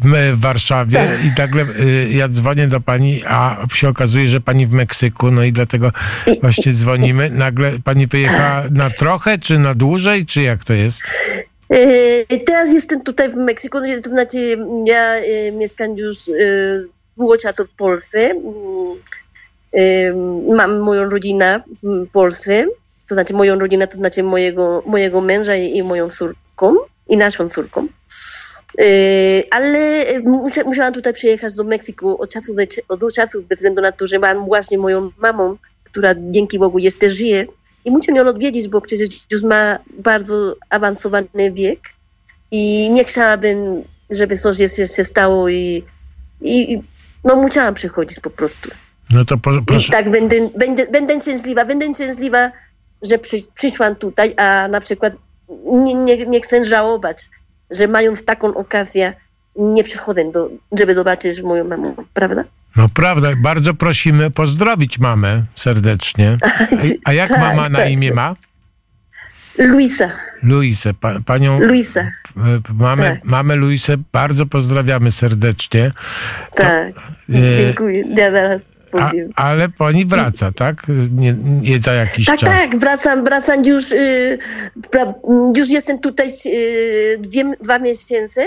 w, 0.05 0.41
Warszawie 0.41 0.97
Tak. 0.99 1.25
i 1.25 1.31
nagle 1.39 1.63
y, 1.81 2.09
ja 2.11 2.29
dzwonię 2.29 2.67
do 2.67 2.81
pani, 2.81 3.23
a 3.27 3.57
się 3.75 3.89
okazuje, 3.89 4.27
że 4.27 4.41
pani 4.41 4.67
w 4.67 4.73
Meksyku, 4.73 5.31
no 5.31 5.45
i 5.45 5.53
dlatego 5.53 5.93
I- 6.27 6.41
właśnie 6.41 6.73
dzwonimy. 6.73 7.31
Nagle 7.31 7.73
pani 7.85 8.07
wyjechała 8.07 8.65
na 8.71 8.91
trochę, 8.91 9.39
czy 9.39 9.59
na 9.59 9.75
dłużej, 9.75 10.27
czy 10.27 10.43
jak 10.43 10.65
to 10.65 10.73
jest? 10.73 11.03
E, 11.71 12.39
Teraz 12.47 12.73
jestem 12.73 13.03
tutaj 13.03 13.31
w 13.31 13.37
Meksyku, 13.37 13.79
to 14.03 14.11
znaczy 14.11 14.57
ja 14.87 15.15
e, 15.15 15.53
mieszkam 15.53 15.97
już 15.97 16.19
długo 17.17 17.37
czasu 17.39 17.65
w 17.67 17.71
Polsce. 17.77 18.35
Mam 20.57 20.79
moją 20.79 21.11
rodzinę 21.11 21.63
w 21.83 22.11
Polsce, 22.13 22.67
to 23.09 23.15
znaczy 23.15 23.35
moją 23.35 23.59
rodzinę, 23.59 23.89
to 23.89 23.97
znaczy 23.97 24.23
mojego, 24.23 24.83
mojego 24.87 25.21
męża 25.21 25.57
i, 25.57 25.77
i 25.77 25.83
moją 25.83 26.11
córką, 26.11 26.75
i 27.09 27.17
naszą 27.17 27.49
córką. 27.49 27.87
E, 28.79 28.85
Ale 29.51 30.05
musia, 30.23 30.65
musiałam 30.65 30.93
tutaj 30.93 31.13
przyjechać 31.13 31.55
do 31.55 31.65
Meksyku 31.65 32.23
od 32.23 32.31
czasu 32.31 32.55
do, 32.55 32.63
od 33.07 33.15
czasu, 33.15 33.43
bez 33.43 33.59
względu 33.59 33.83
na 33.83 33.93
to, 33.93 34.07
że 34.07 34.19
mam 34.19 34.47
właśnie 34.47 34.79
moją 34.79 35.11
mamą, 35.19 35.57
która 35.85 36.15
dzięki 36.19 36.59
Bogu 36.59 36.79
jeszcze 36.79 37.11
żyje. 37.11 37.47
I 37.85 37.91
muszę 37.91 38.13
ją 38.13 38.29
odwiedzić, 38.29 38.69
bo 38.69 38.81
przecież 38.81 39.09
już 39.33 39.43
ma 39.43 39.79
bardzo 39.99 40.57
awansowany 40.71 41.53
wiek 41.53 41.81
i 42.51 42.91
nie 42.91 43.05
chciałabym, 43.05 43.85
żeby 44.11 44.39
coś 44.39 44.59
jeszcze 44.59 44.89
się 44.89 45.05
stało 45.05 45.49
i 45.49 45.85
i 46.41 46.81
no 47.25 47.37
musiałam 47.37 47.75
przychodzić 47.75 48.21
po 48.21 48.31
prostu. 48.31 48.71
No 49.11 49.25
to 49.25 49.39
po, 49.39 49.53
I 49.55 49.63
proszę. 49.63 49.93
tak 49.93 50.11
będę, 50.11 50.37
będę, 50.59 50.87
będę 50.93 51.21
szczęśliwa, 51.21 51.65
będę 51.65 51.95
szczęśliwa, 51.95 52.51
że 53.03 53.19
przy, 53.19 53.37
przyszłam 53.55 53.97
tutaj, 53.97 54.35
a 54.37 54.69
na 54.71 54.81
przykład 54.81 55.13
nie, 55.73 55.95
nie, 55.95 56.17
nie 56.27 56.41
chcę 56.41 56.65
żałować, 56.65 57.29
że 57.71 57.89
mając 57.89 58.25
taką 58.25 58.55
okazję 58.55 59.13
nie 59.57 59.85
przychodzę, 59.85 60.33
do, 60.33 60.51
żeby 60.79 60.95
zobaczyć 60.95 61.43
moją 61.43 61.65
mamę, 61.65 61.95
prawda? 62.15 62.45
No 62.77 62.87
prawda, 62.95 63.29
bardzo 63.43 63.75
prosimy 63.75 64.31
pozdrowić 64.31 64.99
mamę 64.99 65.43
serdecznie. 65.55 66.39
A, 66.43 66.49
a 67.05 67.13
jak 67.13 67.29
Tak, 67.29 67.41
mama 67.41 67.69
na 67.69 67.79
tak. 67.79 67.91
imię 67.91 68.13
ma? 68.15 68.37
Luisa, 69.59 70.11
Luisę, 70.43 70.95
pa, 70.95 71.15
panią 71.27 71.61
Luisa, 71.61 72.01
e, 72.01 72.11
mamę, 72.75 73.11
Tak. 73.11 73.25
mamę 73.25 73.57
Luisę 73.57 73.97
bardzo 74.13 74.47
pozdrawiamy 74.47 75.11
serdecznie. 75.11 75.93
tak. 76.55 76.93
e, 77.35 77.57
Dziękuję, 77.57 78.03
ja 78.17 78.31
zaraz 78.31 78.61
A, 78.93 79.09
powiem. 79.09 79.33
ale 79.37 79.69
pani 79.69 80.07
wraca, 80.07 80.53
tak? 80.53 80.83
Nie, 81.13 81.33
nie 81.63 81.79
za 81.79 81.93
jakiś 81.93 82.27
Tak, 82.27 82.39
czas. 82.39 82.49
tak, 82.49 82.79
wracam, 82.79 83.25
wracam 83.25 83.65
już, 83.65 83.93
y, 83.93 84.39
pra, 84.91 85.15
już 85.57 85.69
jestem 85.69 85.99
tutaj 85.99 86.33
y, 86.47 87.19
dwie, 87.19 87.45
dwa 87.61 87.79
miesiące 87.79 88.47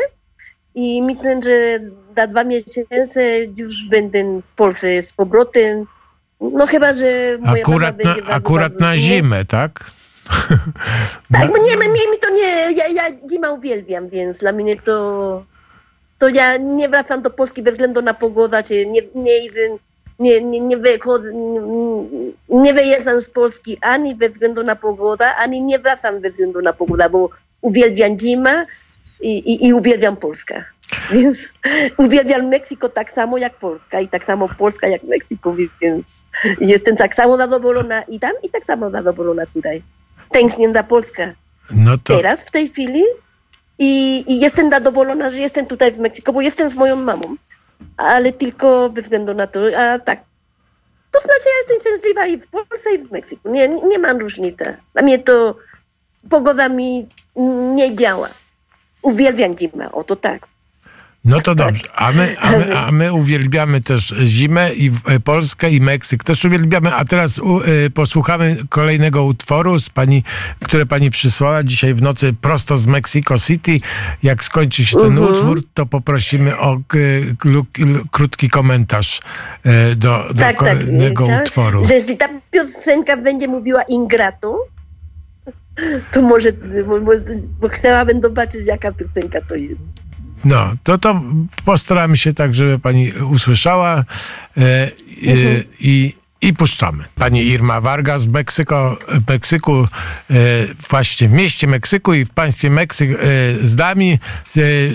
i 0.76 1.02
myślę, 1.02 1.40
że 1.44 1.80
za 2.18 2.28
dwa 2.28 2.44
miesiące 2.44 3.44
już 3.58 3.86
będę 3.90 4.42
w 4.46 4.52
Polsce 4.52 5.04
z 5.04 5.14
powrotem. 5.14 5.86
No 6.42 6.68
chyba, 6.68 6.94
że 6.94 7.38
moja 7.40 7.64
Akurat, 7.64 8.04
na, 8.04 8.16
akurat 8.30 8.80
na 8.80 8.98
zimę, 8.98 9.46
tak? 9.46 9.92
Tak, 11.34 11.48
bo 11.52 11.58
nie, 11.58 11.76
nie, 11.76 12.12
mi 12.12 12.20
to 12.22 12.30
nie, 12.30 12.72
ja, 12.72 12.88
ja 12.88 13.04
zimę 13.30 13.52
uwielbiam, 13.52 14.10
więc 14.10 14.40
dla 14.40 14.52
mnie 14.52 14.76
to, 14.82 15.46
to 16.20 16.30
ja 16.30 16.58
nie 16.58 16.90
wracam 16.90 17.22
do 17.22 17.30
Polski 17.30 17.62
bez 17.64 17.74
względu 17.74 18.02
na 18.02 18.14
pogodę, 18.14 18.64
czy 18.64 18.86
nie, 18.86 19.02
nie 19.16 19.46
idę, 19.46 19.60
nie, 20.20 20.42
nie, 20.42 20.60
nie, 20.60 20.78
wychodzę, 20.78 21.30
nie, 22.50 22.74
wyjeżdżam 22.74 23.22
z 23.22 23.30
Polski 23.30 23.78
ani 23.82 24.16
bez 24.16 24.32
względu 24.32 24.64
na 24.64 24.76
pogodę, 24.76 25.36
ani 25.36 25.62
nie 25.62 25.80
wracam 25.80 26.22
bez 26.22 26.32
względu 26.32 26.62
na 26.62 26.74
pogodę, 26.74 27.10
bo 27.10 27.30
uwielbiam 27.62 28.20
zimę 28.20 28.66
i, 29.22 29.38
i, 29.38 29.68
i 29.68 29.74
uwielbiam 29.74 30.16
Polskę. 30.16 30.64
Więc 31.12 31.54
uwielbiam 31.98 32.48
Meksyko 32.48 32.90
tak 32.90 33.12
samo 33.12 33.38
jak 33.38 33.54
Polska 33.54 34.00
i 34.00 34.08
tak 34.08 34.24
samo 34.24 34.50
Polska 34.58 34.88
jak 34.88 35.04
Meksyko, 35.04 35.56
więc 35.82 36.22
jestem 36.62 36.96
tak 36.96 37.16
samo 37.16 37.38
zadowolona 37.38 38.02
i 38.02 38.20
tam 38.20 38.32
i 38.44 38.50
tak 38.50 38.66
samo 38.66 38.90
zadowolona 38.90 39.46
tutaj. 39.46 39.84
Tęsknię 40.32 40.74
za 40.74 40.84
Polskę 40.84 41.34
No 41.72 41.98
to, 41.98 42.18
teraz, 42.18 42.44
w 42.44 42.52
tej 42.52 42.70
chwili 42.70 43.04
i, 43.80 44.24
i 44.28 44.40
jestem 44.40 44.72
zadowolona, 44.72 45.30
że 45.30 45.40
jestem 45.40 45.66
tutaj 45.66 45.92
w 45.92 46.00
Meksyku, 46.00 46.34
bo 46.34 46.42
jestem 46.42 46.72
z 46.72 46.76
moją 46.76 46.96
mamą, 46.96 47.36
ale 47.98 48.32
tylko 48.32 48.90
bez 48.90 49.04
względu 49.04 49.34
na 49.34 49.48
to, 49.48 49.60
a 49.78 50.00
tak. 50.00 50.20
To 51.12 51.20
znaczy, 51.20 51.46
ja 51.46 51.58
jestem 51.58 51.80
szczęśliwa 51.80 52.26
i 52.26 52.38
w 52.38 52.48
Polsce, 52.48 52.94
i 52.94 52.98
w 52.98 53.12
Meksyku. 53.12 53.50
Nie, 53.50 53.68
nie 53.68 54.00
mam 54.00 54.18
różnicy. 54.18 54.78
Dla 54.94 55.02
mnie 55.02 55.20
to 55.20 55.56
pogoda 56.30 56.70
mi 56.70 57.08
nie 57.76 57.96
działa. 57.96 58.30
Uwielbiam 59.02 59.58
zimę, 59.58 59.92
o 59.92 60.04
to 60.04 60.16
tak. 60.16 60.48
No 61.26 61.42
to 61.42 61.56
dobrze. 61.56 61.84
A 61.96 62.12
my, 62.12 62.36
a, 62.40 62.52
my, 62.52 62.78
a 62.78 62.92
my 62.92 63.14
uwielbiamy 63.14 63.82
też 63.82 64.14
zimę 64.24 64.74
i 64.74 64.92
e, 65.08 65.20
Polskę 65.20 65.70
i 65.72 65.82
Meksyk 65.82 66.24
też 66.24 66.46
uwielbiamy. 66.46 66.94
A 66.96 67.06
teraz 67.06 67.40
u, 67.40 67.62
y, 67.62 67.90
posłuchamy 67.90 68.58
kolejnego 68.70 69.24
utworu, 69.24 69.80
z 69.80 69.90
pani, 69.90 70.24
które 70.66 70.86
pani 70.86 71.10
przysłała 71.12 71.64
dzisiaj 71.64 71.94
w 71.94 72.02
nocy 72.02 72.34
prosto 72.42 72.78
z 72.78 72.88
Mexico 72.88 73.38
City. 73.40 73.80
Jak 74.24 74.44
skończy 74.44 74.86
się 74.86 74.98
ten 74.98 75.06
Mhm. 75.18 75.34
utwór, 75.34 75.64
to 75.74 75.86
poprosimy 75.86 76.58
o 76.58 76.76
y, 76.96 77.36
klu- 77.40 77.66
krótki 78.12 78.50
komentarz 78.50 79.20
y, 79.92 79.96
do, 79.96 80.24
do 80.28 80.34
tak, 80.34 80.36
tak. 80.36 80.56
kolejnego 80.58 81.24
Chciałam- 81.24 81.42
utworu. 81.44 81.86
Że 81.86 81.94
jeśli 81.94 82.18
ta 82.18 82.30
piosenka 82.52 83.18
będzie 83.18 83.48
mówiła 83.48 83.82
ingrato, 83.84 84.58
to 86.12 86.22
może, 86.22 86.52
bo, 86.88 87.00
bo, 87.02 87.12
bo 87.60 87.70
chciałabym 87.70 88.22
zobaczyć, 88.22 88.68
jaka 88.68 88.92
piosenka 88.92 89.40
to 89.50 89.56
jest. 89.56 89.80
No, 90.44 90.74
to 90.84 90.98
to 90.98 91.22
postaramy 91.66 92.18
się 92.18 92.34
tak, 92.34 92.56
żeby 92.56 92.80
pani 92.80 93.12
usłyszała 93.12 93.96
e, 94.58 94.62
e, 94.62 94.90
i, 95.80 96.16
i 96.42 96.54
puszczamy. 96.54 97.04
Pani 97.16 97.46
Irma 97.48 97.82
Vargas 97.82 98.22
z 98.22 98.28
Meksyko, 98.28 98.98
Meksyku, 99.30 99.88
e, 100.32 100.36
właśnie 100.90 101.28
w 101.30 101.32
mieście 101.32 101.68
Meksyku 101.68 102.14
i 102.14 102.26
w 102.26 102.30
państwie 102.30 102.70
Meksyk 102.70 103.10
z 103.62 103.78
nami. 103.78 104.20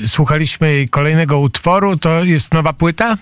Słuchaliśmy 0.06 0.72
jej 0.72 0.88
kolejnego 0.88 1.38
utworu. 1.38 1.96
To 1.96 2.24
jest 2.24 2.54
nowa 2.54 2.72
płyta? 2.72 3.16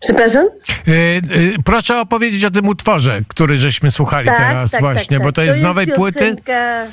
Przepraszam? 0.00 0.46
Proszę 1.64 2.00
opowiedzieć 2.00 2.44
o 2.44 2.50
tym 2.50 2.68
utworze, 2.68 3.20
który 3.28 3.56
żeśmy 3.56 3.90
słuchali 3.90 4.28
teraz 4.36 4.74
właśnie, 4.80 5.20
bo 5.20 5.32
to 5.32 5.42
jest 5.42 5.58
z 5.58 5.62
nowej 5.62 5.86
płyty. 5.86 6.36
piosenka- 6.36 6.52
E, 6.52 6.88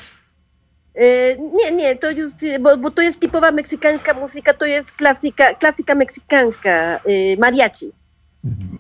nie, 1.54 1.72
nie, 1.72 1.96
to 1.96 2.12
już, 2.12 2.32
bo, 2.60 2.78
bo 2.78 2.92
to 2.92 3.02
jest 3.02 3.20
typowa 3.20 3.52
meksykańska 3.52 4.14
muzyka, 4.14 4.54
to 4.54 4.66
jest 4.66 4.92
klasyka, 4.92 5.54
klasyka 5.54 5.96
meksykańska, 5.96 7.00
e, 7.06 7.38
mariachi. 7.38 7.92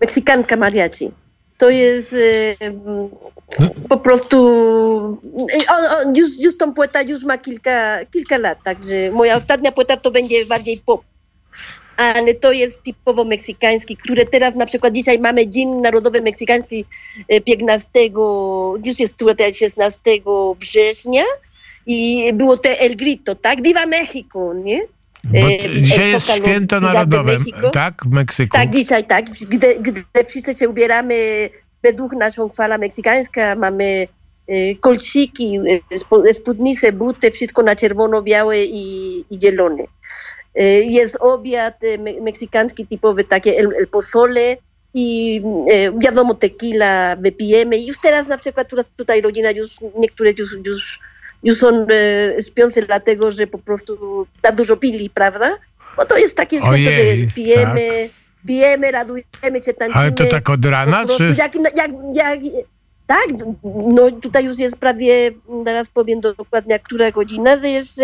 Meksykanka 0.01 0.55
mariachi. 0.55 1.11
To 1.57 1.69
jest 1.69 2.13
e, 2.13 2.65
m, 2.65 3.09
po 3.89 3.97
prostu, 3.97 4.37
już, 6.15 6.39
już 6.39 6.57
tą 6.57 6.73
płytę 6.73 7.03
już 7.03 7.23
ma 7.23 7.37
kilka, 7.37 8.05
kilka 8.05 8.37
lat, 8.37 8.57
także 8.63 9.11
moja 9.11 9.37
ostatnia 9.37 9.71
płyta 9.71 9.97
to 9.97 10.11
będzie 10.11 10.45
bardziej 10.45 10.77
pop. 10.85 11.01
Ale 11.97 12.33
to 12.33 12.51
jest 12.51 12.83
typowo 12.83 13.23
meksykański, 13.23 13.97
które 13.97 14.25
teraz 14.25 14.55
na 14.55 14.65
przykład 14.65 14.93
dzisiaj 14.93 15.19
mamy 15.19 15.47
Dzień 15.47 15.69
Narodowy 15.69 16.21
Meksykański 16.21 16.85
e, 17.27 17.41
15, 17.41 17.87
już 18.85 18.99
jest 18.99 19.17
tutaj 19.17 19.53
16 19.53 19.99
września 20.59 21.23
i 21.85 22.31
było 22.33 22.57
to 22.57 22.69
El 22.69 22.95
Grito, 22.95 23.35
tak? 23.35 23.63
Viva 23.63 23.85
Mexico, 23.85 24.53
nie? 24.53 24.81
Bo 25.23 25.39
E, 25.39 25.69
dzisiaj 25.75 26.09
jest 26.09 26.31
święto 26.31 26.79
narodowe, 26.79 27.37
tak? 27.73 28.01
W 28.05 28.09
Meksyku. 28.11 28.57
Tak, 28.57 28.69
dzisiaj, 28.69 29.03
tak. 29.03 29.25
Gdy, 29.49 29.75
gdy 29.79 30.03
wszyscy 30.27 30.53
się 30.53 30.69
ubieramy 30.69 31.49
według 31.83 32.13
naszą 32.13 32.49
chwala 32.49 32.77
meksykańska, 32.77 33.55
mamy 33.55 34.07
e, 34.47 34.75
kolczyki, 34.75 35.59
spo- 35.95 36.33
spódnice, 36.33 36.91
buty, 36.91 37.31
wszystko 37.31 37.63
na 37.63 37.75
czerwono-białe 37.75 38.63
i, 38.63 39.17
i 39.29 39.39
zielone. 39.41 39.83
E, 40.55 40.63
Jest 40.79 41.17
obiad 41.19 41.79
me- 41.99 42.21
meksykański 42.21 42.87
typowy, 42.87 43.23
takie 43.23 43.57
el, 43.57 43.69
el 43.79 43.87
pozole 43.87 44.57
i 44.93 45.41
wiadomo 45.97 46.33
tequila 46.33 47.15
wypijemy. 47.15 47.79
Już 47.79 47.99
teraz 47.99 48.27
na 48.27 48.37
przykład 48.37 48.69
tu- 48.69 48.75
tutaj 48.97 49.21
rodzina 49.21 49.51
już, 49.51 49.69
niektóre 49.99 50.31
już, 50.37 50.55
już, 50.65 50.99
już 51.43 51.57
są 51.57 51.67
e, 51.67 52.43
śpiące 52.43 52.81
dlatego, 52.81 53.31
że 53.31 53.47
po 53.47 53.57
prostu 53.57 54.25
tak 54.41 54.55
dużo 54.55 54.77
pili, 54.77 55.09
prawda? 55.09 55.57
Bo 55.97 56.05
to 56.05 56.17
jest 56.17 56.37
takie 56.37 56.57
święto, 56.57 56.73
Ojej, 56.73 57.25
że 57.29 57.35
pijemy, 57.35 58.09
pijemy, 58.47 58.91
radujemy 58.91 59.63
się, 59.65 59.73
tańczymy. 59.73 60.01
Ale 60.01 60.11
to 60.11 60.25
tak 60.25 60.49
od 60.49 60.65
rana, 60.65 61.05
prostu 61.05 61.17
czy... 61.17 61.33
Jak, 61.37 61.55
jak, 61.55 61.91
jak, 62.13 62.39
tak, 63.07 63.27
no 63.87 64.11
tutaj 64.11 64.45
już 64.45 64.57
jest 64.57 64.77
prawie, 64.77 65.31
zaraz 65.65 65.87
powiem 65.87 66.21
dokładnie, 66.21 66.79
która 66.79 67.11
godzina, 67.11 67.57
to 67.57 67.67
jest 67.67 67.99
e, 67.99 68.03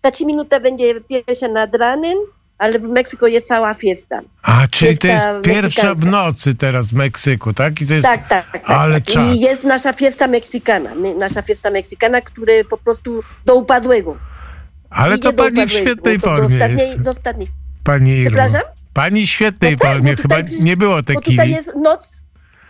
ta 0.00 0.10
3 0.10 0.26
minuta 0.26 0.60
będzie 0.60 1.00
pierwsza 1.00 1.48
nad 1.48 1.74
ranem, 1.74 2.18
ale 2.58 2.78
w 2.78 2.82
Meksyku 2.88 3.26
jest 3.26 3.48
cała 3.48 3.74
fiesta. 3.74 4.20
A, 4.42 4.66
czyli 4.70 4.98
to 4.98 5.06
jest 5.08 5.24
Fiesta 5.24 5.40
pierwsza 5.42 5.94
w 5.94 6.04
nocy 6.06 6.54
teraz 6.54 6.88
w 6.88 6.92
Meksyku, 6.92 7.52
tak? 7.52 7.80
I 7.80 7.86
to 7.86 7.94
jest... 7.94 8.06
Tak, 8.06 8.28
tak, 8.28 8.52
tak. 8.52 8.70
Ale 8.70 9.00
tak. 9.00 9.34
I 9.34 9.40
jest 9.40 9.64
nasza 9.64 9.92
fiesta 9.92 10.26
meksykana, 10.26 10.90
nasza 11.18 11.42
fiesta 11.42 11.70
meksykana, 11.70 12.20
które 12.20 12.64
po 12.64 12.78
prostu 12.78 13.22
do 13.44 13.54
upadłego. 13.54 14.16
Ale 14.90 15.18
to 15.18 15.28
Idzie 15.30 15.36
do 15.36 15.44
pani 15.44 15.66
w 15.66 15.72
świetnej 15.72 16.18
do 16.18 16.26
formie 16.26 16.56
ostatniej- 16.56 16.88
jest, 16.88 17.02
Do 17.02 17.10
ostatniej. 17.10 17.48
pani 17.84 18.10
Irmo. 18.10 18.30
Przepraszam? 18.30 18.60
Pani 18.94 19.22
w 19.26 19.28
świetnej 19.30 19.72
No 19.72 19.78
tak, 19.78 19.92
formie, 19.92 20.16
bo 20.16 20.22
chyba 20.22 20.36
tutaj- 20.36 20.60
nie 20.62 20.76
było 20.76 20.94
Bo 20.94 21.02
tutaj 21.02 21.16
tekili. 21.16 21.50
jest 21.50 21.72
noc, 21.82 22.08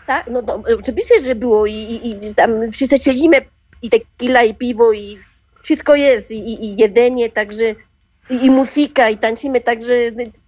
tak? 0.07 0.27
No, 0.31 0.43
no 0.43 0.63
oczywiście, 0.79 1.15
że 1.25 1.35
było 1.35 1.67
i, 1.67 1.73
i, 1.73 2.27
i 2.27 2.35
tam 2.35 2.51
wszyscy 2.73 2.99
siedzimy 2.99 3.37
i 3.83 3.91
tequila 3.91 4.43
i 4.43 4.55
piwo 4.55 4.93
i 4.93 5.19
wszystko 5.63 5.95
jest 5.95 6.31
i, 6.31 6.35
i, 6.39 6.65
i 6.65 6.77
jedzenie, 6.77 7.29
także 7.31 7.65
i, 8.31 8.47
i 8.47 8.51
muzyka 8.51 9.11
i 9.11 9.19
tańczymy, 9.19 9.61
także 9.61 9.95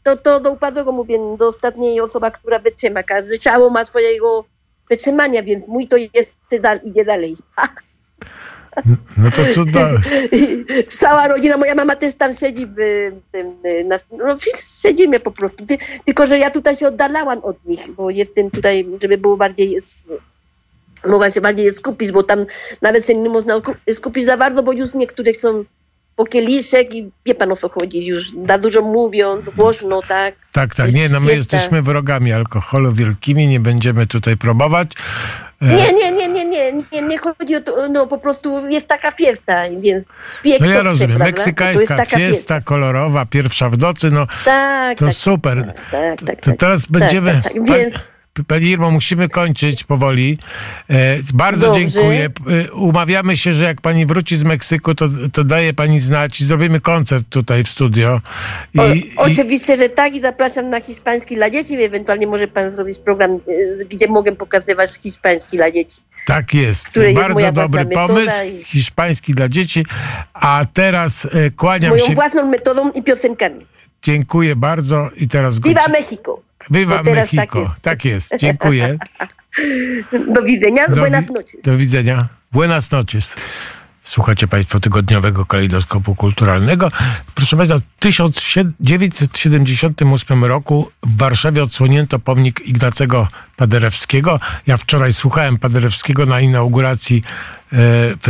to, 0.03 0.17
to 0.17 0.41
do 0.41 0.51
upadłego 0.51 0.93
mówię, 0.93 1.19
do 1.39 1.47
ostatniej 1.49 2.01
osoba, 2.01 2.31
która 2.31 2.59
wytrzyma. 2.59 3.03
Każde 3.03 3.39
ciało 3.39 3.71
ma 3.71 3.85
swojego 3.85 4.45
wytrzymania, 4.91 5.43
więc 5.43 5.67
mój 5.69 5.89
to 5.89 5.97
jest, 6.15 6.37
dal, 6.61 6.81
idzie 6.85 7.05
dalej. 7.05 7.37
No 9.17 9.31
to 9.31 9.45
cudowne. 9.53 9.99
Cała 10.89 11.29
rodzina, 11.29 11.57
moja 11.57 11.75
mama 11.75 11.97
też 11.97 12.15
tam 12.15 12.35
siedzi 12.35 12.67
w 12.67 13.11
tym, 13.33 13.57
na, 13.85 13.99
no 14.11 14.37
siedzimy 14.83 15.21
po 15.21 15.31
prostu, 15.31 15.67
Ty, 15.67 15.79
tylko 16.05 16.27
że 16.27 16.39
ja 16.39 16.51
tutaj 16.51 16.77
się 16.77 16.87
oddalałam 16.87 17.39
od 17.39 17.65
nich, 17.65 17.91
bo 17.91 18.11
jestem 18.11 18.51
tutaj, 18.51 18.87
żeby 19.03 19.19
było 19.19 19.37
bardziej, 19.37 19.77
s- 19.77 20.01
mogła 21.07 21.31
się 21.31 21.41
bardziej 21.41 21.73
skupić, 21.73 22.13
bo 22.13 22.23
tam 22.23 22.47
nawet 22.83 23.07
się 23.07 23.15
nie 23.15 23.29
można 23.31 23.61
skupić 23.93 24.25
za 24.25 24.37
bardzo, 24.37 24.63
bo 24.63 24.73
już 24.73 24.95
niektóre 24.95 25.33
chcą 25.33 25.65
po 26.21 26.27
kieliszek 26.27 26.95
i 26.95 27.11
wie 27.27 27.35
pan 27.35 27.53
o 27.53 27.57
co 27.57 27.69
chodzi 27.69 28.07
już, 28.07 28.33
za 28.49 28.59
dużo 28.59 28.83
mówiąc, 28.83 29.49
głośno, 29.49 30.03
tak. 30.09 30.35
Tak, 30.53 30.75
tak, 30.75 30.93
nie, 30.93 31.09
no 31.09 31.21
my 31.21 31.35
jesteśmy 31.35 31.83
wrogami 31.83 32.33
alkoholu 32.33 32.93
wielkimi, 32.93 33.47
nie 33.47 33.61
będziemy 33.61 34.07
tutaj 34.07 34.37
próbować. 34.37 34.89
E, 35.63 35.67
Nie, 35.67 35.93
nie, 35.93 36.13
nie, 36.13 36.29
nie, 36.29 36.45
nie, 36.45 36.73
nie, 36.93 37.03
nie 37.03 37.19
chodzi 37.19 37.57
o 37.57 37.61
to, 37.61 37.89
no 37.89 38.07
po 38.07 38.19
prostu 38.19 38.69
jest 38.69 38.87
taka 38.87 39.11
fiesta, 39.11 39.63
więc 39.81 40.05
piek 40.43 40.61
No 40.61 40.67
ja 40.67 40.77
to 40.77 40.83
rozumiem, 40.83 41.17
prawda? 41.17 41.25
To 41.25 41.39
meksykańska 41.39 41.97
taka 41.97 42.17
fiesta 42.17 42.61
kolorowa, 42.61 43.27
pierwsza 43.27 43.71
w 43.71 43.79
nocy, 43.79 44.11
no 44.11 44.27
Tak, 44.45 44.99
to 44.99 45.05
tak, 45.05 45.15
super. 45.15 45.73
tak, 45.91 46.23
tak, 46.23 46.41
To 46.41 46.51
tak. 46.51 46.61
teraz 46.61 46.87
będziemy. 46.87 47.33
tak, 47.33 47.43
tak. 47.43 47.53
Pan- 47.55 47.65
Więc- 47.65 47.95
Pani 48.47 48.67
Irmo, 48.67 48.91
musimy 48.91 49.29
kończyć 49.29 49.85
powoli. 49.85 50.39
E, 50.91 51.17
bardzo 51.35 51.67
Dobrze. 51.67 51.81
dziękuję. 51.87 52.31
E, 52.67 52.73
umawiamy 52.73 53.37
się, 53.37 53.53
że 53.53 53.65
jak 53.65 53.81
pani 53.81 54.07
wróci 54.07 54.37
z 54.37 54.45
Meksyku, 54.45 54.95
to, 54.95 55.09
to 55.33 55.45
daje 55.45 55.75
pani 55.75 56.01
znać 56.01 56.41
i 56.41 56.45
zrobimy 56.45 56.81
koncert 56.81 57.27
tutaj 57.31 57.65
w 57.65 57.69
studio. 57.69 58.21
I, 58.75 58.79
O, 58.81 58.95
i, 58.95 59.11
oczywiście, 59.17 59.77
że 59.77 59.89
tak 59.89 60.15
i 60.15 60.21
zapraszam 60.21 60.71
na 60.71 60.81
hiszpański 60.81 61.37
dla 61.37 61.51
dzieci. 61.51 61.83
Ewentualnie 61.83 62.27
może 62.27 62.49
pan 62.49 62.73
zrobić 62.75 62.99
program, 62.99 63.31
e, 63.81 63.85
gdzie 63.85 64.09
mogę 64.09 64.33
pokazywać 64.37 64.91
hiszpański 65.03 65.57
dla 65.57 65.71
dzieci. 65.71 65.97
tak 66.27 66.55
jest. 66.55 66.97
jest 66.97 67.15
Bardzo 67.15 67.53
dobry 67.53 67.87
pomysł. 67.87 68.45
i- 68.61 68.65
Hiszpański 68.65 69.35
dla 69.35 69.49
dzieci. 69.49 69.87
A 70.33 70.65
teraz 70.73 71.29
kłaniam 71.57 71.91
Moją 71.91 72.07
się. 72.07 72.15
własną 72.15 72.47
metodą 72.51 72.91
i 72.93 73.03
piosenkami. 73.03 73.67
Dziękuję 74.03 74.57
bardzo 74.57 75.11
i 75.17 75.29
teraz 75.29 75.59
Viva 75.61 75.89
Mexico! 75.89 76.41
Viva 76.71 76.99
bo 76.99 77.05
teraz 77.05 77.31
tak 77.31 77.37
Mexico. 77.37 77.61
jest. 77.61 77.83
Tak 77.83 78.05
jest. 78.05 78.35
Dziękuję. 78.39 78.89
Do 80.35 80.43
widzenia, 80.43 80.89
Do 80.89 80.97
buenas 80.97 81.29
noches. 81.29 81.57
Do 81.65 81.77
widzenia. 81.77 82.29
Buenas 82.53 82.91
noches. 82.91 83.37
Słuchacie 84.05 84.49
Państwo 84.49 84.81
tygodniowego 84.81 85.47
kalejdoskopu 85.47 86.15
kulturalnego. 86.15 86.91
Proszę 87.35 87.57
Państwa, 87.57 87.79
w 87.79 87.83
1978 87.99 90.45
roku 90.45 90.91
w 91.03 91.17
Warszawie 91.17 91.63
odsłonięto 91.63 92.19
pomnik 92.19 92.61
Ignacego 92.61 93.29
Paderewskiego. 93.57 94.41
Ja 94.67 94.77
wczoraj 94.77 95.13
słuchałem 95.13 95.59
Paderewskiego 95.59 96.27
na 96.27 96.41
inauguracji 96.41 97.23
e, 97.73 97.77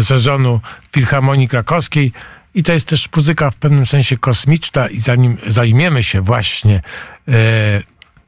sezonu 0.02 0.60
Filharmonii 0.92 1.48
Krakowskiej. 1.48 2.12
I 2.54 2.62
to 2.62 2.72
jest 2.72 2.88
też 2.88 3.08
muzyka 3.16 3.50
w 3.50 3.56
pewnym 3.56 3.86
sensie 3.86 4.16
kosmiczna 4.16 4.88
i 4.88 5.00
zanim 5.00 5.36
zajmiemy 5.46 6.02
się 6.02 6.20
właśnie 6.20 6.82
e, 7.28 7.82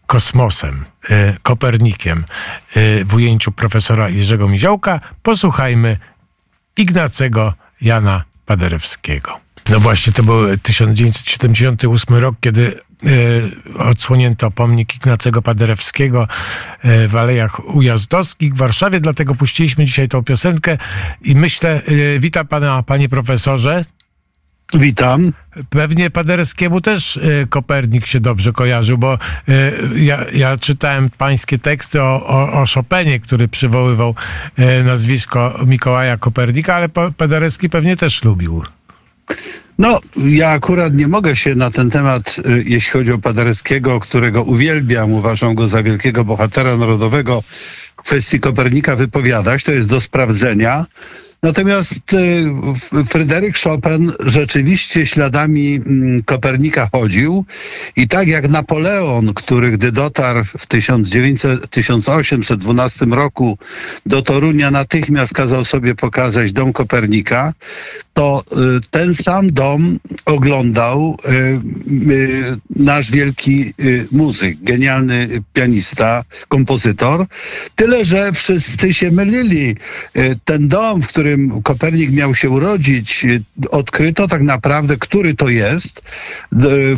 kosmosem, 0.06 0.84
e, 1.10 1.34
Kopernikiem 1.42 2.24
e, 2.76 3.04
w 3.04 3.14
ujęciu 3.14 3.52
profesora 3.52 4.08
Jerzego 4.08 4.48
Miziołka, 4.48 5.00
posłuchajmy 5.22 5.98
Ignacego 6.76 7.54
Jana 7.80 8.24
Paderewskiego. 8.46 9.40
No 9.68 9.80
właśnie, 9.80 10.12
to 10.12 10.22
był 10.22 10.58
1978 10.58 12.16
rok, 12.16 12.36
kiedy 12.40 12.80
e, 13.76 13.78
odsłonięto 13.78 14.50
pomnik 14.50 14.96
Ignacego 14.96 15.42
Paderewskiego 15.42 16.28
w 17.08 17.16
Alejach 17.16 17.74
Ujazdowskich 17.74 18.54
w 18.54 18.56
Warszawie, 18.56 19.00
dlatego 19.00 19.34
puściliśmy 19.34 19.84
dzisiaj 19.84 20.08
tą 20.08 20.24
piosenkę 20.24 20.78
i 21.22 21.34
myślę, 21.34 21.82
witam 22.18 22.46
pana, 22.46 22.82
panie 22.82 23.08
profesorze. 23.08 23.82
Witam. 24.74 25.32
Pewnie 25.70 26.10
Paderewskiemu 26.10 26.80
też 26.80 27.16
e, 27.16 27.46
Kopernik 27.46 28.06
się 28.06 28.20
dobrze 28.20 28.52
kojarzył, 28.52 28.98
bo 28.98 29.14
e, 29.14 29.18
ja, 29.96 30.24
ja 30.34 30.56
czytałem 30.56 31.10
pańskie 31.18 31.58
teksty 31.58 32.02
o, 32.02 32.26
o, 32.26 32.52
o 32.52 32.64
Chopinie, 32.74 33.20
który 33.20 33.48
przywoływał 33.48 34.14
e, 34.56 34.82
nazwisko 34.82 35.58
Mikołaja 35.66 36.16
Kopernika, 36.16 36.74
ale 36.74 36.88
Pa- 36.88 37.10
Paderewski 37.10 37.70
pewnie 37.70 37.96
też 37.96 38.24
lubił. 38.24 38.62
No, 39.78 40.00
ja 40.16 40.48
akurat 40.50 40.94
nie 40.94 41.08
mogę 41.08 41.36
się 41.36 41.54
na 41.54 41.70
ten 41.70 41.90
temat, 41.90 42.36
y, 42.38 42.62
jeśli 42.66 42.90
chodzi 42.90 43.12
o 43.12 43.18
Paderewskiego, 43.18 44.00
którego 44.00 44.42
uwielbiam, 44.42 45.12
uważam 45.12 45.54
go 45.54 45.68
za 45.68 45.82
wielkiego 45.82 46.24
bohatera 46.24 46.76
narodowego 46.76 47.42
w 47.96 48.02
kwestii 48.02 48.40
Kopernika 48.40 48.96
wypowiadać. 48.96 49.64
To 49.64 49.72
jest 49.72 49.88
do 49.88 50.00
sprawdzenia. 50.00 50.84
Natomiast 51.44 52.12
y, 52.12 53.04
Fryderyk 53.04 53.58
Chopin 53.58 54.12
rzeczywiście 54.20 55.06
śladami 55.06 55.74
mm, 55.74 56.22
Kopernika 56.22 56.88
chodził 56.92 57.44
i 57.96 58.08
tak 58.08 58.28
jak 58.28 58.48
Napoleon, 58.48 59.34
który 59.34 59.70
gdy 59.70 59.92
dotarł 59.92 60.44
w 60.44 60.66
1900, 60.66 61.70
1812 61.70 63.06
roku 63.06 63.58
do 64.06 64.22
Torunia 64.22 64.70
natychmiast 64.70 65.34
kazał 65.34 65.64
sobie 65.64 65.94
pokazać 65.94 66.52
dom 66.52 66.72
Kopernika, 66.72 67.52
to 68.14 68.44
y, 68.52 68.80
ten 68.90 69.14
sam 69.14 69.52
dom 69.52 69.98
oglądał 70.24 71.16
y, 71.26 71.60
nasz 72.76 73.10
wielki 73.10 73.74
muzyk, 74.12 74.58
genialny 74.62 75.42
pianista, 75.52 76.24
kompozytor. 76.48 77.26
Tyle, 77.76 78.04
że 78.04 78.32
wszyscy 78.32 78.94
się 78.94 79.10
mylili. 79.10 79.76
Ten 80.44 80.68
dom, 80.68 81.02
w 81.02 81.06
którym 81.06 81.31
Kopernik 81.62 82.12
miał 82.12 82.34
się 82.34 82.50
urodzić, 82.50 83.24
y, 83.24 83.42
odkryto 83.70 84.28
tak 84.28 84.42
naprawdę, 84.42 84.96
który 84.96 85.34
to 85.34 85.48
jest. 85.48 86.02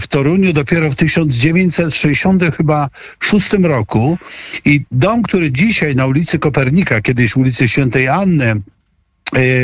W 0.01 0.07
Toruniu 0.09 0.53
dopiero 0.53 0.91
w 0.91 0.97
1960 0.97 2.43
chyba 2.57 2.89
szóstym 3.20 3.66
roku. 3.66 4.18
I 4.64 4.85
dom, 4.91 5.22
który 5.22 5.53
dzisiaj 5.53 5.97
na 5.97 6.07
ulicy 6.07 6.39
Kopernika, 6.39 7.01
kiedyś 7.01 7.37
ulicy 7.37 7.68
Świętej 7.68 8.09
Anny, 8.09 8.61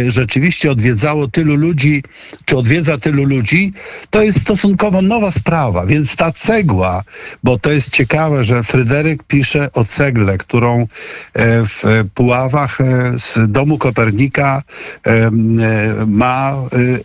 rzeczywiście 0.09 0.71
odwiedzało 0.71 1.29
tylu 1.29 1.55
ludzi, 1.55 2.03
czy 2.45 2.57
odwiedza 2.57 2.99
tylu 2.99 3.25
ludzi, 3.25 3.73
to 4.11 4.23
jest 4.23 4.41
stosunkowo 4.41 5.03
nowa 5.03 5.31
sprawa. 5.31 5.87
Więc 5.87 6.17
ta 6.17 6.33
cegła, 6.33 7.03
bo 7.45 7.59
to 7.59 7.73
jest 7.73 7.91
ciekawe, 7.91 8.45
że 8.45 8.63
Fryderyk 8.63 9.23
pisze 9.23 9.73
o 9.73 9.85
cegle, 9.85 10.39
którą 10.39 10.81
e, 10.81 10.87
w 11.67 11.83
Puławach 12.15 12.81
e, 12.81 13.13
z 13.19 13.39
domu 13.49 13.79
Kopernika 13.79 14.63
e, 15.07 15.11
e, 15.11 15.31
ma 16.07 16.53
e, 16.53 16.57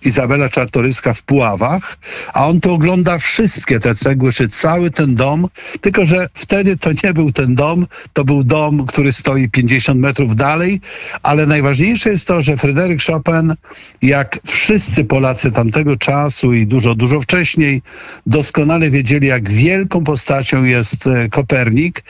Izabela 0.06 0.49
Czartoryska 0.49 1.14
w 1.14 1.24
Puławach, 1.24 1.97
a 2.34 2.47
on 2.47 2.62
tu 2.62 2.74
ogląda 2.74 3.18
wszystkie 3.18 3.80
te 3.80 3.95
cegły, 3.95 4.32
czy 4.32 4.47
cały 4.47 4.91
ten 4.91 5.16
dom, 5.16 5.47
tylko 5.82 6.06
że 6.06 6.28
wtedy 6.34 6.78
to 6.78 6.89
nie 7.03 7.14
był 7.14 7.32
ten 7.32 7.56
dom, 7.56 7.88
to 8.14 8.24
był 8.24 8.43
dom, 8.43 8.86
który 8.86 9.12
stoi 9.14 9.49
50 9.49 10.01
metrów 10.01 10.36
dalej, 10.36 10.82
ale 11.24 11.45
najważniejsze 11.45 12.10
jest 12.10 12.28
to, 12.28 12.41
że 12.46 12.58
Fryderyk 12.58 13.02
Chopin, 13.04 13.54
jak 14.02 14.39
wszyscy 14.46 15.06
Polacy 15.06 15.52
tamtego 15.52 15.98
czasu 15.98 16.54
i 16.54 16.68
dużo, 16.68 16.96
dużo 16.96 17.22
wcześniej, 17.22 17.82
doskonale 18.26 18.89
wiedzieli, 18.91 19.28
jak 19.28 19.50
wielką 19.50 20.04
postacią 20.04 20.64
jest 20.64 21.08
e, 21.08 21.30
Kopernik. 21.30 22.04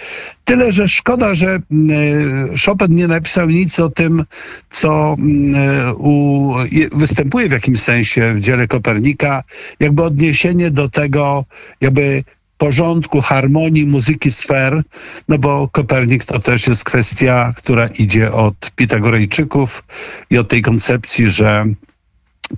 Tyle, 0.45 0.71
że 0.71 0.87
szkoda, 0.87 1.33
że 1.33 1.49
e, 1.49 1.59
Chopin 2.65 2.95
nie 2.95 3.07
napisał 3.07 3.49
nic 3.49 3.79
o 3.79 3.89
tym, 3.89 4.23
co 4.69 5.15
mm, 5.19 5.55
e, 5.55 5.93
u, 5.93 6.53
je- 6.71 6.89
występuje 6.89 7.49
w 7.49 7.51
jakimś 7.51 7.79
sensie 7.81 8.33
w 8.33 8.39
dziele 8.39 8.67
Kopernika, 8.67 9.43
jakby 9.79 10.03
odniesienie 10.03 10.71
do 10.71 10.89
tego, 10.89 11.45
jakby 11.81 12.23
porządku, 12.57 13.21
harmonii 13.21 13.85
muzyki 13.85 14.31
sfer, 14.31 14.81
no 15.27 15.37
bo 15.37 15.69
Kopernik 15.71 16.25
to 16.25 16.39
też 16.39 16.67
jest 16.67 16.83
kwestia, 16.83 17.53
która 17.57 17.87
idzie 17.87 18.31
od 18.31 18.71
Pitagorejczyków 18.75 19.83
i 20.29 20.37
od 20.37 20.49
tej 20.49 20.61
koncepcji, 20.61 21.29
że 21.29 21.65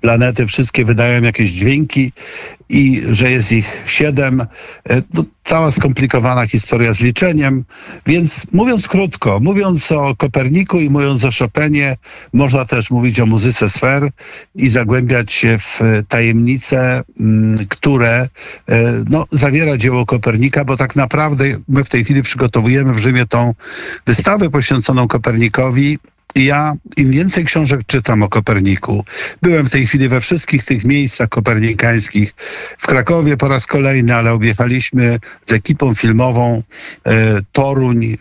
planety 0.02 0.48
wszystkie 0.48 0.86
wydają 0.86 1.22
jakieś 1.22 1.52
dźwięki 1.52 2.12
i 2.70 3.02
że 3.12 3.32
jest 3.32 3.52
ich 3.52 3.84
siedem. 3.88 4.42
E, 4.42 5.02
no, 5.14 5.24
cała 5.44 5.72
skomplikowana 5.72 6.48
historia 6.48 6.94
z 6.94 7.00
liczeniem. 7.00 7.64
Więc 8.06 8.48
mówiąc 8.52 8.88
krótko, 8.88 9.40
mówiąc 9.40 9.92
o 9.92 10.16
Koperniku 10.16 10.80
i 10.80 10.90
mówiąc 10.90 11.26
o 11.26 11.30
Chopinie, 11.40 11.98
można 12.34 12.66
też 12.66 12.92
mówić 12.92 13.20
o 13.20 13.26
muzyce 13.26 13.70
sfer 13.70 14.10
i 14.56 14.70
zagłębiać 14.70 15.34
się 15.34 15.58
w 15.58 15.82
tajemnice, 16.08 17.04
mm, 17.20 17.56
które 17.70 18.30
e, 18.70 19.04
no, 19.10 19.26
zawiera 19.32 19.78
dzieło 19.78 20.06
Kopernika, 20.06 20.66
bo 20.66 20.78
tak 20.78 20.96
naprawdę 20.96 21.46
my 21.68 21.84
w 21.84 21.90
tej 21.90 22.04
chwili 22.04 22.22
przygotowujemy 22.22 22.94
w 22.94 23.00
Rzymie 23.00 23.26
tą 23.26 23.54
wystawę 24.06 24.50
poświęconą 24.50 25.08
Kopernikowi 25.08 25.98
ja 26.36 26.74
im 26.98 27.12
więcej 27.12 27.46
książek 27.46 27.82
czytam 27.88 28.24
o 28.24 28.30
Koperniku, 28.30 29.06
byłem 29.42 29.66
w 29.66 29.70
tej 29.70 29.88
chwili 29.88 30.10
we 30.10 30.22
wszystkich 30.22 30.66
tych 30.66 30.86
miejscach 30.86 31.30
kopernikańskich, 31.30 32.34
w 32.78 32.88
Krakowie 32.88 33.38
po 33.38 33.48
raz 33.48 33.66
kolejny, 33.66 34.16
ale 34.16 34.34
objechaliśmy 34.34 35.20
z 35.46 35.54
ekipą 35.54 35.94
filmową 35.94 36.64
e, 37.06 37.42
Toruń, 37.52 38.06
e, 38.06 38.18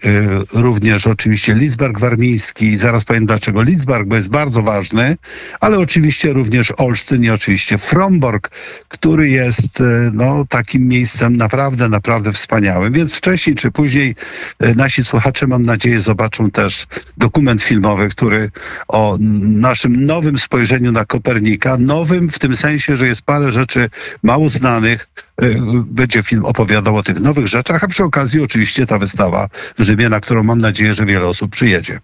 również 0.53 1.07
oczywiście 1.07 1.55
Lidzbark 1.55 1.99
Warmiński, 1.99 2.77
zaraz 2.77 3.05
powiem 3.05 3.27
dlaczego 3.27 3.63
Lidzbark, 3.63 4.07
bo 4.07 4.17
jest 4.17 4.31
bardzo 4.31 4.63
ważny, 4.63 5.17
ale 5.61 5.79
oczywiście 5.79 6.33
również 6.33 6.73
Olsztyn 6.77 7.25
i 7.25 7.31
oczywiście 7.31 7.79
Fromborg, 7.79 8.51
który 8.89 9.29
jest 9.29 9.81
e, 9.81 10.11
no, 10.15 10.45
takim 10.49 10.89
miejscem 10.89 11.37
naprawdę, 11.37 11.89
naprawdę 11.89 12.33
wspaniałym, 12.33 12.93
więc 12.93 13.17
wcześniej 13.17 13.57
czy 13.57 13.71
później 13.71 14.15
e, 14.59 14.75
nasi 14.75 15.05
słuchacze 15.05 15.47
mam 15.47 15.63
nadzieję 15.63 16.01
zobaczą 16.01 16.51
też 16.51 16.87
dokument 17.17 17.63
filmowy 17.63 17.96
który 18.11 18.51
o 18.89 19.19
naszym 19.21 20.05
nowym 20.07 20.39
spojrzeniu 20.39 20.93
na 20.93 21.05
Kopernika, 21.05 21.77
nowym 21.79 22.31
w 22.31 22.39
tym 22.39 22.57
sensie, 22.57 22.97
że 22.97 23.07
jest 23.07 23.23
parę 23.23 23.53
rzeczy 23.53 23.91
mało 24.23 24.49
znanych, 24.49 25.09
y, 25.43 25.57
będzie 25.87 26.23
film 26.23 26.45
opowiadał 26.45 26.97
o 26.97 27.03
tych 27.03 27.21
nowych 27.21 27.47
rzeczach, 27.47 27.85
a 27.85 27.87
przy 27.87 28.05
okazji 28.05 28.41
oczywiście 28.41 28.87
ta 28.87 28.99
wystawa 28.99 29.49
w 29.79 29.83
Rzymie, 29.83 30.09
na 30.09 30.21
którą 30.21 30.43
mam 30.43 30.59
nadzieję, 30.59 30.95
że 30.95 31.07
wiele 31.07 31.27
osób 31.29 31.51
przyjedzie. 31.51 32.01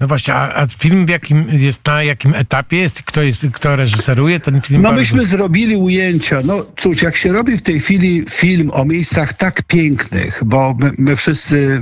No 0.00 0.06
właśnie, 0.06 0.34
a, 0.34 0.62
a, 0.62 0.66
film 0.66 1.06
w 1.06 1.08
jakim 1.08 1.46
jest, 1.52 1.86
na 1.86 2.02
jakim 2.02 2.34
etapie 2.34 2.76
jest? 2.76 3.02
Kto, 3.02 3.22
jest, 3.22 3.46
kto 3.52 3.76
reżyseruje 3.76 4.40
ten 4.40 4.60
film? 4.60 4.82
No 4.82 4.88
bardzo... 4.88 5.00
myśmy 5.00 5.26
zrobili 5.26 5.76
ujęcia. 5.76 6.40
No 6.44 6.66
cóż, 6.76 7.02
jak 7.02 7.16
się 7.16 7.32
robi 7.32 7.56
w 7.56 7.62
tej 7.62 7.80
chwili 7.80 8.24
film 8.30 8.70
o 8.72 8.84
miejscach 8.84 9.32
tak 9.32 9.62
pięknych, 9.62 10.42
bo 10.46 10.76
my, 10.80 10.90
my 10.98 11.16
wszyscy, 11.16 11.80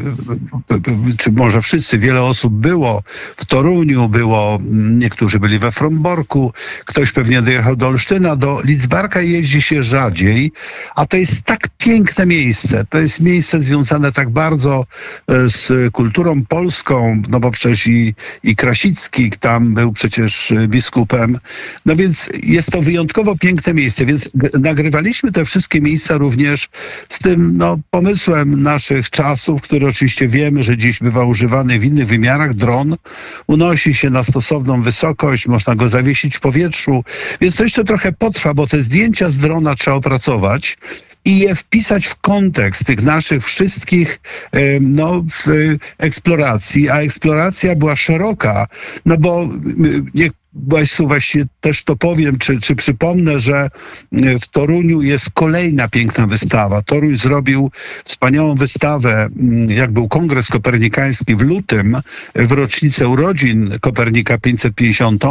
czy 1.18 1.32
może 1.32 1.62
wszyscy, 1.62 1.98
wiele 1.98 2.22
osób 2.22 2.54
było 2.54 3.02
w 3.36 3.44
Toruniu, 3.44 4.08
było, 4.08 4.58
niektórzy 4.72 5.40
byli 5.40 5.58
we 5.58 5.72
Fromborku, 5.72 6.52
ktoś 6.84 7.12
pewnie 7.12 7.42
dojechał 7.42 7.76
do 7.76 7.86
Olsztyna, 7.86 8.36
do 8.36 8.60
Lidzbarka 8.64 9.20
jeździ 9.20 9.62
się 9.62 9.82
rzadziej, 9.82 10.52
a 10.94 11.06
to 11.06 11.16
jest 11.16 11.42
tak 11.42 11.68
piękne 11.78 12.26
miejsce. 12.26 12.84
To 12.90 12.98
jest 12.98 13.20
miejsce 13.20 13.62
związane 13.62 14.12
tak 14.12 14.30
bardzo 14.30 14.86
e, 15.28 15.48
z 15.48 15.92
kulturą 15.92 16.44
polską, 16.44 17.22
no 17.28 17.40
bo 17.40 17.50
przecież 17.50 17.86
i 17.86 18.05
i, 18.42 18.56
Krasicki 18.56 19.30
tam 19.30 19.74
był 19.74 19.92
przecież 19.92 20.54
biskupem. 20.68 21.38
No 21.86 21.96
więc 21.96 22.30
jest 22.42 22.70
to 22.70 22.82
wyjątkowo 22.82 23.36
piękne 23.38 23.74
miejsce, 23.74 24.06
więc 24.06 24.30
nagrywaliśmy 24.60 25.32
te 25.32 25.44
wszystkie 25.44 25.80
miejsca 25.80 26.16
również 26.16 26.68
z 27.08 27.18
tym 27.18 27.56
no, 27.56 27.78
pomysłem 27.90 28.62
naszych 28.62 29.10
czasów, 29.10 29.62
który 29.62 29.86
oczywiście 29.86 30.26
wiemy, 30.26 30.62
że 30.62 30.76
dziś 30.76 30.98
bywa 30.98 31.24
używany 31.24 31.78
w 31.78 31.84
innych 31.84 32.06
wymiarach. 32.06 32.54
Dron 32.54 32.96
unosi 33.46 33.94
się 33.94 34.10
na 34.10 34.22
stosowną 34.22 34.82
wysokość, 34.82 35.46
można 35.46 35.74
go 35.74 35.88
zawiesić 35.88 36.36
w 36.36 36.40
powietrzu, 36.40 37.04
więc 37.40 37.56
to 37.56 37.64
jeszcze 37.64 37.84
trochę 37.84 38.12
potrwa, 38.12 38.54
bo 38.54 38.66
te 38.66 38.82
zdjęcia 38.82 39.30
z 39.30 39.38
drona 39.38 39.74
trzeba 39.74 39.96
opracować 39.96 40.76
i 41.26 41.38
je 41.38 41.54
wpisać 41.54 42.06
w 42.06 42.16
kontekst 42.20 42.84
tych 42.84 43.02
naszych 43.02 43.44
wszystkich 43.44 44.20
no, 44.80 45.24
eksploracji, 45.98 46.90
a 46.90 47.00
eksploracja 47.00 47.76
była 47.76 47.96
szeroka, 47.96 48.66
no 49.06 49.16
bo 49.16 49.48
niech 50.14 50.32
Państwu 50.70 51.06
właśnie 51.06 51.46
też 51.60 51.84
to 51.84 51.96
powiem, 51.96 52.38
czy, 52.38 52.60
czy 52.60 52.76
przypomnę, 52.76 53.40
że 53.40 53.70
e, 54.12 54.38
w 54.38 54.48
Toruniu 54.48 55.02
jest 55.02 55.30
kolejna 55.30 55.88
piękna 55.88 56.26
wystawa. 56.26 56.82
Toruń 56.82 57.16
zrobił 57.16 57.70
wspaniałą 58.04 58.54
wystawę, 58.54 59.28
mm, 59.40 59.70
jak 59.70 59.92
był 59.92 60.08
Kongres 60.08 60.48
Kopernikański 60.48 61.36
w 61.36 61.40
lutym, 61.40 61.96
w 62.34 62.52
rocznicę 62.52 63.08
urodzin 63.08 63.78
Kopernika 63.80 64.38
550, 64.38 65.24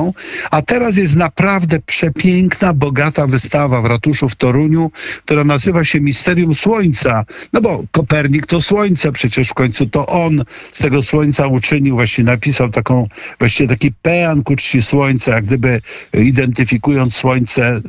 a 0.51 0.61
teraz 0.61 0.97
jest 0.97 1.15
naprawdę 1.15 1.79
przepiękna, 1.79 2.73
bogata 2.73 3.27
wystawa 3.27 3.81
w 3.81 3.85
ratuszu 3.85 4.29
w 4.29 4.35
Toruniu, 4.35 4.91
która 5.25 5.43
nazywa 5.43 5.83
się 5.83 6.01
Misterium 6.01 6.55
Słońca. 6.55 7.25
No 7.53 7.61
bo 7.61 7.83
Kopernik 7.91 8.45
to 8.45 8.61
Słońce, 8.61 9.11
przecież 9.11 9.49
w 9.49 9.53
końcu 9.53 9.85
to 9.85 10.07
on 10.07 10.43
z 10.71 10.79
tego 10.79 11.03
Słońca 11.03 11.47
uczynił, 11.47 11.95
właśnie 11.95 12.23
napisał 12.23 12.69
taką, 12.69 13.07
właściwie 13.39 13.69
taki 13.69 13.91
pean 13.91 14.43
ku 14.43 14.55
czci 14.55 14.81
Słońca, 14.81 15.14
Jak 15.27 15.45
gdyby 15.45 15.81
identyfikując 16.13 17.15
Słońce, 17.15 17.81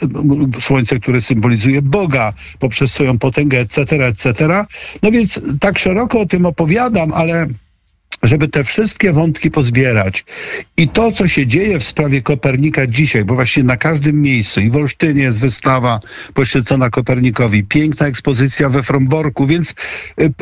Słońce, 0.61 1.01
które 1.01 1.21
symbolizuje 1.21 1.83
Boga 1.83 2.33
poprzez 2.59 2.93
swoją 2.93 3.19
potęgę, 3.19 3.61
etc., 3.61 4.07
etc. 4.07 4.65
No 5.03 5.11
więc 5.11 5.41
tak 5.61 5.79
szeroko 5.79 6.21
o 6.21 6.27
tym 6.27 6.47
opowiadam, 6.47 7.13
ale 7.13 7.47
żeby 8.23 8.49
te 8.49 8.65
wszystkie 8.65 9.13
wątki 9.13 9.51
pozbierać. 9.51 10.25
I 10.77 10.89
to, 10.89 11.13
co 11.13 11.29
się 11.29 11.47
dzieje 11.47 11.79
w 11.81 11.85
sprawie 11.85 12.23
Kopernika 12.23 12.87
dzisiaj, 12.87 13.25
bo 13.25 13.35
właśnie 13.35 13.65
na 13.65 13.77
każdym 13.77 14.23
miejscu 14.23 14.61
i 14.61 14.71
w 14.71 14.77
Olsztynie 14.77 15.23
jest 15.23 15.41
wystawa 15.41 16.01
poświęcona 16.35 16.91
Kopernikowi, 16.91 17.65
piękna 17.65 18.07
ekspozycja 18.07 18.69
we 18.69 18.83
Fromborku, 18.83 19.47
więc 19.47 19.75
y, 20.21 20.33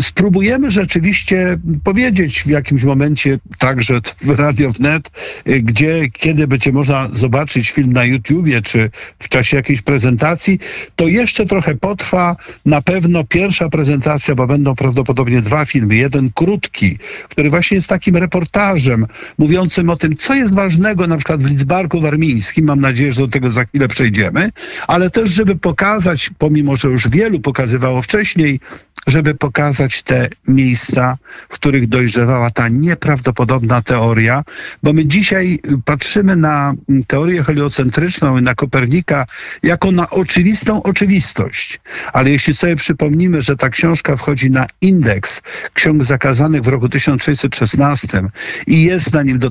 spróbujemy 0.00 0.70
rzeczywiście 0.70 1.58
powiedzieć 1.84 2.42
w 2.42 2.46
jakimś 2.46 2.84
momencie 2.84 3.38
także 3.58 4.00
w 4.20 4.28
Radio 4.40 4.70
Wnet, 4.70 5.10
y, 5.48 5.62
gdzie, 5.62 6.08
kiedy 6.12 6.46
będzie 6.46 6.72
można 6.72 7.08
zobaczyć 7.12 7.70
film 7.70 7.92
na 7.92 8.04
YouTubie, 8.04 8.62
czy 8.62 8.90
w 9.18 9.28
czasie 9.28 9.56
jakiejś 9.56 9.82
prezentacji, 9.82 10.58
to 10.96 11.08
jeszcze 11.08 11.46
trochę 11.46 11.74
potrwa. 11.74 12.36
Na 12.66 12.82
pewno 12.82 13.24
pierwsza 13.24 13.68
prezentacja, 13.68 14.34
bo 14.34 14.46
będą 14.46 14.74
prawdopodobnie 14.74 15.42
dwa 15.42 15.64
filmy. 15.64 15.96
Jeden 15.96 16.30
krótki, 16.34 16.98
który 17.28 17.50
właśnie 17.50 17.74
jest 17.74 17.88
takim 17.88 18.16
reportażem 18.16 19.06
mówiącym 19.38 19.90
o 19.90 19.96
tym, 19.96 20.16
co 20.16 20.34
jest 20.34 20.54
ważnego 20.54 21.06
na 21.06 21.16
przykład 21.16 21.42
w 21.42 21.46
Lidzbarku 21.46 22.00
Warmińskim. 22.00 22.64
Mam 22.64 22.80
nadzieję, 22.80 23.12
że 23.12 23.22
do 23.22 23.28
tego 23.28 23.50
za 23.50 23.64
chwilę 23.64 23.88
przejdziemy, 23.88 24.50
ale 24.88 25.10
też, 25.10 25.30
żeby 25.30 25.56
pokazać, 25.56 26.30
pomimo, 26.38 26.76
że 26.76 26.88
już 26.88 27.08
wielu 27.08 27.40
pokazywało 27.40 28.02
wcześniej, 28.02 28.60
żeby 29.06 29.34
pokazać 29.34 30.02
te 30.02 30.28
miejsca, 30.48 31.16
w 31.48 31.54
których 31.54 31.88
dojrzewała 31.88 32.50
ta 32.50 32.68
nieprawdopodobna 32.68 33.82
teoria, 33.82 34.44
bo 34.82 34.92
my 34.92 35.06
dzisiaj 35.06 35.58
patrzymy 35.84 36.36
na 36.36 36.74
teorię 37.06 37.44
heliocentryczną 37.44 38.38
i 38.38 38.42
na 38.42 38.54
Kopernika 38.54 39.26
jako 39.62 39.90
na 39.90 40.10
oczywistą 40.10 40.82
oczywistość. 40.82 41.80
Ale 42.12 42.30
jeśli 42.30 42.54
sobie 42.54 42.76
przypomnimy, 42.76 43.42
że 43.42 43.56
ta 43.56 43.68
książka 43.68 44.16
wchodzi 44.16 44.50
na 44.50 44.66
indeks 44.80 45.42
ksiąg 45.74 46.04
zakazanych 46.04 46.62
w 46.62 46.68
roku 46.68 46.88
1616 46.88 48.22
i 48.66 48.82
jest 48.82 49.12
na 49.12 49.22
nim 49.22 49.38
do 49.38 49.50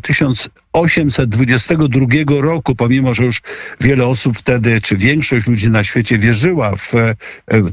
1822 0.72 2.42
roku, 2.42 2.76
pomimo, 2.76 3.14
że 3.14 3.24
już 3.26 3.42
wiele 3.82 4.06
osób 4.06 4.38
wtedy, 4.38 4.82
czy 4.82 4.98
większość 4.98 5.48
ludzi 5.48 5.70
na 5.70 5.84
świecie 5.84 6.18
wierzyła 6.18 6.76
w 6.76 6.96
e, 6.96 7.16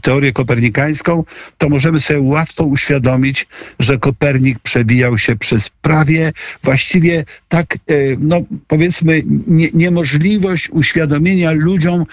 teorię 0.03 0.33
kopernikańską, 0.33 1.25
to 1.59 1.69
możemy 1.69 2.01
sobie 2.01 2.21
łatwo 2.21 2.65
uświadomić, 2.65 3.47
że 3.81 3.99
Kopernik 3.99 4.59
przebijał 4.59 5.19
się 5.19 5.37
przez 5.37 5.71
prawie 5.71 6.33
właściwie 6.63 7.25
tak, 7.49 7.75
e, 7.75 7.95
no 8.19 8.41
powiedzmy, 8.69 9.23
nie, 9.47 9.69
niemożliwość 9.75 10.71
uświadomienia 10.71 11.53
ludziom 11.53 12.01
e, 12.01 12.05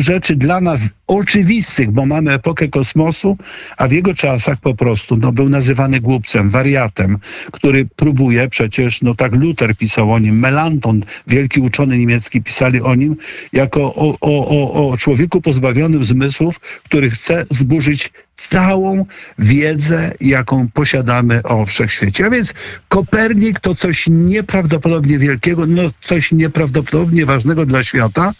rzeczy 0.00 0.36
dla 0.36 0.60
nas 0.60 0.88
oczywistych, 1.10 1.90
bo 1.90 2.06
mamy 2.06 2.32
epokę 2.32 2.68
kosmosu, 2.68 3.36
a 3.76 3.88
w 3.88 3.92
jego 3.92 4.14
czasach 4.14 4.60
po 4.60 4.74
prostu 4.74 5.16
no, 5.16 5.32
był 5.32 5.48
nazywany 5.48 6.00
głupcem, 6.00 6.50
wariatem, 6.50 7.18
który 7.52 7.86
próbuje 7.96 8.48
przecież, 8.48 9.02
no 9.02 9.14
tak 9.14 9.32
Luther 9.32 9.76
pisał 9.76 10.12
o 10.12 10.18
nim, 10.18 10.38
Melanton, 10.38 11.04
wielki 11.26 11.60
uczony 11.60 11.98
niemiecki, 11.98 12.42
pisali 12.42 12.80
o 12.80 12.94
nim 12.94 13.16
jako 13.52 13.94
o, 13.94 14.16
o, 14.20 14.90
o, 14.90 14.96
człowieku 14.98 15.40
pozbawionym 15.40 16.04
zmysłów, 16.04 16.60
który 16.60 17.10
chce 17.10 17.44
zburzyć 17.50 18.12
całą 18.34 19.04
wiedzę, 19.38 20.14
jaką 20.20 20.68
posiadamy 20.68 21.42
o 21.42 21.66
wszechświecie. 21.66 22.26
A 22.26 22.30
więc 22.30 22.54
Kopernik 22.88 23.60
to 23.60 23.74
coś 23.74 24.08
nieprawdopodobnie 24.08 25.18
wielkiego, 25.18 25.66
no 25.66 25.82
coś 26.02 26.32
nieprawdopodobnie 26.32 27.26
ważnego 27.26 27.66
dla 27.66 27.84
świata. 27.84 28.32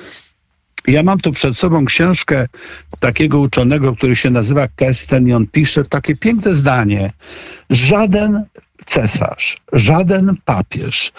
Ja 0.86 1.02
mam 1.02 1.18
tu 1.18 1.32
przed 1.32 1.58
sobą 1.58 1.84
książkę 1.84 2.46
takiego 3.00 3.38
uczonego, 3.40 3.96
który 3.96 4.16
się 4.16 4.30
nazywa 4.30 4.68
Kesten 4.68 5.28
i 5.28 5.32
on 5.32 5.46
pisze 5.46 5.84
takie 5.84 6.16
piękne 6.16 6.54
zdanie. 6.54 7.12
Żaden 7.70 8.44
cesarz, 8.86 9.56
żaden 9.72 10.36
papież, 10.44 11.12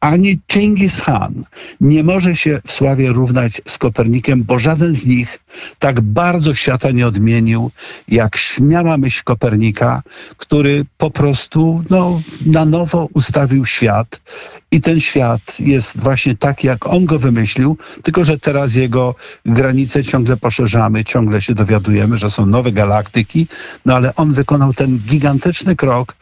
ani 0.00 0.40
Chingis 0.52 1.00
Khan 1.00 1.44
nie 1.80 2.04
może 2.04 2.36
się 2.36 2.60
w 2.66 2.72
sławie 2.72 3.12
równać 3.12 3.62
z 3.66 3.78
Kopernikiem, 3.78 4.44
bo 4.44 4.58
żaden 4.58 4.94
z 4.94 5.06
nich 5.06 5.38
tak 5.78 6.00
bardzo 6.00 6.54
świata 6.54 6.90
nie 6.90 7.06
odmienił, 7.06 7.70
jak 8.08 8.36
śmiała 8.36 8.96
myśl 8.96 9.22
Kopernika, 9.24 10.02
który 10.36 10.84
po 10.98 11.10
prostu 11.10 11.84
no, 11.90 12.22
na 12.46 12.64
nowo 12.64 13.08
ustawił 13.14 13.66
świat. 13.66 14.20
I 14.70 14.80
ten 14.80 15.00
świat 15.00 15.60
jest 15.60 16.00
właśnie 16.00 16.36
tak, 16.36 16.64
jak 16.64 16.86
on 16.86 17.04
go 17.04 17.18
wymyślił, 17.18 17.76
tylko 18.02 18.24
że 18.24 18.38
teraz 18.38 18.74
jego 18.74 19.14
granice 19.46 20.04
ciągle 20.04 20.36
poszerzamy, 20.36 21.04
ciągle 21.04 21.40
się 21.40 21.54
dowiadujemy, 21.54 22.18
że 22.18 22.30
są 22.30 22.46
nowe 22.46 22.72
galaktyki, 22.72 23.46
no 23.86 23.94
ale 23.94 24.14
on 24.14 24.32
wykonał 24.32 24.72
ten 24.72 24.98
gigantyczny 24.98 25.76
krok 25.76 26.16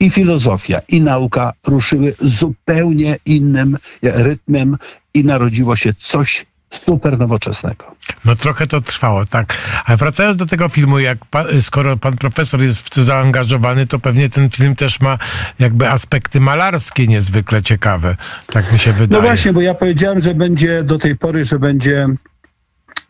i 0.00 0.10
filozofia, 0.10 0.80
i 0.88 1.00
nauka 1.00 1.52
ruszyły 1.66 2.14
zupełnie 2.20 3.16
innym 3.26 3.78
rytmem 4.02 4.76
i 5.14 5.24
narodziło 5.24 5.76
się 5.76 5.94
coś 5.94 6.46
super 6.70 7.18
nowoczesnego. 7.18 7.94
No 8.24 8.36
trochę 8.36 8.66
to 8.66 8.80
trwało, 8.80 9.24
tak. 9.24 9.58
A 9.84 9.96
wracając 9.96 10.36
do 10.36 10.46
tego 10.46 10.68
filmu, 10.68 10.98
jak 10.98 11.18
skoro 11.60 11.96
pan 11.96 12.16
profesor 12.16 12.62
jest 12.62 12.78
w 12.78 12.90
to 12.90 13.04
zaangażowany, 13.04 13.86
to 13.86 13.98
pewnie 13.98 14.28
ten 14.28 14.50
film 14.50 14.76
też 14.76 15.00
ma 15.00 15.18
jakby 15.58 15.90
aspekty 15.90 16.40
malarskie 16.40 17.06
niezwykle 17.06 17.62
ciekawe. 17.62 18.16
Tak 18.46 18.72
mi 18.72 18.78
się 18.78 18.92
wydaje. 18.92 19.22
No 19.22 19.28
właśnie, 19.28 19.52
bo 19.52 19.60
ja 19.60 19.74
powiedziałem, 19.74 20.20
że 20.20 20.34
będzie 20.34 20.84
do 20.84 20.98
tej 20.98 21.16
pory, 21.16 21.44
że 21.44 21.58
będzie 21.58 22.06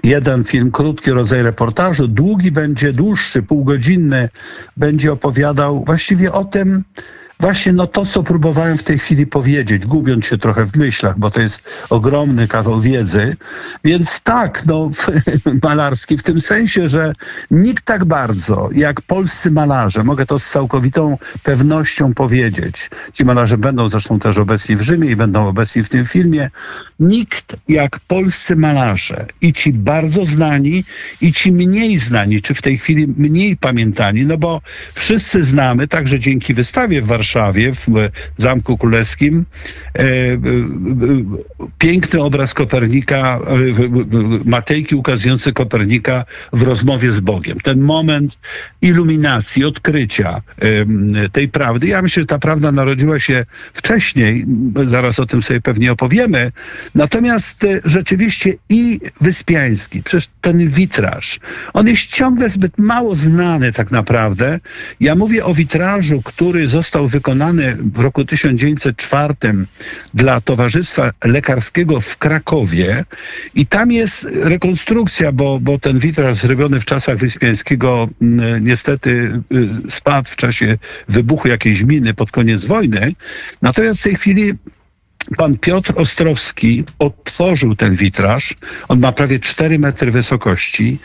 jeden 0.04 0.44
film, 0.44 0.70
krótki 0.70 1.10
rodzaj 1.10 1.42
reportażu, 1.42 2.08
długi 2.08 2.52
będzie 2.52 2.92
dłuższy, 2.92 3.42
półgodzinny, 3.42 4.28
będzie 4.76 5.12
opowiadał 5.12 5.84
właściwie 5.84 6.32
o 6.32 6.44
tym, 6.44 6.84
właśnie 7.40 7.72
no 7.72 7.86
to, 7.86 8.06
co 8.06 8.22
próbowałem 8.22 8.78
w 8.78 8.82
tej 8.82 8.98
chwili 8.98 9.26
powiedzieć, 9.26 9.86
gubiąc 9.86 10.26
się 10.26 10.38
trochę 10.38 10.66
w 10.66 10.76
myślach, 10.76 11.18
bo 11.18 11.30
to 11.30 11.40
jest 11.40 11.62
ogromny 11.90 12.48
kawał 12.48 12.80
wiedzy. 12.80 13.36
Więc 13.84 14.20
tak, 14.20 14.66
no, 14.66 14.90
malarski 15.62 16.18
w 16.18 16.22
tym 16.22 16.40
sensie, 16.40 16.88
że 16.88 17.12
nikt 17.50 17.84
tak 17.84 18.04
bardzo 18.04 18.68
jak 18.72 19.00
polscy 19.00 19.50
malarze, 19.50 20.04
mogę 20.04 20.26
to 20.26 20.38
z 20.38 20.50
całkowitą 20.50 21.18
pewnością 21.42 22.14
powiedzieć, 22.14 22.90
ci 23.12 23.24
malarze 23.24 23.58
będą 23.58 23.88
zresztą 23.88 24.18
też 24.18 24.38
obecni 24.38 24.76
w 24.76 24.82
Rzymie 24.82 25.10
i 25.10 25.16
będą 25.16 25.46
obecni 25.46 25.82
w 25.82 25.88
tym 25.88 26.04
filmie, 26.04 26.50
nikt 27.00 27.56
jak 27.68 28.00
polscy 28.00 28.56
malarze 28.56 29.26
i 29.40 29.52
ci 29.52 29.72
bardzo 29.72 30.24
znani 30.24 30.84
i 31.20 31.32
ci 31.32 31.52
mniej 31.52 31.98
znani, 31.98 32.42
czy 32.42 32.54
w 32.54 32.62
tej 32.62 32.78
chwili 32.78 33.06
mniej 33.16 33.56
pamiętani, 33.56 34.26
no 34.26 34.38
bo 34.38 34.60
wszyscy 34.94 35.42
znamy, 35.42 35.88
także 35.88 36.18
dzięki 36.18 36.54
wystawie 36.54 37.02
w 37.02 37.06
Warszawie, 37.06 37.72
w 37.72 38.10
Zamku 38.38 38.78
Królewskim, 38.78 39.44
e, 39.94 40.00
e, 40.02 40.38
piękny 41.78 42.20
obraz 42.22 42.54
Kopernika, 42.54 43.40
e, 43.46 43.54
Matejki 44.44 44.94
ukazujący 44.94 45.52
Kopernika 45.52 46.24
w 46.52 46.62
rozmowie 46.62 47.12
z 47.12 47.20
Bogiem. 47.20 47.60
Ten 47.60 47.80
moment 47.80 48.38
iluminacji, 48.82 49.64
odkrycia 49.64 50.42
tej 51.32 51.48
prawdy. 51.48 51.86
Ja 51.86 52.02
myślę, 52.02 52.22
że 52.22 52.26
ta 52.26 52.38
prawda 52.38 52.72
narodziła 52.72 53.20
się 53.20 53.46
wcześniej, 53.72 54.46
zaraz 54.86 55.18
o 55.18 55.26
tym 55.26 55.42
sobie 55.42 55.60
pewnie 55.60 55.92
opowiemy. 55.92 56.52
Natomiast 56.94 57.66
rzeczywiście 57.84 58.54
i 58.68 59.00
Wyspiański, 59.20 60.02
przecież 60.02 60.28
ten 60.40 60.68
witraż, 60.68 61.40
on 61.72 61.86
jest 61.86 62.06
ciągle 62.06 62.48
zbyt 62.48 62.78
mało 62.78 63.14
znany 63.14 63.72
tak 63.72 63.90
naprawdę. 63.90 64.60
Ja 65.00 65.14
mówię 65.14 65.44
o 65.44 65.54
witrażu, 65.54 66.22
który 66.22 66.68
został 66.68 67.08
wykonany 67.08 67.76
w 67.94 67.98
roku 67.98 68.24
1904 68.24 69.34
dla 70.14 70.40
Towarzystwa 70.40 71.10
Lekarskiego 71.24 72.00
w 72.00 72.16
Krakowie 72.16 73.04
i 73.54 73.66
tam 73.66 73.92
jest 73.92 74.28
rekonstrukcja, 74.32 75.32
bo, 75.32 75.60
bo 75.60 75.78
ten 75.78 75.98
witraż 75.98 76.36
zrobiony 76.36 76.80
w 76.80 76.84
czasach 76.84 77.18
Wyspiańskiego 77.18 78.08
niestety 78.60 79.40
y, 79.86 79.90
spadł 79.90 80.30
w 80.30 80.36
czasie 80.36 80.78
wybuchu 81.08 81.48
jakiejś 81.48 81.82
miny 81.82 82.14
pod 82.14 82.30
koniec 82.30 82.64
wojny. 82.64 83.12
Natomiast 83.62 84.00
w 84.00 84.04
tej 84.04 84.14
chwili 84.14 84.54
pan 85.36 85.58
Piotr 85.58 85.92
Ostrowski 85.96 86.84
odtworzył 86.98 87.76
ten 87.76 87.96
witraż. 87.96 88.54
On 88.88 89.00
ma 89.00 89.12
prawie 89.12 89.38
4 89.38 89.78
metry 89.78 90.10
wysokości. 90.10 90.98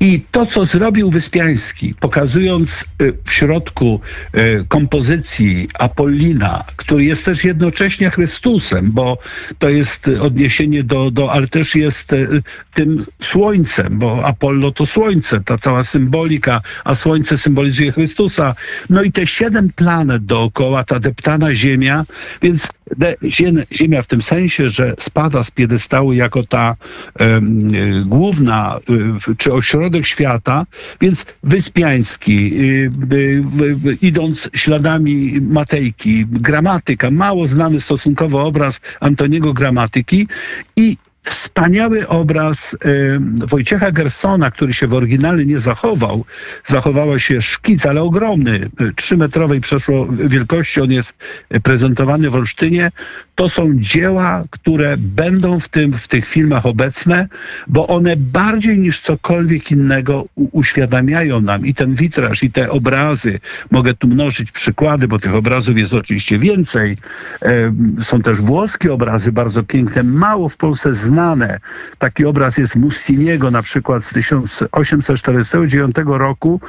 I 0.00 0.20
to, 0.30 0.46
co 0.46 0.64
zrobił 0.64 1.10
Wyspiański, 1.10 1.94
pokazując 2.00 2.84
y, 3.02 3.12
w 3.24 3.32
środku 3.32 4.00
y, 4.34 4.64
kompozycji 4.68 5.68
Apollina, 5.78 6.64
który 6.76 7.04
jest 7.04 7.24
też 7.24 7.44
jednocześnie 7.44 8.10
Chrystusem, 8.10 8.92
bo 8.92 9.18
to 9.58 9.68
jest 9.68 10.08
odniesienie 10.20 10.82
do, 10.82 11.10
do 11.10 11.32
ale 11.32 11.48
też 11.48 11.74
jest 11.74 12.12
y, 12.12 12.42
tym 12.74 13.04
słońcem, 13.22 13.98
bo 13.98 14.24
Apollo 14.24 14.70
to 14.70 14.86
słońce, 14.86 15.40
ta 15.40 15.58
cała 15.58 15.84
symbolika, 15.84 16.60
a 16.84 16.94
słońce 16.94 17.36
symbolizuje 17.36 17.92
Chrystusa. 17.92 18.54
No 18.90 19.02
i 19.02 19.12
te 19.12 19.26
siedem 19.26 19.70
planet 19.70 20.24
dookoła, 20.24 20.84
ta 20.84 21.00
deptana 21.00 21.54
ziemia, 21.54 22.04
więc 22.42 22.68
Ziemia 23.72 24.02
w 24.02 24.06
tym 24.06 24.22
sensie, 24.22 24.68
że 24.68 24.94
spada 24.98 25.44
z 25.44 25.50
piedestału 25.50 26.12
jako 26.12 26.42
ta 26.42 26.76
główna 28.04 28.78
y, 29.30 29.36
czy 29.36 29.52
ośrodek 29.52 30.06
świata, 30.06 30.66
więc 31.00 31.26
Wyspiański, 31.42 32.60
y, 32.60 32.92
y, 33.12 33.98
idąc 34.02 34.50
śladami 34.54 35.40
Matejki, 35.40 36.26
gramatyka, 36.26 37.10
mało 37.10 37.48
znany 37.48 37.80
stosunkowo 37.80 38.42
obraz 38.42 38.80
Antoniego 39.00 39.52
Gramatyki 39.52 40.26
i 40.76 40.96
wspaniały 41.22 42.08
obraz 42.08 42.74
y, 42.74 42.76
Wojciecha 43.46 43.92
Gersona, 43.92 44.50
który 44.50 44.72
się 44.72 44.86
w 44.86 44.94
oryginale 44.94 45.44
nie 45.44 45.58
zachował. 45.58 46.24
Zachowała 46.64 47.18
się 47.18 47.42
szkic, 47.42 47.86
ale 47.86 48.02
ogromny, 48.02 48.70
trzymetrowej 48.96 49.60
przeszło 49.60 50.06
wielkości. 50.06 50.80
On 50.80 50.92
jest 50.92 51.16
prezentowany 51.62 52.30
w 52.30 52.34
Olsztynie. 52.34 52.90
To 53.34 53.48
są 53.48 53.72
dzieła, 53.74 54.44
które 54.50 54.96
będą 54.96 55.60
w, 55.60 55.68
tym, 55.68 55.98
w 55.98 56.08
tych 56.08 56.26
filmach 56.26 56.66
obecne, 56.66 57.28
bo 57.68 57.88
one 57.88 58.16
bardziej 58.16 58.78
niż 58.78 59.00
cokolwiek 59.00 59.70
innego 59.70 60.24
uświadamiają 60.36 61.40
nam 61.40 61.66
i 61.66 61.74
ten 61.74 61.94
witraż, 61.94 62.42
i 62.42 62.50
te 62.50 62.70
obrazy. 62.70 63.38
Mogę 63.70 63.94
tu 63.94 64.08
mnożyć 64.08 64.52
przykłady, 64.52 65.08
bo 65.08 65.18
tych 65.18 65.34
obrazów 65.34 65.78
jest 65.78 65.94
oczywiście 65.94 66.38
więcej. 66.38 66.96
Y, 67.98 68.04
są 68.04 68.22
też 68.22 68.40
włoskie 68.40 68.92
obrazy, 68.92 69.32
bardzo 69.32 69.62
piękne. 69.62 70.02
Mało 70.02 70.48
w 70.48 70.56
Polsce 70.56 70.94
znane. 71.12 71.60
Taki 71.98 72.24
obraz 72.24 72.58
jest 72.58 72.76
Mussiniego 72.76 73.50
na 73.50 73.62
przykład 73.62 74.04
z 74.04 74.12
1849 74.12 75.96
roku, 76.06 76.60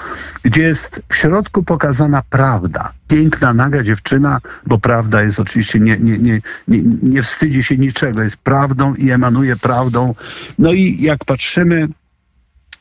gdzie 0.44 0.62
jest 0.62 1.02
w 1.10 1.16
środku 1.16 1.64
pokazana 1.64 2.22
prawda. 2.30 2.94
Piękna, 3.08 3.54
naga 3.54 3.84
dziewczyna, 3.84 4.40
bo 4.66 4.80
prawda 4.80 5.24
jest 5.24 5.40
oczywiście, 5.40 5.80
nie, 5.80 5.98
nie, 5.98 6.18
nie, 6.18 6.42
nie, 6.68 6.82
nie 7.04 7.22
wstydzi 7.22 7.64
się 7.64 7.78
niczego, 7.78 8.24
jest 8.24 8.38
prawdą 8.38 8.94
i 8.96 9.12
emanuje 9.12 9.56
prawdą. 9.56 10.16
No 10.60 10.74
i 10.74 11.02
jak 11.02 11.26
patrzymy 11.26 11.88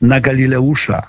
na 0.03 0.19
Galileusza, 0.19 1.07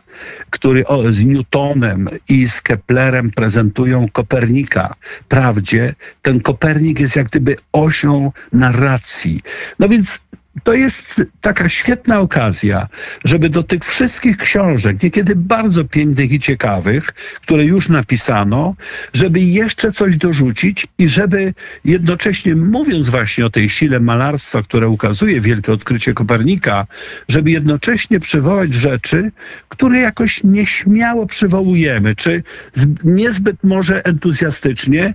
który 0.50 0.84
z 1.10 1.24
Newtonem 1.24 2.08
i 2.28 2.48
z 2.48 2.60
Keplerem 2.60 3.30
prezentują 3.30 4.08
Kopernika. 4.12 4.94
Prawdzie, 5.28 5.94
ten 6.22 6.40
Kopernik 6.40 7.00
jest 7.00 7.16
jak 7.16 7.26
gdyby 7.26 7.56
osią 7.72 8.32
narracji. 8.52 9.40
No 9.78 9.88
więc 9.88 10.20
to 10.62 10.74
jest 10.74 11.22
taka 11.40 11.68
świetna 11.68 12.20
okazja, 12.20 12.88
żeby 13.24 13.48
do 13.48 13.62
tych 13.62 13.84
wszystkich 13.84 14.36
książek, 14.36 15.02
niekiedy 15.02 15.36
bardzo 15.36 15.84
pięknych 15.84 16.32
i 16.32 16.40
ciekawych, 16.40 17.14
które 17.42 17.64
już 17.64 17.88
napisano, 17.88 18.74
żeby 19.14 19.40
jeszcze 19.40 19.92
coś 19.92 20.16
dorzucić 20.16 20.86
i 20.98 21.08
żeby 21.08 21.54
jednocześnie 21.84 22.54
mówiąc 22.56 23.10
właśnie 23.10 23.46
o 23.46 23.50
tej 23.50 23.68
sile 23.68 24.00
malarstwa, 24.00 24.62
które 24.62 24.88
ukazuje 24.88 25.40
wielkie 25.40 25.72
odkrycie 25.72 26.14
Kopernika, 26.14 26.86
żeby 27.28 27.50
jednocześnie 27.50 28.20
przywołać 28.20 28.74
rzeczy, 28.74 29.32
które 29.68 29.98
jakoś 29.98 30.44
nieśmiało 30.44 31.26
przywołujemy, 31.26 32.14
czy 32.14 32.42
niezbyt 33.04 33.56
może 33.64 34.04
entuzjastycznie, 34.04 35.14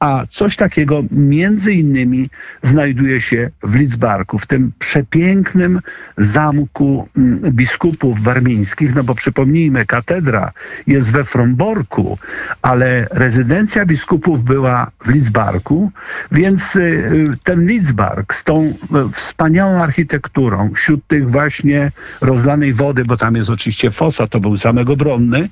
a 0.00 0.26
coś 0.26 0.56
takiego 0.56 1.04
między 1.10 1.72
innymi 1.72 2.28
znajduje 2.62 3.20
się 3.20 3.50
w 3.62 3.74
Lidzbarku, 3.74 4.38
w 4.38 4.46
tym 4.46 4.72
przepięknym 4.80 5.80
zamku 6.18 7.08
mm, 7.16 7.52
biskupów 7.52 8.20
warmińskich, 8.20 8.94
no 8.94 9.04
bo 9.04 9.14
przypomnijmy, 9.14 9.86
katedra 9.86 10.52
jest 10.86 11.12
we 11.12 11.24
Fromborku, 11.24 12.18
ale 12.62 13.06
rezydencja 13.10 13.86
biskupów 13.86 14.44
była 14.44 14.90
w 15.04 15.08
Lidzbarku, 15.08 15.90
więc 16.32 16.76
y, 16.76 17.36
ten 17.44 17.66
Lidzbark 17.66 18.34
z 18.34 18.44
tą 18.44 18.64
y, 18.64 18.74
wspaniałą 19.12 19.82
architekturą, 19.82 20.70
wśród 20.74 21.06
tych 21.06 21.30
właśnie 21.30 21.92
rozlanej 22.20 22.72
wody, 22.72 23.04
bo 23.04 23.16
tam 23.16 23.36
jest 23.36 23.50
oczywiście 23.50 23.90
fosa, 23.90 24.26
to 24.26 24.40
był 24.40 24.56
zamek 24.56 24.90
obronny, 24.90 25.48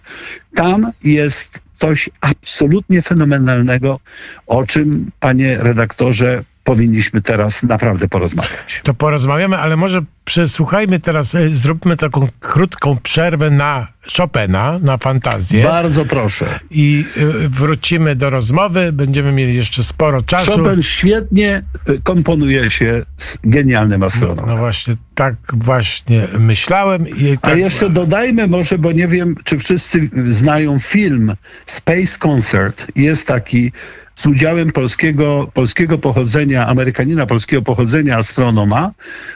tam 0.55 0.93
jest 1.05 1.61
coś 1.75 2.11
absolutnie 2.21 3.03
fenomenalnego, 3.03 4.01
o 4.47 4.65
czym, 4.65 5.11
panie 5.21 5.57
redaktorze, 5.61 6.45
powinniśmy 6.69 7.23
teraz 7.23 7.63
naprawdę 7.63 8.09
porozmawiać. 8.09 8.81
To 8.83 8.95
porozmawiamy, 8.95 9.57
ale 9.57 9.77
może 9.77 10.03
przesłuchajmy 10.25 10.99
teraz, 11.01 11.35
e, 11.35 11.51
zróbmy 11.51 11.97
taką 11.97 12.29
krótką 12.41 12.97
przerwę 13.03 13.51
na 13.51 13.89
Chopina, 14.17 14.79
na 14.83 14.99
fantazję. 14.99 15.65
Bardzo 15.65 16.05
proszę. 16.05 16.61
I 16.71 17.05
y, 17.17 17.49
wrócimy 17.49 18.17
do 18.17 18.31
rozmowy. 18.31 18.93
Będziemy 18.93 19.33
mieli 19.33 19.55
jeszcze 19.55 19.85
sporo 19.85 20.23
czasu. 20.23 20.65
Chopin 20.65 20.83
świetnie 20.83 21.63
komponuje 22.03 22.71
się 22.71 23.05
z 23.17 23.39
genialnym 23.45 24.03
astronomem. 24.03 24.47
No 24.47 24.57
właśnie, 24.57 24.95
tak 25.15 25.35
właśnie 25.53 26.29
myślałem. 26.39 27.07
Tak... 27.41 27.55
A 27.55 27.57
jeszcze 27.57 27.91
dodajmy 27.91 28.47
może, 28.47 28.79
bo 28.79 28.93
nie 28.93 29.09
wiem, 29.09 29.35
czy 29.45 29.59
wszyscy 29.59 30.11
znają 30.31 30.79
film 30.79 31.35
Space 31.67 32.19
Concert. 32.19 32.87
Jest 32.97 33.27
taki 33.27 33.73
z 34.19 34.27
udziałem 34.27 34.73
polskiego, 34.73 35.51
polskiego 35.55 35.99
pochodzenia, 35.99 36.67
Amerykanina 36.67 37.27
polskiego 37.27 37.63
pochodzenia 37.63 38.17
astronoma, 38.17 38.93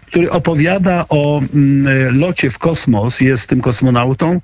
który 0.07 0.31
opowiada 0.31 1.05
o 1.09 1.43
mm, 1.55 2.19
locie 2.19 2.51
w 2.51 2.59
kosmos, 2.59 3.21
jest 3.21 3.49
tym 3.49 3.61
kosmonautą 3.61 4.41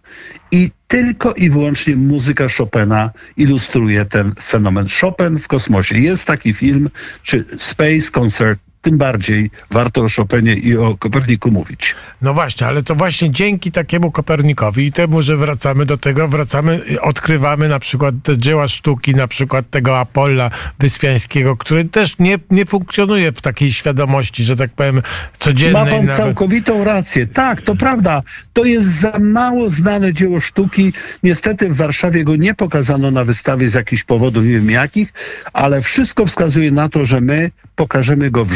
i 0.52 0.70
tylko 0.86 1.32
i 1.32 1.50
wyłącznie 1.50 1.96
muzyka 1.96 2.46
Chopina 2.58 3.10
ilustruje 3.36 4.04
ten 4.04 4.32
fenomen. 4.42 4.86
Chopin 5.00 5.38
w 5.38 5.48
kosmosie. 5.48 5.98
Jest 5.98 6.24
taki 6.26 6.54
film, 6.54 6.90
czy 7.22 7.44
Space 7.58 8.10
Concert 8.12 8.67
tym 8.82 8.98
bardziej 8.98 9.50
warto 9.70 10.00
o 10.00 10.08
Chopinie 10.16 10.54
i 10.54 10.76
o 10.76 10.96
Koperniku 10.96 11.50
mówić. 11.50 11.94
No 12.22 12.34
właśnie, 12.34 12.66
ale 12.66 12.82
to 12.82 12.94
właśnie 12.94 13.30
dzięki 13.30 13.72
takiemu 13.72 14.10
Kopernikowi 14.10 14.86
i 14.86 14.92
temu, 14.92 15.22
że 15.22 15.36
wracamy 15.36 15.86
do 15.86 15.96
tego, 15.96 16.28
wracamy, 16.28 16.80
odkrywamy 17.00 17.68
na 17.68 17.78
przykład 17.78 18.14
te 18.22 18.38
dzieła 18.38 18.68
sztuki, 18.68 19.14
na 19.14 19.28
przykład 19.28 19.70
tego 19.70 19.98
Apolla 19.98 20.50
Wyspiańskiego, 20.78 21.56
który 21.56 21.84
też 21.84 22.18
nie, 22.18 22.38
nie 22.50 22.66
funkcjonuje 22.66 23.32
w 23.32 23.40
takiej 23.40 23.72
świadomości, 23.72 24.44
że 24.44 24.56
tak 24.56 24.70
powiem, 24.70 25.02
codziennej. 25.38 25.84
Ma 25.84 25.90
pan 25.90 26.06
nawet. 26.06 26.16
całkowitą 26.16 26.84
rację. 26.84 27.26
Tak, 27.26 27.62
to 27.62 27.76
prawda. 27.76 28.22
To 28.52 28.64
jest 28.64 28.88
za 28.88 29.12
mało 29.20 29.70
znane 29.70 30.12
dzieło 30.12 30.40
sztuki. 30.40 30.92
Niestety 31.22 31.68
w 31.68 31.76
Warszawie 31.76 32.24
go 32.24 32.36
nie 32.36 32.54
pokazano 32.54 33.10
na 33.10 33.24
wystawie 33.24 33.70
z 33.70 33.74
jakichś 33.74 34.04
powodów, 34.04 34.44
nie 34.44 34.50
wiem 34.50 34.70
jakich, 34.70 35.12
ale 35.52 35.82
wszystko 35.82 36.26
wskazuje 36.26 36.70
na 36.70 36.88
to, 36.88 37.06
że 37.06 37.20
my 37.20 37.50
pokażemy 37.76 38.30
go 38.30 38.44
w 38.44 38.52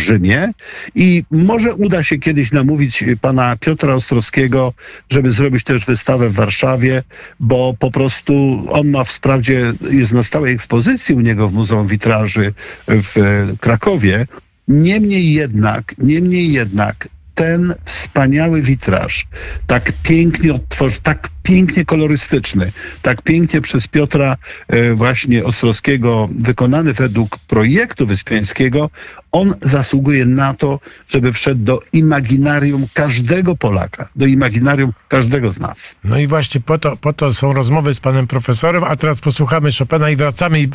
I 0.94 1.24
może 1.30 1.74
uda 1.74 2.04
się 2.04 2.18
kiedyś 2.18 2.52
namówić 2.52 3.04
pana 3.20 3.56
Piotra 3.60 3.94
Ostrowskiego, 3.94 4.72
żeby 5.10 5.30
zrobić 5.30 5.64
też 5.64 5.84
wystawę 5.84 6.28
w 6.28 6.34
Warszawie, 6.34 7.02
bo 7.40 7.74
po 7.78 7.90
prostu 7.90 8.66
on 8.68 8.88
ma 8.88 9.04
wprawdzie, 9.04 9.72
jest 9.90 10.12
na 10.12 10.22
stałej 10.22 10.54
ekspozycji 10.54 11.14
u 11.14 11.20
niego 11.20 11.48
w 11.48 11.52
Muzeum 11.52 11.86
Witraży 11.86 12.54
w 12.88 13.14
Krakowie, 13.60 14.26
Niemniej 14.68 15.32
jednak, 15.32 15.94
niemniej 15.98 16.52
jednak 16.52 17.08
ten 17.34 17.74
wspaniały 17.84 18.62
witraż, 18.62 19.26
tak 19.66 19.92
pięknie 20.02 20.54
odtworzony, 20.54 21.00
tak 21.02 21.28
pięknie 21.42 21.84
kolorystyczny, 21.84 22.72
tak 23.02 23.22
pięknie 23.22 23.60
przez 23.60 23.88
Piotra 23.88 24.36
e, 24.68 24.94
właśnie 24.94 25.44
Ostrowskiego 25.44 26.28
wykonany 26.36 26.92
według 26.92 27.38
projektu 27.38 28.06
Wyspiańskiego, 28.06 28.90
on 29.32 29.54
zasługuje 29.62 30.26
na 30.26 30.54
to, 30.54 30.80
żeby 31.08 31.32
wszedł 31.32 31.64
do 31.64 31.80
imaginarium 31.92 32.86
każdego 32.94 33.56
Polaka, 33.56 34.08
do 34.16 34.26
imaginarium 34.26 34.92
każdego 35.08 35.52
z 35.52 35.60
nas. 35.60 35.94
No 36.04 36.18
i 36.18 36.26
właśnie 36.26 36.60
po 36.60 36.78
to, 36.78 36.96
po 36.96 37.12
to 37.12 37.34
są 37.34 37.52
rozmowy 37.52 37.94
z 37.94 38.00
panem 38.00 38.26
profesorem, 38.26 38.84
a 38.84 38.96
teraz 38.96 39.20
posłuchamy 39.20 39.70
Chopina 39.78 40.10
i 40.10 40.16
wracamy. 40.16 40.60
I, 40.60 40.64
y, 40.64 40.68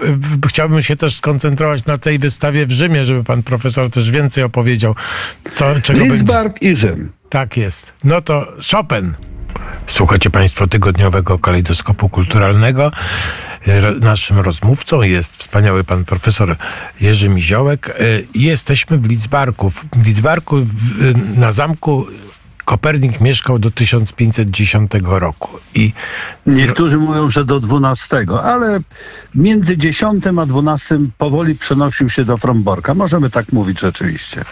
y, 0.45 0.47
chciałbym 0.47 0.81
się 0.81 0.95
też 0.95 1.15
skoncentrować 1.15 1.85
na 1.85 1.97
tej 1.97 2.19
wystawie 2.19 2.65
w 2.65 2.71
Rzymie, 2.71 3.05
żeby 3.05 3.23
pan 3.23 3.43
profesor 3.43 3.89
też 3.89 4.11
więcej 4.11 4.43
opowiedział, 4.43 4.95
co, 5.51 5.75
czego 5.81 5.99
będzie. 5.99 6.13
Lidzbark 6.13 6.61
i 6.61 6.75
Rzym. 6.75 7.11
Tak 7.29 7.57
jest. 7.57 7.93
No 8.03 8.21
to 8.21 8.53
Chopin. 8.71 9.13
Słuchacie 9.87 10.29
Państwo 10.29 10.67
tygodniowego 10.67 11.39
kalejdoskopu 11.39 12.09
kulturalnego. 12.09 12.91
Naszym 14.01 14.39
rozmówcą 14.39 15.01
jest 15.01 15.35
wspaniały 15.37 15.83
pan 15.83 16.05
profesor 16.05 16.55
Jerzy 17.01 17.29
Miziołek. 17.29 17.95
Y, 18.01 18.27
Jesteśmy 18.35 18.97
w 18.97 19.05
Lidzbarku. 19.05 19.69
W 19.69 20.05
Lidzbarku 20.05 20.57
w- 20.57 21.37
na 21.37 21.51
zamku 21.51 22.07
Kopernik 22.67 23.21
mieszkał 23.21 23.59
do 23.59 23.71
1510 23.71 24.91
roku. 25.03 25.59
I 25.75 25.93
Niektórzy 26.45 26.97
mówią, 26.97 27.29
że 27.29 27.45
do 27.45 27.59
12, 27.59 28.25
ale 28.43 28.79
między 29.35 29.77
10 29.77 30.23
a 30.27 30.45
12 30.45 30.99
powoli 31.17 31.55
przenosił 31.55 32.09
się 32.09 32.25
do 32.25 32.37
Fromborka. 32.37 32.93
Możemy 32.93 33.29
tak 33.29 33.53
mówić 33.53 33.79
rzeczywiście. 33.79 34.45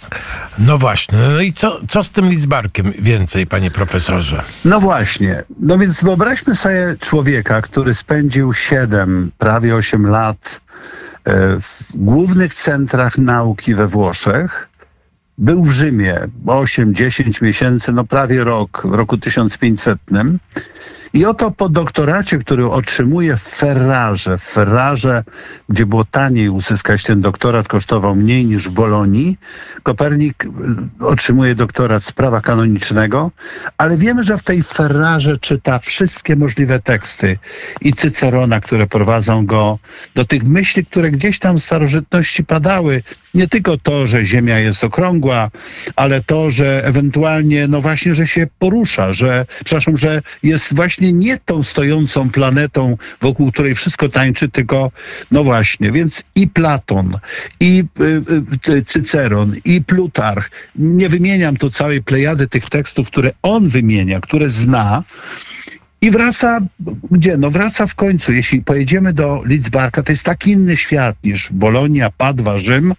no 0.57 0.78
właśnie. 0.78 1.18
No 1.18 1.41
i 1.41 1.53
co, 1.53 1.80
co 1.88 2.03
z 2.03 2.09
tym 2.09 2.30
Lidzbarkiem 2.30 2.93
więcej, 2.99 3.47
panie 3.47 3.72
profesorze? 3.72 4.43
No 4.66 4.80
właśnie. 4.80 5.43
No 5.59 5.78
więc 5.78 6.03
wyobraźmy 6.03 6.55
sobie 6.55 6.95
człowieka, 6.99 7.61
który 7.61 7.95
spędził 7.95 8.53
7, 8.53 9.32
prawie 9.38 9.76
8 9.76 10.07
lat 10.07 10.61
e, 11.24 11.61
w 11.61 11.84
głównych 11.95 12.53
centrach 12.53 13.18
nauki 13.18 13.76
we 13.76 13.88
Włoszech. 13.88 14.74
Był 15.38 15.63
w 15.63 15.71
Rzymie 15.71 16.19
8-10 16.45 17.43
miesięcy, 17.43 17.91
no 17.91 18.03
prawie 18.03 18.43
rok, 18.43 18.81
w 18.86 18.93
roku 18.93 19.17
1500. 19.17 19.99
I 21.13 21.25
oto 21.25 21.51
po 21.51 21.69
doktoracie, 21.69 22.38
który 22.38 22.69
otrzymuje 22.69 23.38
w 23.38 23.41
Ferrarze, 23.41 24.38
w 24.38 24.43
Ferrarze, 24.43 25.23
gdzie 25.69 25.86
było 25.86 26.05
taniej 26.05 26.49
uzyskać 26.49 27.03
ten 27.03 27.21
doktorat, 27.21 27.67
kosztował 27.67 28.15
mniej 28.15 28.45
niż 28.45 28.69
w 28.69 28.71
Bolonii, 28.71 29.38
Kopernik 29.83 30.47
otrzymuje 30.99 31.55
doktorat 31.55 32.03
z 32.03 32.11
prawa 32.11 32.41
kanonicznego, 32.41 33.31
ale 33.77 33.97
wiemy, 33.97 34.23
że 34.23 34.38
w 34.38 34.43
tej 34.43 34.63
Ferrarze 34.63 35.38
czyta 35.38 35.79
wszystkie 35.79 36.36
możliwe 36.36 36.79
teksty 36.79 37.38
i 37.81 37.93
Cycerona, 37.93 38.59
które 38.59 38.88
prowadzą 38.88 39.45
go 39.45 39.79
do 40.15 40.25
tych 40.25 40.43
myśli, 40.43 40.86
które 40.86 41.11
gdzieś 41.11 41.39
tam 41.39 41.57
w 41.57 41.63
starożytności 41.63 42.43
padały. 42.43 43.03
Nie 43.36 43.47
tylko 43.47 43.77
to, 43.77 44.07
że 44.07 44.25
Ziemia 44.25 44.59
jest 44.59 44.83
okrągła, 44.83 45.51
ale 45.95 46.23
to, 46.23 46.51
że 46.51 46.86
ewentualnie, 46.86 47.67
no 47.67 47.81
właśnie, 47.81 48.13
że 48.13 48.27
się 48.27 48.47
porusza, 48.59 49.13
że, 49.13 49.45
przepraszam, 49.65 49.97
że 49.97 50.21
jest 50.43 50.75
właśnie 50.75 51.13
nie 51.13 51.38
tą 51.38 51.63
stojącą 51.63 52.29
planetą, 52.29 52.97
wokół 53.21 53.51
której 53.51 53.75
wszystko 53.75 54.09
tańczy, 54.09 54.49
tylko, 54.49 54.91
no 55.31 55.43
właśnie, 55.43 55.91
więc 55.91 56.23
i 56.36 56.47
Platon, 56.47 57.17
i 57.59 57.83
y, 57.99 58.71
y, 58.71 58.83
Cyceron, 58.83 59.55
i 59.65 59.81
Plutarch, 59.81 60.49
nie 60.75 61.09
wymieniam 61.09 61.57
tu 61.57 61.69
całej 61.69 62.03
plejady 62.03 62.47
tych 62.47 62.69
tekstów, 62.69 63.07
które 63.07 63.31
on 63.41 63.69
wymienia, 63.69 64.21
które 64.21 64.49
zna, 64.49 65.03
i 66.05 66.11
wraca, 66.11 66.59
gdzie? 67.11 67.37
No 67.37 67.51
wraca 67.51 67.87
w 67.87 67.95
końcu. 67.95 68.33
Jeśli 68.33 68.61
pojedziemy 68.61 69.13
do 69.13 69.43
Lidzbarka, 69.45 70.03
to 70.03 70.11
jest 70.11 70.23
tak 70.23 70.47
inny 70.47 70.77
świat 70.77 71.15
niż 71.23 71.51
Bolonia, 71.51 72.09
Padwa, 72.17 72.59
Rzym. 72.59 72.93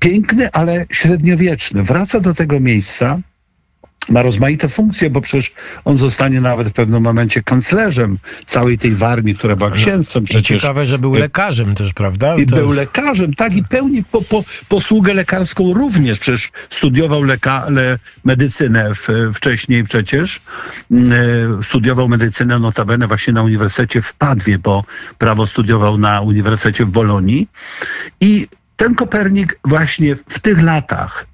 Piękny, 0.00 0.50
ale 0.52 0.86
średniowieczny. 0.90 1.82
Wraca 1.82 2.20
do 2.20 2.34
tego 2.34 2.60
miejsca, 2.60 3.18
ma 4.08 4.22
rozmaite 4.22 4.68
funkcje, 4.68 5.10
bo 5.10 5.20
przecież 5.20 5.52
on 5.84 5.96
zostanie 5.96 6.40
nawet 6.40 6.68
w 6.68 6.72
pewnym 6.72 7.02
momencie 7.02 7.42
kanclerzem 7.42 8.18
całej 8.46 8.78
tej 8.78 8.94
warmii, 8.94 9.34
która 9.34 9.56
była 9.56 9.70
księstwem. 9.70 10.22
I 10.22 10.26
Przecież 10.26 10.60
ciekawe, 10.60 10.86
że 10.86 10.98
był 10.98 11.14
lekarzem 11.14 11.74
też, 11.74 11.92
prawda? 11.92 12.36
i 12.36 12.46
To 12.46 12.56
był 12.56 12.66
jest- 12.66 12.76
lekarzem, 12.78 13.34
tak, 13.34 13.56
i 13.56 13.64
pełni 13.64 14.04
po, 14.04 14.22
po, 14.22 14.44
posługę 14.68 15.14
lekarską 15.14 15.74
również. 15.74 16.18
Przecież 16.18 16.50
studiował 16.70 17.22
leka, 17.22 17.66
le, 17.70 17.98
medycynę 18.24 18.94
w, 18.94 19.08
wcześniej 19.34 19.84
przecież. 19.84 20.40
Mm, 20.90 21.12
e, 21.12 21.16
Studiował 21.62 22.08
medycynę 22.08 22.58
notabene 22.58 23.06
właśnie 23.06 23.32
na 23.32 23.42
Uniwersytecie 23.42 24.02
w 24.02 24.14
Padwie, 24.14 24.58
bo 24.58 24.84
prawo 25.18 25.46
studiował 25.46 25.98
na 25.98 26.20
Uniwersytecie 26.20 26.84
w 26.84 26.88
Bolonii. 26.88 27.48
I 28.20 28.46
ten 28.76 28.94
Kopernik 28.94 29.58
właśnie 29.64 30.16
w 30.28 30.38
tych 30.40 30.62
latach, 30.62 31.26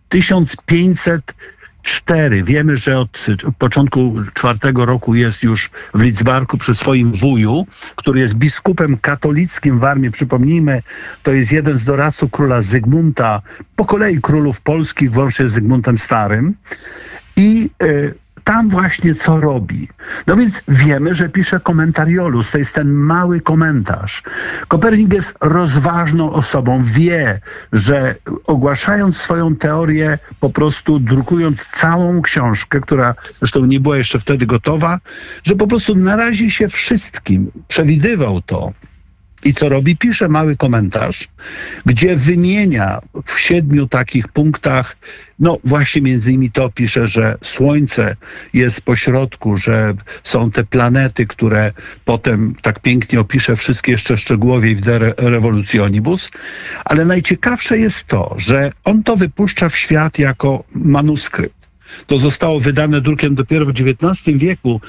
1504, 1.83 2.43
wiemy, 2.43 2.77
że 2.77 2.99
od 2.99 3.19
początku 3.59 4.15
czwartego 4.35 4.87
roku 4.87 5.15
jest 5.15 5.43
już 5.43 5.71
w 5.95 6.01
Lidzbarku 6.01 6.59
przy 6.59 6.75
swoim 6.75 7.13
wuju, 7.13 7.67
który 7.97 8.21
jest 8.21 8.35
biskupem 8.35 8.97
katolickim 8.97 9.79
w 9.79 9.85
Armii. 9.85 10.11
Przypomnijmy, 10.11 10.83
to 11.23 11.33
jest 11.33 11.53
jeden 11.53 11.79
z 11.79 11.85
doradców 11.85 12.31
króla 12.31 12.63
Zygmunta, 12.63 13.43
po 13.77 13.85
kolei 13.85 14.21
królów 14.21 14.61
polskich, 14.61 15.13
włącznie 15.13 15.49
z 15.49 15.53
Zygmuntem 15.53 15.99
Starym. 15.99 16.55
I 17.37 17.71
e, 17.83 17.87
tam 18.49 18.69
właśnie 18.69 19.15
co 19.15 19.41
robi. 19.41 19.89
No 20.27 20.37
więc 20.37 20.63
wiemy, 20.69 21.15
że 21.15 21.29
pisze 21.29 21.61
komentariolus, 21.61 22.51
to 22.51 22.59
jest 22.59 22.75
ten 22.75 22.93
mały 22.93 23.41
komentarz. 23.41 24.23
Kopernik 24.69 25.15
jest 25.15 25.35
rozważną 25.41 26.33
osobą, 26.33 26.83
wie, 26.83 27.41
że 27.73 28.15
ogłaszając 28.47 29.17
swoją 29.17 29.57
teorię, 29.57 30.19
po 30.41 30.51
prostu 30.51 31.01
drukując 31.01 31.67
całą 31.67 32.23
książkę, 32.23 32.81
która 32.81 33.15
zresztą 33.35 33.67
nie 33.67 33.81
była 33.81 33.97
jeszcze 33.97 34.19
wtedy 34.19 34.47
gotowa, 34.47 34.99
że 35.45 35.55
po 35.55 35.67
prostu 35.67 35.95
narazi 35.95 36.51
się 36.51 36.69
wszystkim. 36.69 37.51
Przewidywał 37.69 38.43
to. 38.43 38.73
I 39.45 39.55
co 39.55 39.69
robi? 39.69 39.97
Pisze 39.97 40.29
mały 40.29 40.57
komentarz, 40.57 41.29
gdzie 41.87 42.17
wymienia 42.17 43.01
w 43.27 43.41
siedmiu 43.41 43.87
takich 43.87 44.29
punktach, 44.29 44.97
no 45.39 45.59
właśnie 45.65 46.03
między 46.03 46.31
innymi 46.31 46.51
to 46.51 46.71
pisze, 46.71 47.09
że 47.09 47.37
Słońce 47.43 48.17
jest 48.55 48.81
po 48.81 48.97
środku, 48.97 49.57
że 49.57 49.95
są 50.23 50.51
te 50.51 50.65
planety, 50.65 51.27
które 51.27 51.73
potem 52.05 52.55
tak 52.63 52.81
pięknie 52.81 53.21
opisze 53.21 53.57
wszystkie 53.57 53.93
jeszcze 53.93 54.17
szczegółowiej 54.17 54.77
w 54.77 54.81
De 54.81 54.99
Revolutionibus, 55.17 56.31
ale 56.85 57.05
najciekawsze 57.05 57.79
jest 57.79 58.05
to, 58.05 58.35
że 58.37 58.73
on 58.85 59.03
to 59.03 59.17
wypuszcza 59.17 59.69
w 59.69 59.77
świat 59.77 60.19
jako 60.19 60.65
manuskrypt. 60.73 61.58
To 62.07 62.19
zostało 62.19 62.61
wydane 62.61 63.01
drukiem 63.01 63.35
dopiero 63.35 63.67
w 63.67 63.71
XIX 63.71 64.39
wieku, 64.39 64.81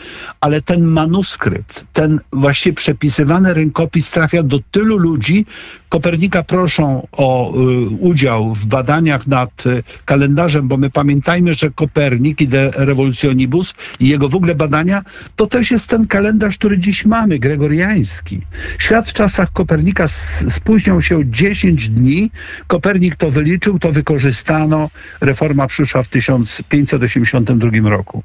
ale 0.42 0.62
ten 0.62 0.84
manuskrypt, 0.84 1.86
ten 1.94 2.20
właśnie 2.34 2.74
przepisywany 2.74 3.54
rękopis 3.54 4.12
trafia 4.12 4.44
do 4.44 4.60
tylu 4.72 4.98
ludzi. 4.98 5.46
Kopernika 5.90 6.44
proszą 6.44 7.08
o 7.12 7.54
y, 7.54 7.90
udział 7.90 8.56
w 8.56 8.66
badaniach 8.66 9.28
nad 9.28 9.66
y, 9.66 9.84
kalendarzem, 10.06 10.68
bo 10.68 10.78
my 10.78 10.90
pamiętajmy, 10.90 11.54
że 11.54 11.72
Kopernik 11.72 12.42
i 12.42 12.48
De 12.48 12.72
Revolutionibus 12.76 13.74
i 14.00 14.08
jego 14.08 14.30
w 14.30 14.36
ogóle 14.36 14.56
badania, 14.56 15.04
to 15.36 15.48
też 15.48 15.72
jest 15.72 15.90
ten 15.90 16.08
kalendarz, 16.08 16.58
który 16.58 16.78
dziś 16.78 17.06
mamy, 17.06 17.40
gregoriański. 17.40 18.42
Świat 18.80 19.10
w 19.10 19.14
czasach 19.14 19.52
Kopernika 19.54 20.08
spóźniał 20.50 21.02
się 21.02 21.22
10 21.26 21.90
dni. 21.90 22.32
Kopernik 22.68 23.16
to 23.16 23.32
wyliczył, 23.32 23.80
to 23.80 23.92
wykorzystano. 23.92 24.90
Reforma 25.22 25.68
przyszła 25.68 26.04
w 26.04 26.08
1500 26.08 26.89
1982 26.98 27.90
roku. 27.90 28.24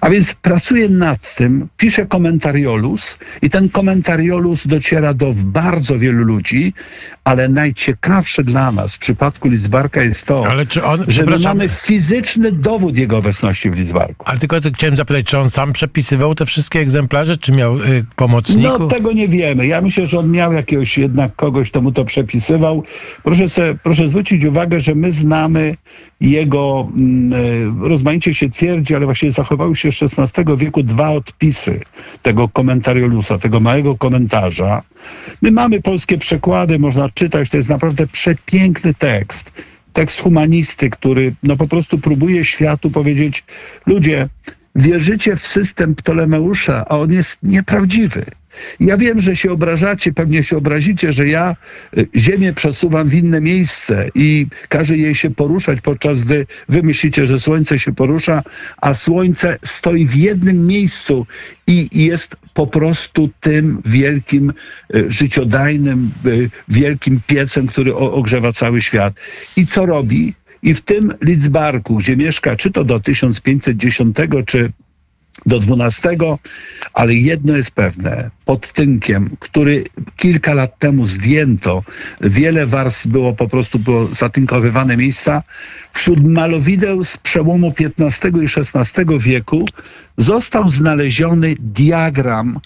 A 0.00 0.10
więc 0.10 0.34
pracuję 0.34 0.88
nad 0.88 1.34
tym, 1.34 1.68
piszę 1.76 2.06
komentariolus 2.06 3.18
i 3.42 3.50
ten 3.50 3.68
komentariolus 3.68 4.66
dociera 4.66 5.14
do 5.14 5.32
bardzo 5.36 5.98
wielu 5.98 6.24
ludzi, 6.24 6.74
ale 7.24 7.48
najciekawsze 7.48 8.44
dla 8.44 8.72
nas 8.72 8.94
w 8.94 8.98
przypadku 8.98 9.48
Lidzbarka 9.48 10.02
jest 10.02 10.26
to, 10.26 10.44
on, 10.84 11.04
że 11.08 11.24
my 11.24 11.36
mamy 11.44 11.68
fizyczny 11.68 12.52
dowód 12.52 12.96
jego 12.96 13.16
obecności 13.16 13.70
w 13.70 13.74
Lidzbarku. 13.74 14.24
Ale 14.28 14.38
tylko 14.38 14.56
chciałem 14.74 14.96
zapytać, 14.96 15.26
czy 15.26 15.38
on 15.38 15.50
sam 15.50 15.72
przepisywał 15.72 16.34
te 16.34 16.46
wszystkie 16.46 16.80
egzemplarze, 16.80 17.36
czy 17.36 17.52
miał 17.52 17.78
y, 17.78 18.04
pomocników? 18.16 18.80
No 18.80 18.86
tego 18.86 19.12
nie 19.12 19.28
wiemy. 19.28 19.66
Ja 19.66 19.80
myślę, 19.80 20.06
że 20.06 20.18
on 20.18 20.30
miał 20.30 20.52
jakiegoś 20.52 20.98
jednak 20.98 21.36
kogoś, 21.36 21.70
kto 21.70 21.80
mu 21.80 21.92
to 21.92 22.04
przepisywał. 22.04 22.82
Proszę, 23.22 23.46
proszę 23.82 24.08
zwrócić 24.08 24.44
uwagę, 24.44 24.80
że 24.80 24.94
my 24.94 25.12
znamy 25.12 25.76
jego 26.20 26.88
mm, 26.96 27.32
y, 27.84 27.88
rozmaicie 27.88 28.34
się 28.34 28.50
twierdzi, 28.50 28.94
ale 28.94 29.04
właśnie 29.04 29.30
zachowały 29.30 29.76
się 29.76 29.92
z 29.92 30.02
XVI 30.02 30.56
wieku 30.56 30.82
dwa 30.82 31.10
odpisy 31.10 31.80
tego 32.22 32.48
komentariolusa, 32.48 33.38
tego 33.38 33.60
małego 33.60 33.96
komentarza. 33.96 34.82
My 35.42 35.52
mamy 35.52 35.82
polskie 35.82 36.18
przekłady, 36.18 36.78
można 36.78 37.08
czytać, 37.14 37.50
to 37.50 37.56
jest 37.56 37.68
naprawdę 37.68 38.06
przepiękny 38.06 38.94
tekst. 38.94 39.52
Tekst 39.92 40.20
humanisty, 40.20 40.90
który 40.90 41.34
no 41.42 41.56
po 41.56 41.68
prostu 41.68 41.98
próbuje 41.98 42.44
światu 42.44 42.90
powiedzieć, 42.90 43.44
ludzie, 43.86 44.28
wierzycie 44.74 45.36
w 45.36 45.46
system 45.46 45.94
Ptolemeusza, 45.94 46.84
a 46.88 46.98
on 46.98 47.12
jest 47.12 47.38
nieprawdziwy. 47.42 48.24
Ja 48.80 48.96
wiem, 48.96 49.20
że 49.20 49.36
się 49.36 49.52
obrażacie, 49.52 50.12
pewnie 50.12 50.44
się 50.44 50.56
obrazicie, 50.56 51.12
że 51.12 51.28
ja 51.28 51.56
y, 51.98 52.08
Ziemię 52.16 52.52
przesuwam 52.52 53.08
w 53.08 53.14
inne 53.14 53.40
miejsce 53.40 54.10
i 54.14 54.46
każę 54.68 54.96
jej 54.96 55.14
się 55.14 55.30
poruszać, 55.30 55.80
podczas 55.80 56.24
gdy 56.24 56.46
wy 56.68 56.82
myślicie, 56.82 57.26
że 57.26 57.40
Słońce 57.40 57.78
się 57.78 57.94
porusza, 57.94 58.42
a 58.76 58.94
Słońce 58.94 59.58
stoi 59.62 60.06
w 60.06 60.16
jednym 60.16 60.66
miejscu 60.66 61.26
i 61.66 62.04
jest 62.04 62.36
po 62.54 62.66
prostu 62.66 63.30
tym 63.40 63.82
wielkim, 63.84 64.52
y, 64.94 65.04
życiodajnym, 65.08 66.10
y, 66.26 66.50
wielkim 66.68 67.20
piecem, 67.26 67.66
który 67.66 67.94
ogrzewa 67.94 68.52
cały 68.52 68.80
świat. 68.80 69.14
I 69.56 69.66
co 69.66 69.86
robi? 69.86 70.34
I 70.62 70.74
w 70.74 70.80
tym 70.80 71.14
Lidzbarku, 71.22 71.96
gdzie 71.96 72.16
mieszka 72.16 72.56
czy 72.56 72.70
to 72.70 72.84
do 72.84 73.00
1510, 73.00 74.16
czy 74.46 74.72
do 75.46 75.58
12, 75.58 76.16
ale 76.94 77.14
jedno 77.14 77.56
jest 77.56 77.70
pewne. 77.70 78.30
Pod 78.44 78.72
tynkiem, 78.72 79.36
który 79.38 79.84
kilka 80.16 80.54
lat 80.54 80.78
temu 80.78 81.06
zdjęto, 81.06 81.82
wiele 82.20 82.66
warstw 82.66 83.06
było 83.06 83.32
po 83.32 83.48
prostu 83.48 83.78
było 83.78 84.14
zatynkowywane 84.14 84.96
miejsca. 84.96 85.42
Wśród 85.92 86.24
malowideł 86.24 87.04
z 87.04 87.16
przełomu 87.16 87.72
XV 87.80 88.28
i 88.42 88.46
XVI 88.60 89.18
wieku 89.18 89.64
został 90.16 90.70
znaleziony 90.70 91.54
diagram 91.60 92.60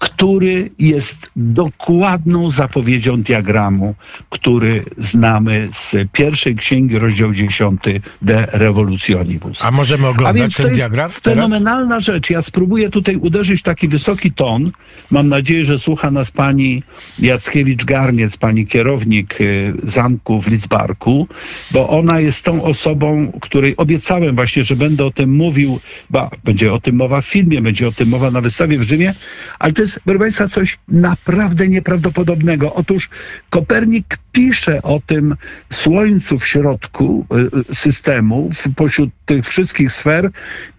który 0.00 0.70
jest 0.78 1.30
dokładną 1.36 2.50
zapowiedzią 2.50 3.22
diagramu, 3.22 3.94
który 4.30 4.84
znamy 4.98 5.68
z 5.72 5.96
pierwszej 6.12 6.56
księgi, 6.56 6.98
rozdział 6.98 7.34
10 7.34 7.80
De 8.22 8.46
Revolutionibus. 8.52 9.64
A 9.64 9.70
możemy 9.70 10.06
oglądać 10.06 10.54
ten 10.54 10.72
diagram? 10.72 11.10
To 11.10 11.30
fenomenalna 11.30 12.00
rzecz. 12.00 12.30
Ja 12.30 12.42
spróbuję 12.42 12.90
tutaj 12.90 13.16
uderzyć 13.16 13.62
taki 13.62 13.88
wysoki 13.88 14.32
ton. 14.32 14.70
Mam 15.10 15.28
nadzieję, 15.28 15.64
że 15.64 15.78
słucha 15.78 16.10
nas 16.10 16.30
pani 16.30 16.82
Jackiewicz-Garniec, 17.18 18.38
pani 18.38 18.66
kierownik 18.66 19.40
y, 19.40 19.72
zamku 19.82 20.40
w 20.40 20.46
Lidzbarku, 20.46 21.28
bo 21.70 21.88
ona 21.88 22.20
jest 22.20 22.44
tą 22.44 22.62
osobą, 22.62 23.32
której 23.40 23.76
obiecałem 23.76 24.34
właśnie, 24.34 24.64
że 24.64 24.76
będę 24.76 25.04
o 25.04 25.10
tym 25.10 25.30
mówił, 25.30 25.80
ba, 26.10 26.30
będzie 26.44 26.72
o 26.72 26.80
tym 26.80 26.96
mowa 26.96 27.20
w 27.20 27.26
filmie, 27.26 27.62
będzie 27.62 27.88
o 27.88 27.92
tym 27.92 28.08
mowa 28.08 28.30
na 28.30 28.40
wystawie 28.40 28.78
w 28.78 28.82
Rzymie, 28.82 29.14
ale 29.58 29.72
to 29.72 29.82
jest 29.82 29.89
jest, 29.90 30.04
proszę 30.04 30.18
Państwa, 30.18 30.48
coś 30.48 30.78
naprawdę 30.88 31.68
nieprawdopodobnego. 31.68 32.74
Otóż 32.74 33.08
Kopernik 33.50 34.18
pisze 34.32 34.82
o 34.82 35.00
tym 35.06 35.36
Słońcu 35.72 36.38
w 36.38 36.46
środku 36.46 37.26
y, 37.32 37.70
y, 37.70 37.74
systemu, 37.74 38.50
pośród 38.76 39.10
tych 39.26 39.44
wszystkich 39.44 39.92
sfer 39.92 40.30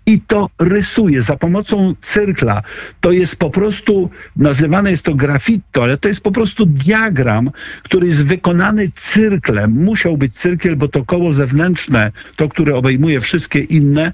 i 0.06 0.22
to 0.22 0.50
rysuje 0.60 1.22
za 1.22 1.38
pomocą 1.38 1.94
cyrkla. 2.02 2.64
To 3.02 3.12
jest 3.12 3.36
po 3.36 3.50
prostu, 3.50 4.10
nazywane 4.36 4.92
jest 4.92 5.06
to 5.06 5.16
grafito, 5.16 5.84
ale 5.84 5.98
to 5.98 6.08
jest 6.08 6.22
po 6.22 6.32
prostu 6.32 6.66
diagram, 6.66 7.52
który 7.84 8.08
jest 8.08 8.26
wykonany 8.26 8.92
cyrklem. 8.96 9.72
Musiał 9.72 10.18
być 10.18 10.34
cyrkiel, 10.34 10.76
bo 10.76 10.88
to 10.88 11.06
koło 11.06 11.34
zewnętrzne, 11.34 12.12
to, 12.36 12.50
które 12.50 12.76
obejmuje 12.76 13.22
wszystkie 13.22 13.60
inne, 13.60 14.14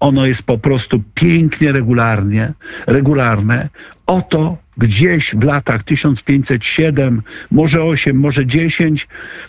ono 0.00 0.26
jest 0.26 0.46
po 0.46 0.58
prostu 0.58 1.02
pięknie 1.14 1.72
regularnie, 1.72 2.52
regularne. 2.86 3.68
Oto 4.06 4.58
gdzieś 4.78 5.34
w 5.34 5.44
latach 5.44 5.82
1507, 5.82 7.22
może 7.50 7.82
8, 7.82 8.16
może 8.16 8.46
10, 8.46 9.08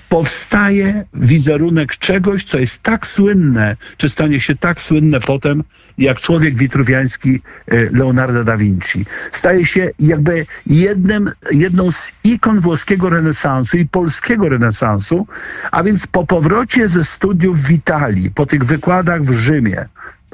powstaje 0.09 1.05
wizerunek 1.13 1.97
czegoś, 1.97 2.43
co 2.43 2.59
jest 2.59 2.83
tak 2.83 3.07
słynne, 3.07 3.77
czy 3.97 4.09
stanie 4.09 4.39
się 4.39 4.55
tak 4.55 4.81
słynne 4.81 5.19
potem, 5.19 5.63
jak 5.97 6.19
człowiek 6.19 6.57
witruwiański 6.57 7.41
e, 7.67 7.89
Leonardo 7.91 8.43
da 8.43 8.57
Vinci. 8.57 9.05
Staje 9.31 9.65
się 9.65 9.89
jakby 9.99 10.45
jednym, 10.65 11.31
jedną 11.51 11.91
z 11.91 12.11
ikon 12.23 12.59
włoskiego 12.59 13.09
renesansu 13.09 13.77
i 13.77 13.85
polskiego 13.85 14.49
renesansu, 14.49 15.27
a 15.71 15.83
więc 15.83 16.07
po 16.07 16.25
powrocie 16.25 16.87
ze 16.87 17.03
studiów 17.03 17.61
w 17.61 17.71
Italii, 17.71 18.31
po 18.31 18.45
tych 18.45 18.63
wykładach 18.63 19.23
w 19.23 19.33
Rzymie, 19.33 19.85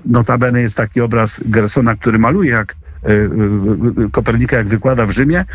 notabene 0.06 0.62
jest 0.62 0.78
taki 0.78 1.02
obraz 1.02 1.42
Gersona, 1.46 1.96
który 1.96 2.20
maluje 2.20 2.52
jak 2.52 2.76
Kopernika, 4.12 4.58
jak 4.58 4.68
wykłada 4.68 5.06
w 5.06 5.12
Rzymie. 5.12 5.46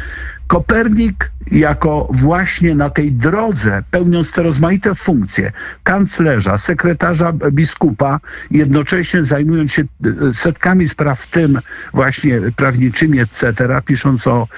Kopernik 0.46 1.30
jako 1.50 2.08
właśnie 2.12 2.74
na 2.74 2.90
tej 2.90 3.12
drodze, 3.12 3.82
pełniąc 3.90 4.32
te 4.32 4.42
rozmaite 4.42 4.94
funkcje 4.94 5.52
kanclerza, 5.82 6.58
sekretarza 6.58 7.32
biskupa, 7.32 8.20
jednocześnie 8.50 9.24
zajmując 9.24 9.72
się 9.72 9.84
setkami 10.32 10.88
spraw, 10.88 11.20
w 11.20 11.26
tym 11.26 11.58
właśnie 11.94 12.40
prawniczymi, 12.56 13.20
etc., 13.20 13.52
pisząc 13.84 14.26
o 14.26 14.48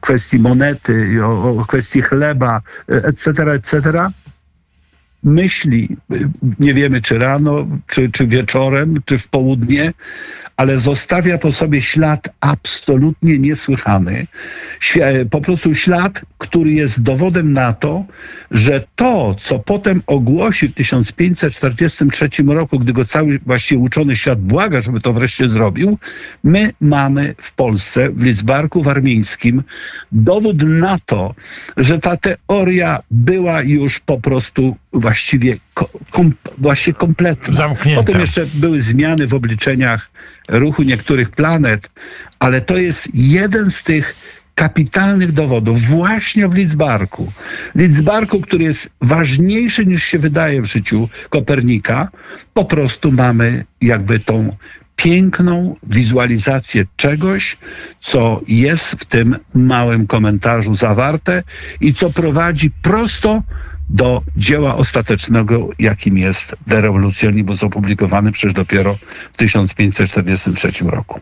kwestii 0.00 0.38
monety, 0.38 1.24
o 1.24 1.64
kwestii 1.68 2.02
chleba, 2.02 2.60
etc., 2.88 3.52
etc., 3.52 4.10
myśli, 5.26 5.96
nie 6.60 6.74
wiemy 6.74 7.00
czy 7.00 7.18
rano, 7.18 7.66
czy, 7.86 8.08
czy 8.08 8.26
wieczorem, 8.26 8.94
czy 9.04 9.18
w 9.18 9.28
południe, 9.28 9.92
ale 10.56 10.78
zostawia 10.78 11.38
po 11.38 11.52
sobie 11.52 11.82
ślad 11.82 12.28
absolutnie 12.40 13.38
niesłychany. 13.38 14.26
Po 15.30 15.40
prostu 15.40 15.74
ślad, 15.74 16.22
który 16.38 16.72
jest 16.72 17.02
dowodem 17.02 17.52
na 17.52 17.72
to, 17.72 18.04
że 18.50 18.84
to, 18.96 19.36
co 19.38 19.58
potem 19.58 20.02
ogłosił 20.06 20.68
w 20.68 20.74
1543 20.74 22.28
roku, 22.46 22.78
gdy 22.78 22.92
go 22.92 23.04
cały 23.04 23.38
właściwie 23.46 23.80
uczony 23.80 24.16
świat 24.16 24.40
błaga, 24.40 24.82
żeby 24.82 25.00
to 25.00 25.12
wreszcie 25.12 25.48
zrobił, 25.48 25.98
my 26.44 26.72
mamy 26.80 27.34
w 27.40 27.52
Polsce, 27.52 28.10
w 28.10 28.22
Lidzbarku 28.22 28.82
Warmińskim, 28.82 29.62
dowód 30.12 30.62
na 30.62 30.98
to, 31.06 31.34
że 31.76 31.98
ta 31.98 32.16
teoria 32.16 33.02
była 33.10 33.62
już 33.62 34.00
po 34.00 34.20
prostu 34.20 34.76
właściwie 34.92 35.56
kom, 36.10 36.32
właśnie 36.58 36.92
kompletna. 36.92 37.54
Zamknięta. 37.54 38.02
Potem 38.02 38.20
jeszcze 38.20 38.46
były 38.54 38.82
zmiany 38.82 39.26
w 39.26 39.34
obliczeniach 39.34 40.10
ruchu 40.48 40.82
niektórych 40.82 41.30
planet, 41.30 41.90
ale 42.38 42.60
to 42.60 42.76
jest 42.76 43.08
jeden 43.14 43.70
z 43.70 43.82
tych 43.82 44.14
kapitalnych 44.54 45.32
dowodów 45.32 45.80
właśnie 45.80 46.48
w 46.48 46.54
Lidzbarku. 46.54 47.32
Lidzbarku, 47.74 48.40
który 48.40 48.64
jest 48.64 48.90
ważniejszy 49.00 49.86
niż 49.86 50.04
się 50.04 50.18
wydaje 50.18 50.62
w 50.62 50.66
życiu 50.66 51.08
Kopernika, 51.30 52.08
po 52.54 52.64
prostu 52.64 53.12
mamy 53.12 53.64
jakby 53.80 54.18
tą 54.18 54.56
piękną 54.96 55.76
wizualizację 55.82 56.84
czegoś, 56.96 57.56
co 58.00 58.40
jest 58.48 58.90
w 58.92 59.04
tym 59.04 59.36
małym 59.54 60.06
komentarzu 60.06 60.74
zawarte 60.74 61.42
i 61.80 61.94
co 61.94 62.10
prowadzi 62.10 62.70
prosto 62.70 63.42
do 63.88 64.22
dzieła 64.36 64.76
ostatecznego, 64.76 65.68
jakim 65.78 66.18
jest 66.18 66.56
De 66.66 66.80
Revolutionibus, 66.80 67.62
opublikowany 67.62 68.32
przecież 68.32 68.52
dopiero 68.52 68.98
w 69.32 69.36
1543 69.36 70.84
roku. 70.84 71.20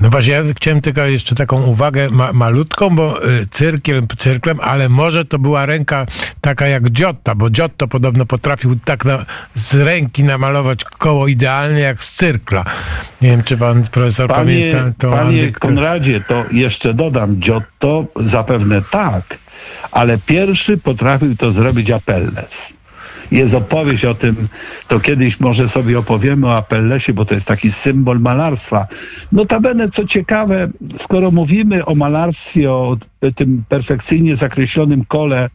No 0.00 0.10
właśnie, 0.10 0.34
ja 0.34 0.42
chciałem 0.56 0.80
tylko 0.80 1.02
jeszcze 1.02 1.34
taką 1.34 1.62
uwagę 1.62 2.10
ma 2.10 2.32
malutką, 2.32 2.96
bo 2.96 3.28
y, 3.28 3.46
cyrkiem, 3.46 4.06
cyrklem, 4.16 4.60
ale 4.60 4.88
może 4.88 5.24
to 5.24 5.38
była 5.38 5.66
ręka 5.66 6.06
taka 6.40 6.66
jak 6.66 6.90
Giotta, 6.90 7.34
bo 7.34 7.50
Giotto 7.50 7.88
podobno 7.88 8.26
potrafił 8.26 8.76
tak 8.84 9.04
na, 9.04 9.26
z 9.54 9.74
ręki 9.74 10.24
namalować 10.24 10.84
koło 10.84 11.28
idealnie 11.28 11.80
jak 11.80 12.04
z 12.04 12.14
cyrkla. 12.14 12.64
Nie 13.22 13.30
wiem, 13.30 13.42
czy 13.42 13.56
pan 13.56 13.82
profesor 13.92 14.28
panie, 14.28 14.70
pamięta 14.70 14.92
to. 14.98 15.10
Panie 15.10 15.52
Konradzie, 15.52 16.20
to 16.20 16.44
jeszcze 16.52 16.94
dodam, 16.94 17.36
Giotto 17.36 18.06
zapewne 18.16 18.82
tak, 18.90 19.38
ale 19.92 20.18
pierwszy 20.26 20.78
potrafił 20.78 21.36
to 21.36 21.52
zrobić 21.52 21.90
Apelles. 21.90 22.72
Jest 23.30 23.54
opowieść 23.54 24.04
o 24.04 24.14
tym, 24.14 24.48
to 24.88 25.00
kiedyś 25.00 25.40
może 25.40 25.68
sobie 25.68 25.98
opowiemy 25.98 26.46
o 26.46 26.56
Apellesie, 26.56 27.12
bo 27.12 27.24
to 27.24 27.34
jest 27.34 27.46
taki 27.46 27.72
symbol 27.72 28.20
malarstwa. 28.20 28.86
Notabene, 29.32 29.88
co 29.90 30.04
ciekawe, 30.04 30.68
skoro 30.98 31.30
mówimy 31.30 31.84
o 31.84 31.94
malarstwie, 31.94 32.72
o 32.72 32.96
tym 33.34 33.64
perfekcyjnie 33.68 34.36
zakreślonym 34.36 35.04
kole, 35.04 35.50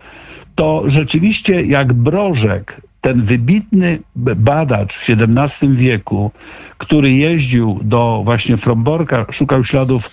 to 0.56 0.84
rzeczywiście 0.86 1.62
jak 1.62 1.93
Brożek, 1.93 2.82
ten 3.02 3.22
wybitny 3.22 4.00
badacz 4.16 4.93
w 4.93 5.10
XVII 5.10 5.76
wieku, 5.76 6.32
który 6.78 7.12
jeździł 7.14 7.80
do 7.84 8.22
właśnie 8.24 8.58
Fromborka, 8.58 9.26
szukał 9.32 9.64
śladów 9.64 10.10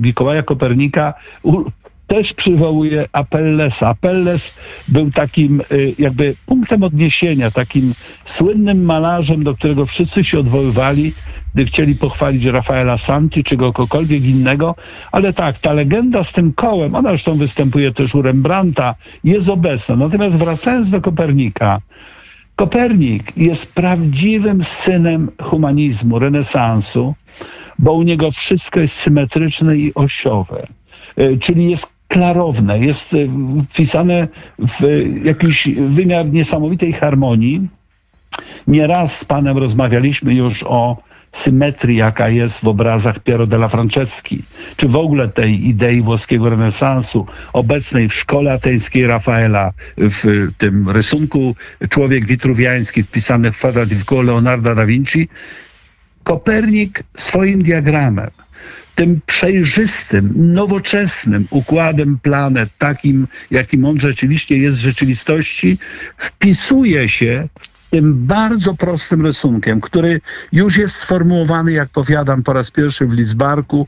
Mikołaja 0.00 0.42
Kopernika, 0.42 1.14
też 2.06 2.32
przywołuje 2.32 3.04
Apellesa. 3.12 3.88
Apelles 3.88 4.54
był 4.88 5.10
takim 5.10 5.60
y, 5.72 5.94
jakby 5.98 6.36
punktem 6.46 6.82
odniesienia, 6.82 7.50
takim 7.50 7.94
słynnym 8.24 8.84
malarzem, 8.84 9.44
do 9.44 9.54
którego 9.54 9.86
wszyscy 9.86 10.24
się 10.24 10.38
odwoływali, 10.38 11.12
gdy 11.54 11.64
chcieli 11.64 11.94
pochwalić 11.94 12.44
Rafaela 12.44 12.98
Santi 12.98 13.44
czy 13.44 13.56
kogokolwiek 13.56 14.24
innego, 14.24 14.74
ale 15.12 15.32
tak, 15.32 15.58
ta 15.58 15.72
legenda 15.72 16.24
z 16.24 16.32
tym 16.32 16.52
kołem, 16.52 16.94
ona 16.94 17.08
zresztą 17.08 17.36
występuje 17.36 17.92
też 17.92 18.14
u 18.14 18.22
Rembrandta, 18.22 18.94
jest 19.24 19.48
obecna. 19.48 19.96
Natomiast 19.96 20.36
wracając 20.36 20.90
do 20.90 21.00
Kopernika, 21.00 21.80
Kopernik 22.56 23.36
jest 23.36 23.72
prawdziwym 23.72 24.64
synem 24.64 25.30
humanizmu, 25.42 26.18
renesansu, 26.18 27.14
bo 27.78 27.92
u 27.92 28.02
niego 28.02 28.30
wszystko 28.30 28.80
jest 28.80 28.94
symetryczne 28.94 29.76
i 29.76 29.94
osiowe. 29.94 30.66
Y, 31.18 31.38
czyli 31.38 31.70
jest 31.70 31.93
klarowne, 32.14 32.78
jest 32.78 33.14
e, 33.14 33.16
wpisane 33.70 34.28
w 34.58 35.04
jakiś 35.24 35.68
wymiar 35.88 36.32
niesamowitej 36.32 36.92
harmonii. 36.92 37.68
Nieraz 38.66 39.18
z 39.18 39.24
panem 39.24 39.58
rozmawialiśmy 39.58 40.34
już 40.34 40.62
o 40.62 40.96
symetrii, 41.32 41.96
jaka 41.96 42.28
jest 42.28 42.60
w 42.60 42.68
obrazach 42.68 43.18
Piero 43.18 43.46
della 43.46 43.68
Franceschi, 43.68 44.42
czy 44.76 44.88
w 44.88 44.96
ogóle 44.96 45.28
tej 45.28 45.68
idei 45.68 46.02
włoskiego 46.02 46.50
renesansu, 46.50 47.26
obecnej 47.52 48.08
w 48.08 48.14
szkole 48.14 48.52
ateńskiej 48.52 49.06
Rafaela, 49.06 49.72
w 49.98 50.48
tym 50.58 50.90
rysunku 50.90 51.54
Człowiek 51.88 52.26
Witruwiański 52.26 53.02
wpisany 53.02 53.52
w 53.52 53.58
kwadrat 53.58 53.88
w 53.88 54.22
Leonarda 54.22 54.74
da 54.74 54.86
Vinci, 54.86 55.28
Kopernik 56.24 57.02
swoim 57.16 57.62
diagramem 57.62 58.30
tym 58.94 59.20
przejrzystym, 59.26 60.32
nowoczesnym 60.36 61.46
układem 61.50 62.18
planet, 62.22 62.70
takim, 62.78 63.28
jakim 63.50 63.84
on 63.84 64.00
rzeczywiście 64.00 64.58
jest 64.58 64.78
w 64.78 64.80
rzeczywistości, 64.80 65.78
wpisuje 66.18 67.08
się 67.08 67.48
tym 67.90 68.26
bardzo 68.26 68.74
prostym 68.74 69.26
rysunkiem, 69.26 69.80
który 69.80 70.20
już 70.52 70.76
jest 70.76 70.96
sformułowany, 70.96 71.72
jak 71.72 71.88
powiadam, 71.88 72.42
po 72.42 72.52
raz 72.52 72.70
pierwszy 72.70 73.06
w 73.06 73.12
Lizbarku 73.12 73.86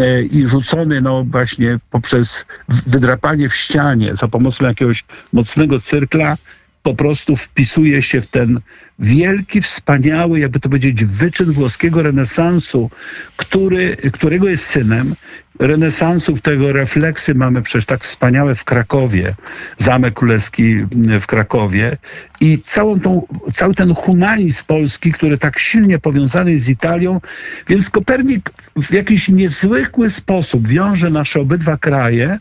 e, 0.00 0.22
i 0.22 0.48
rzucony 0.48 1.00
no 1.00 1.24
właśnie 1.24 1.78
poprzez 1.90 2.46
wydrapanie 2.68 3.48
w 3.48 3.56
ścianie 3.56 4.16
za 4.16 4.28
pomocą 4.28 4.64
jakiegoś 4.64 5.04
mocnego 5.32 5.80
cyrkla 5.80 6.36
po 6.82 6.94
prostu 6.94 7.36
wpisuje 7.36 8.02
się 8.02 8.20
w 8.20 8.26
ten 8.26 8.60
wielki, 8.98 9.60
wspaniały, 9.60 10.40
jakby 10.40 10.60
to 10.60 10.68
powiedzieć, 10.68 11.04
wyczyn 11.04 11.52
włoskiego 11.52 12.02
renesansu, 12.02 12.90
który, 13.36 13.96
którego 13.96 14.48
jest 14.48 14.66
synem. 14.66 15.14
Renesansu, 15.58 16.38
tego 16.38 16.72
refleksy 16.72 17.34
mamy 17.34 17.62
przecież 17.62 17.86
tak 17.86 18.04
wspaniałe 18.04 18.54
w 18.54 18.64
Krakowie, 18.64 19.34
Zamek 19.78 20.14
Królewski 20.14 20.76
w 21.20 21.26
Krakowie 21.26 21.96
i 22.40 22.58
całą 22.58 23.00
tą, 23.00 23.26
cały 23.54 23.74
ten 23.74 23.94
humanizm 23.94 24.64
polski, 24.66 25.12
który 25.12 25.38
tak 25.38 25.58
silnie 25.58 25.98
powiązany 25.98 26.52
jest 26.52 26.64
z 26.64 26.70
Italią, 26.70 27.20
więc 27.68 27.90
Kopernik 27.90 28.50
w 28.76 28.92
jakiś 28.92 29.28
niezwykły 29.28 30.10
sposób 30.10 30.68
wiąże 30.68 31.10
nasze 31.10 31.40
obydwa 31.40 31.76
kraje 31.76 32.38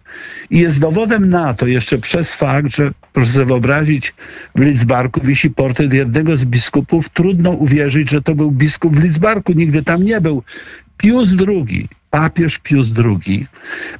i 0.49 0.59
jest 0.59 0.79
dowodem 0.79 1.29
na 1.29 1.53
to 1.53 1.67
jeszcze 1.67 1.97
przez 1.97 2.35
fakt, 2.35 2.75
że 2.75 2.91
proszę 3.13 3.31
sobie 3.31 3.45
wyobrazić, 3.45 4.13
w 4.55 4.61
Lidzbarku 4.61 5.21
wisi 5.21 5.49
portret 5.49 5.93
jednego 5.93 6.37
z 6.37 6.45
biskupów. 6.47 7.09
Trudno 7.09 7.51
uwierzyć, 7.51 8.09
że 8.09 8.21
to 8.21 8.35
był 8.35 8.51
biskup 8.51 8.95
w 8.95 9.03
Lidzbarku, 9.03 9.53
nigdy 9.53 9.83
tam 9.83 10.03
nie 10.03 10.21
był. 10.21 10.43
Pius 10.97 11.35
II, 11.47 11.89
papież 12.09 12.59
Pius 12.59 12.87
II, 12.97 13.47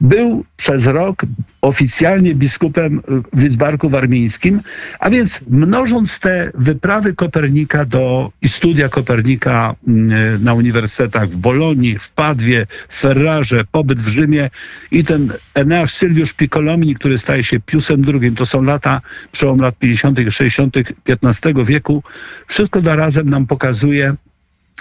był 0.01 0.45
przez 0.57 0.87
rok 0.87 1.25
oficjalnie 1.61 2.35
biskupem 2.35 3.01
w 3.33 3.41
Lidzbarku 3.41 3.89
Warmińskim, 3.89 4.61
a 4.99 5.09
więc 5.09 5.41
mnożąc 5.49 6.19
te 6.19 6.51
wyprawy 6.55 7.13
Kopernika 7.13 7.85
do 7.85 8.31
i 8.41 8.49
studia 8.49 8.89
Kopernika 8.89 9.75
mm, 9.87 10.43
na 10.43 10.53
uniwersytetach 10.53 11.29
w 11.29 11.35
Bolonii, 11.35 11.99
w 11.99 12.09
Padwie, 12.09 12.67
w 12.89 12.99
Ferrarze, 12.99 13.65
pobyt 13.71 14.01
w 14.01 14.07
Rzymie 14.07 14.49
i 14.91 15.03
ten 15.03 15.33
Eneasz 15.53 15.93
Sylwiusz 15.93 16.33
Piccolomini, 16.33 16.95
który 16.95 17.17
staje 17.17 17.43
się 17.43 17.59
Piusem 17.59 18.01
II, 18.21 18.31
to 18.31 18.45
są 18.45 18.61
lata, 18.63 19.01
przełom 19.31 19.59
lat 19.59 19.77
50. 19.79 20.19
i 20.19 20.31
60. 20.31 20.75
XV 21.07 21.65
wieku, 21.65 22.03
wszystko 22.47 22.81
to 22.81 22.95
razem 22.95 23.29
nam 23.29 23.47
pokazuje, 23.47 24.15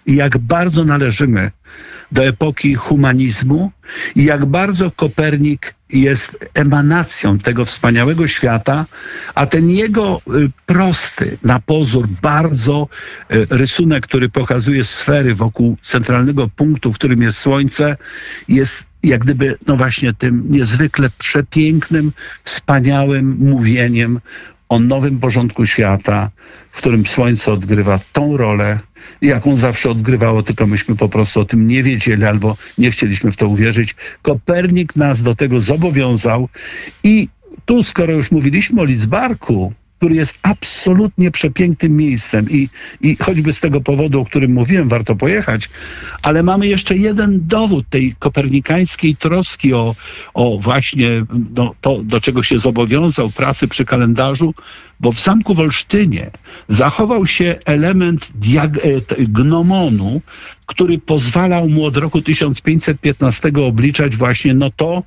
jak 0.06 0.38
bardzo 0.38 0.84
należymy 0.84 1.50
do 2.12 2.24
epoki 2.24 2.74
humanizmu 2.74 3.72
i 4.14 4.24
jak 4.24 4.46
bardzo 4.46 4.90
Kopernik 4.90 5.74
jest 5.90 6.38
emanacją 6.54 7.38
tego 7.38 7.64
wspaniałego 7.64 8.28
świata, 8.28 8.86
a 9.34 9.46
ten 9.46 9.70
jego 9.70 10.20
y, 10.34 10.50
prosty 10.66 11.38
na 11.42 11.60
pozór 11.60 12.08
bardzo 12.22 12.88
y, 13.34 13.46
rysunek, 13.50 14.06
który 14.06 14.28
pokazuje 14.28 14.84
sfery 14.84 15.34
wokół 15.34 15.76
centralnego 15.82 16.48
punktu, 16.48 16.92
w 16.92 16.94
którym 16.94 17.22
jest 17.22 17.38
Słońce, 17.38 17.96
jest 18.48 18.86
jak 19.02 19.20
gdyby, 19.20 19.58
no 19.66 19.76
właśnie 19.76 20.14
tym 20.14 20.44
niezwykle 20.50 21.10
przepięknym, 21.18 22.12
wspaniałym 22.44 23.36
mówieniem 23.40 24.20
o 24.68 24.78
nowym 24.78 25.20
porządku 25.20 25.66
świata, 25.66 26.30
w 26.70 26.78
którym 26.78 27.06
Słońce 27.06 27.52
odgrywa 27.52 28.00
tą 28.12 28.36
rolę, 28.36 28.78
jaką 29.22 29.56
zawsze 29.56 29.90
odgrywało, 29.90 30.42
tylko 30.42 30.66
myśmy 30.66 30.96
po 30.96 31.08
prostu 31.08 31.40
o 31.40 31.44
tym 31.44 31.66
nie 31.66 31.82
wiedzieli 31.82 32.24
albo 32.24 32.56
nie 32.78 32.90
chcieliśmy 32.90 33.32
w 33.32 33.36
to 33.36 33.48
uwierzyć. 33.48 33.94
Kopernik 34.22 34.96
nas 34.96 35.22
do 35.22 35.34
tego 35.34 35.60
zobowiązał 35.60 36.48
i 37.04 37.28
tu, 37.64 37.82
skoro 37.82 38.12
już 38.12 38.30
mówiliśmy 38.30 38.80
o 38.80 38.84
Lidzbarku, 38.84 39.72
który 39.98 40.14
jest 40.14 40.38
absolutnie 40.42 41.30
przepięknym 41.30 41.96
miejscem. 41.96 42.50
I, 42.50 42.68
i 43.00 43.16
choćby 43.16 43.52
z 43.52 43.60
tego 43.60 43.80
powodu, 43.80 44.20
o 44.20 44.24
którym 44.24 44.52
mówiłem, 44.52 44.88
warto 44.88 45.16
pojechać, 45.16 45.70
ale 46.22 46.42
mamy 46.42 46.66
jeszcze 46.66 46.96
jeden 46.96 47.46
dowód 47.46 47.88
tej 47.90 48.14
kopernikańskiej 48.18 49.16
troski 49.16 49.74
o, 49.74 49.94
o 50.34 50.58
właśnie 50.58 51.08
no, 51.56 51.74
to, 51.80 52.02
do 52.02 52.20
czego 52.20 52.42
się 52.42 52.58
zobowiązał 52.58 53.30
pracy 53.30 53.68
przy 53.68 53.84
kalendarzu, 53.84 54.54
bo 55.00 55.12
w 55.12 55.20
Zamku 55.20 55.54
w 55.54 55.60
Olsztynie 55.60 56.30
zachował 56.68 57.26
się 57.26 57.58
element 57.64 58.32
e, 58.56 59.00
gnomonu, 59.24 60.20
który 60.66 60.98
pozwalał 60.98 61.68
mu 61.68 61.84
od 61.84 61.96
roku 61.96 62.22
1515 62.22 63.52
obliczać 63.66 64.16
właśnie 64.16 64.54
no 64.54 64.70
to, 64.70 65.02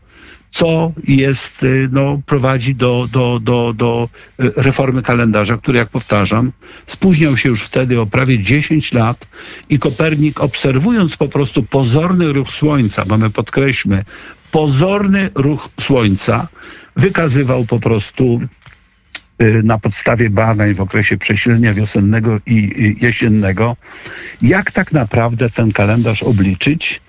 co 0.51 0.91
jest, 1.07 1.63
y, 1.63 1.89
no, 1.91 2.21
prowadzi 2.26 2.76
do, 2.76 3.07
do, 3.11 3.39
do, 3.39 3.73
do 3.73 4.09
y, 4.43 4.51
reformy 4.55 5.01
kalendarza, 5.01 5.57
który, 5.57 5.77
jak 5.77 5.89
powtarzam, 5.89 6.51
spóźniał 6.88 7.38
się 7.38 7.49
już 7.49 7.63
wtedy 7.63 7.99
o 7.99 8.05
prawie 8.05 8.39
10 8.39 8.93
lat 8.93 9.27
i 9.69 9.80
Kopernik, 9.80 10.39
obserwując 10.41 11.17
po 11.17 11.27
prostu 11.27 11.63
pozorny 11.63 12.34
ruch 12.34 12.51
Słońca, 12.51 13.05
bo 13.05 13.17
my 13.17 13.30
podkreślmy, 13.30 14.05
pozorny 14.51 15.30
ruch 15.35 15.69
Słońca, 15.81 16.47
wykazywał 16.95 17.65
po 17.65 17.80
prostu 17.80 18.41
y, 19.41 19.61
na 19.63 19.77
podstawie 19.77 20.30
badań 20.30 20.73
w 20.73 20.81
okresie 20.81 21.17
przesilenia 21.17 21.73
wiosennego 21.73 22.39
i 22.45 22.95
jesiennego, 23.01 23.77
jak 24.41 24.71
tak 24.71 24.91
naprawdę 24.91 25.49
ten 25.49 25.71
kalendarz 25.71 26.23
obliczyć, 26.23 27.01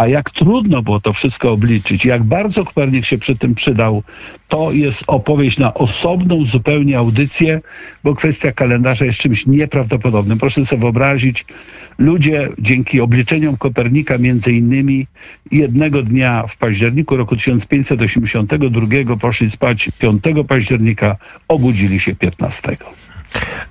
a 0.00 0.06
jak 0.06 0.30
trudno 0.30 0.82
było 0.82 1.00
to 1.00 1.12
wszystko 1.12 1.52
obliczyć, 1.52 2.04
jak 2.04 2.22
bardzo 2.22 2.64
Kopernik 2.64 3.04
się 3.04 3.18
przy 3.18 3.36
tym 3.36 3.54
przydał, 3.54 4.02
to 4.48 4.72
jest 4.72 5.04
opowieść 5.06 5.58
na 5.58 5.74
osobną 5.74 6.44
zupełnie 6.44 6.98
audycję, 6.98 7.60
bo 8.04 8.14
kwestia 8.14 8.52
kalendarza 8.52 9.04
jest 9.04 9.18
czymś 9.18 9.46
nieprawdopodobnym. 9.46 10.38
Proszę 10.38 10.66
sobie 10.66 10.80
wyobrazić, 10.80 11.44
ludzie 11.98 12.48
dzięki 12.58 13.00
obliczeniom 13.00 13.56
Kopernika 13.56 14.18
między 14.18 14.52
innymi 14.52 15.06
jednego 15.52 16.02
dnia 16.02 16.46
w 16.46 16.56
październiku 16.56 17.16
roku 17.16 17.36
1582 17.36 19.16
poszli 19.16 19.50
spać 19.50 19.90
5 19.98 20.22
października, 20.48 21.16
obudzili 21.48 22.00
się 22.00 22.14
15. 22.14 22.76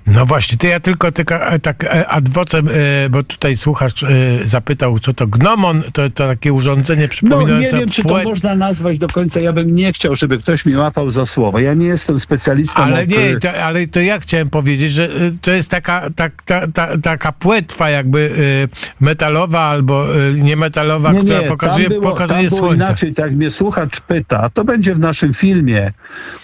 No 0.06 0.26
właśnie, 0.26 0.58
to 0.58 0.66
ja 0.66 0.80
tylko 0.80 1.12
taka, 1.12 1.58
tak 1.58 1.84
e, 1.84 2.08
ad 2.08 2.28
vocem, 2.28 2.68
e, 2.68 2.72
bo 3.10 3.22
tutaj 3.22 3.56
słuchacz 3.56 4.02
e, 4.02 4.08
zapytał, 4.44 4.98
co 4.98 5.12
to 5.12 5.26
gnomon, 5.26 5.82
to, 5.82 6.10
to 6.10 6.26
takie 6.28 6.52
urządzenie 6.52 7.08
przypominające... 7.08 7.72
No 7.72 7.78
nie 7.78 7.80
wiem, 7.80 7.88
czy 7.88 8.02
to 8.02 8.22
można 8.22 8.54
nazwać 8.54 8.98
do 8.98 9.08
końca, 9.08 9.40
ja 9.40 9.52
bym 9.52 9.74
nie 9.74 9.92
chciał, 9.92 10.16
żeby 10.16 10.38
ktoś 10.38 10.66
mi 10.66 10.76
łapał 10.76 11.10
za 11.10 11.26
słowo. 11.26 11.58
Ja 11.58 11.74
nie 11.74 11.86
jestem 11.86 12.20
specjalistą 12.20 12.82
Ale 12.82 13.02
od... 13.02 13.08
nie, 13.08 13.36
to, 13.36 13.62
ale 13.62 13.86
to 13.86 14.00
ja 14.00 14.20
chciałem 14.20 14.50
powiedzieć, 14.50 14.90
że 14.90 15.08
to 15.42 15.52
jest 15.52 15.70
taka, 15.70 16.10
tak, 16.16 16.42
ta, 16.42 16.66
ta, 16.66 16.98
taka 16.98 17.32
płetwa 17.32 17.90
jakby 17.90 18.30
metalowa 19.00 19.60
albo 19.60 20.06
niemetalowa, 20.34 21.12
nie, 21.12 21.20
która 21.20 21.40
nie, 21.40 21.48
pokazuje, 21.48 21.88
było, 21.88 22.02
pokazuje 22.02 22.48
było 22.48 22.74
inaczej, 22.74 23.14
tak 23.14 23.26
jak 23.26 23.34
mnie 23.34 23.50
słuchacz 23.50 24.00
pyta, 24.00 24.50
to 24.54 24.64
będzie 24.64 24.94
w 24.94 24.98
naszym 24.98 25.34
filmie. 25.34 25.92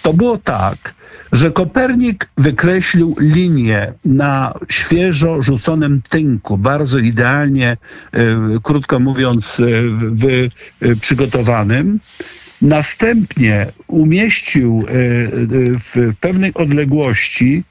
To 0.03 0.13
było 0.13 0.39
tak, 0.39 0.95
że 1.37 1.51
Kopernik 1.51 2.29
wykreślił 2.37 3.17
linię 3.21 3.93
na 4.05 4.55
świeżo 4.69 5.43
rzuconym 5.43 6.03
tynku, 6.09 6.59
bardzo 6.59 6.99
idealnie, 6.99 7.77
e, 8.13 8.19
krótko 8.63 9.01
mówiąc, 9.01 9.61
e, 10.83 10.95
przygotowanym. 11.01 12.01
Następnie 12.63 13.67
umieścił 13.87 14.85
w 15.79 16.13
pewnej 16.21 16.55
odległości 16.55 17.65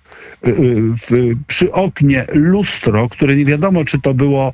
w, 0.43 1.35
przy 1.47 1.71
oknie 1.71 2.25
lustro, 2.33 3.09
które 3.09 3.35
nie 3.35 3.45
wiadomo, 3.45 3.85
czy 3.85 4.01
to 4.01 4.13
było, 4.13 4.53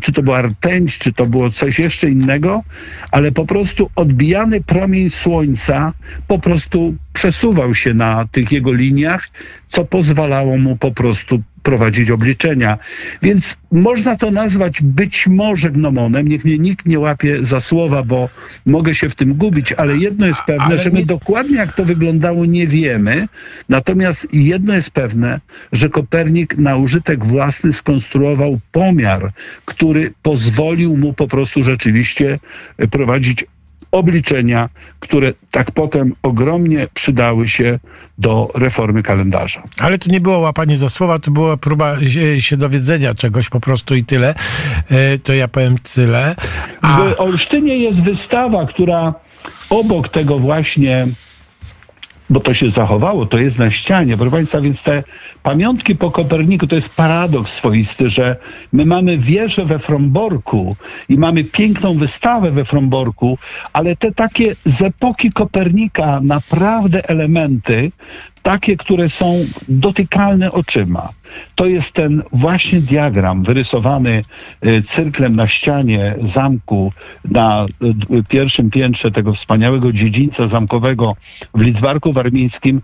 czy 0.00 0.12
to 0.12 0.22
była 0.22 0.42
rtęć, 0.42 0.98
czy 0.98 1.12
to 1.12 1.26
było 1.26 1.50
coś 1.50 1.78
jeszcze 1.78 2.10
innego, 2.10 2.62
ale 3.10 3.32
po 3.32 3.46
prostu 3.46 3.90
odbijany 3.96 4.60
promień 4.60 5.10
słońca 5.10 5.92
po 6.28 6.38
prostu 6.38 6.94
przesuwał 7.12 7.74
się 7.74 7.94
na 7.94 8.28
tych 8.32 8.52
jego 8.52 8.72
liniach, 8.72 9.28
co 9.68 9.84
pozwalało 9.84 10.58
mu 10.58 10.76
po 10.76 10.92
prostu 10.92 11.42
prowadzić 11.66 12.10
obliczenia. 12.10 12.78
Więc 13.22 13.56
można 13.72 14.16
to 14.16 14.30
nazwać 14.30 14.82
być 14.82 15.26
może 15.26 15.70
gnomonem. 15.70 16.28
Niech 16.28 16.44
mnie 16.44 16.58
nikt 16.58 16.86
nie 16.86 16.98
łapie 16.98 17.44
za 17.44 17.60
słowa, 17.60 18.02
bo 18.02 18.28
mogę 18.66 18.94
się 18.94 19.08
w 19.08 19.14
tym 19.14 19.34
gubić, 19.34 19.72
ale 19.72 19.96
jedno 19.96 20.26
jest 20.26 20.42
pewne, 20.46 20.64
ale 20.64 20.78
że 20.78 20.90
my 20.90 20.98
nie... 20.98 21.06
dokładnie 21.06 21.56
jak 21.56 21.72
to 21.72 21.84
wyglądało 21.84 22.44
nie 22.44 22.66
wiemy. 22.66 23.28
Natomiast 23.68 24.26
jedno 24.32 24.74
jest 24.74 24.90
pewne, 24.90 25.40
że 25.72 25.88
Kopernik 25.88 26.58
na 26.58 26.76
użytek 26.76 27.24
własny 27.24 27.72
skonstruował 27.72 28.60
pomiar, 28.72 29.32
który 29.64 30.14
pozwolił 30.22 30.96
mu 30.96 31.12
po 31.12 31.28
prostu 31.28 31.62
rzeczywiście 31.62 32.38
prowadzić 32.90 33.44
obliczenia, 33.90 34.68
które 35.00 35.32
tak 35.50 35.70
potem 35.70 36.14
ogromnie 36.22 36.88
przydały 36.94 37.48
się 37.48 37.78
do 38.18 38.50
reformy 38.54 39.02
kalendarza. 39.02 39.62
Ale 39.78 39.98
to 39.98 40.10
nie 40.10 40.20
było 40.20 40.38
łapanie 40.38 40.76
za 40.76 40.88
słowa, 40.88 41.18
to 41.18 41.30
była 41.30 41.56
próba 41.56 41.96
się 42.38 42.56
dowiedzenia 42.56 43.14
czegoś 43.14 43.48
po 43.48 43.60
prostu 43.60 43.94
i 43.94 44.04
tyle. 44.04 44.34
E, 44.90 45.18
to 45.18 45.34
ja 45.34 45.48
powiem 45.48 45.76
tyle. 45.94 46.36
A... 46.80 46.98
W 46.98 47.20
Olsztynie 47.20 47.76
jest 47.76 48.02
wystawa, 48.02 48.66
która 48.66 49.14
obok 49.70 50.08
tego 50.08 50.38
właśnie 50.38 51.06
bo 52.30 52.40
to 52.40 52.54
się 52.54 52.70
zachowało, 52.70 53.26
to 53.26 53.38
jest 53.38 53.58
na 53.58 53.70
ścianie. 53.70 54.16
Proszę 54.16 54.30
Państwa, 54.30 54.60
więc 54.60 54.82
te 54.82 55.02
pamiątki 55.42 55.96
po 55.96 56.10
Koperniku 56.10 56.66
to 56.66 56.74
jest 56.74 56.94
paradoks 56.94 57.52
swoisty, 57.52 58.08
że 58.08 58.36
my 58.72 58.86
mamy 58.86 59.18
wieżę 59.18 59.64
we 59.64 59.78
Fromborku 59.78 60.76
i 61.08 61.18
mamy 61.18 61.44
piękną 61.44 61.96
wystawę 61.96 62.50
we 62.50 62.64
Fromborku, 62.64 63.38
ale 63.72 63.96
te 63.96 64.12
takie 64.12 64.56
z 64.64 64.82
epoki 64.82 65.32
Kopernika 65.32 66.20
naprawdę 66.22 67.08
elementy 67.08 67.90
takie, 68.46 68.76
które 68.76 69.08
są 69.08 69.46
dotykalne 69.68 70.52
oczyma. 70.52 71.08
To 71.54 71.66
jest 71.66 71.92
ten 71.92 72.22
właśnie 72.32 72.80
diagram 72.80 73.44
wyrysowany 73.44 74.24
y, 74.66 74.82
cyrklem 74.82 75.36
na 75.36 75.48
ścianie 75.48 76.14
zamku 76.24 76.92
na 77.24 77.66
y, 78.14 78.24
pierwszym 78.28 78.70
piętrze 78.70 79.10
tego 79.10 79.34
wspaniałego 79.34 79.92
dziedzińca 79.92 80.48
zamkowego 80.48 81.16
w 81.54 81.60
Lidzbarku 81.60 82.12
Warmińskim 82.12 82.82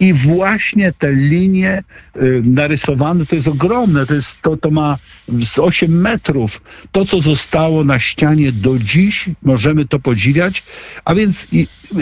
i 0.00 0.12
właśnie 0.12 0.92
te 0.92 1.12
linie 1.12 1.82
y, 2.16 2.42
narysowane, 2.44 3.26
to 3.26 3.34
jest 3.34 3.48
ogromne, 3.48 4.06
to, 4.06 4.14
jest, 4.14 4.40
to, 4.42 4.56
to 4.56 4.70
ma 4.70 4.98
z 5.42 5.58
8 5.58 6.00
metrów. 6.00 6.62
To, 6.92 7.04
co 7.04 7.20
zostało 7.20 7.84
na 7.84 7.98
ścianie 7.98 8.52
do 8.52 8.78
dziś, 8.78 9.30
możemy 9.42 9.84
to 9.84 9.98
podziwiać, 9.98 10.62
a 11.04 11.14
więc 11.14 11.48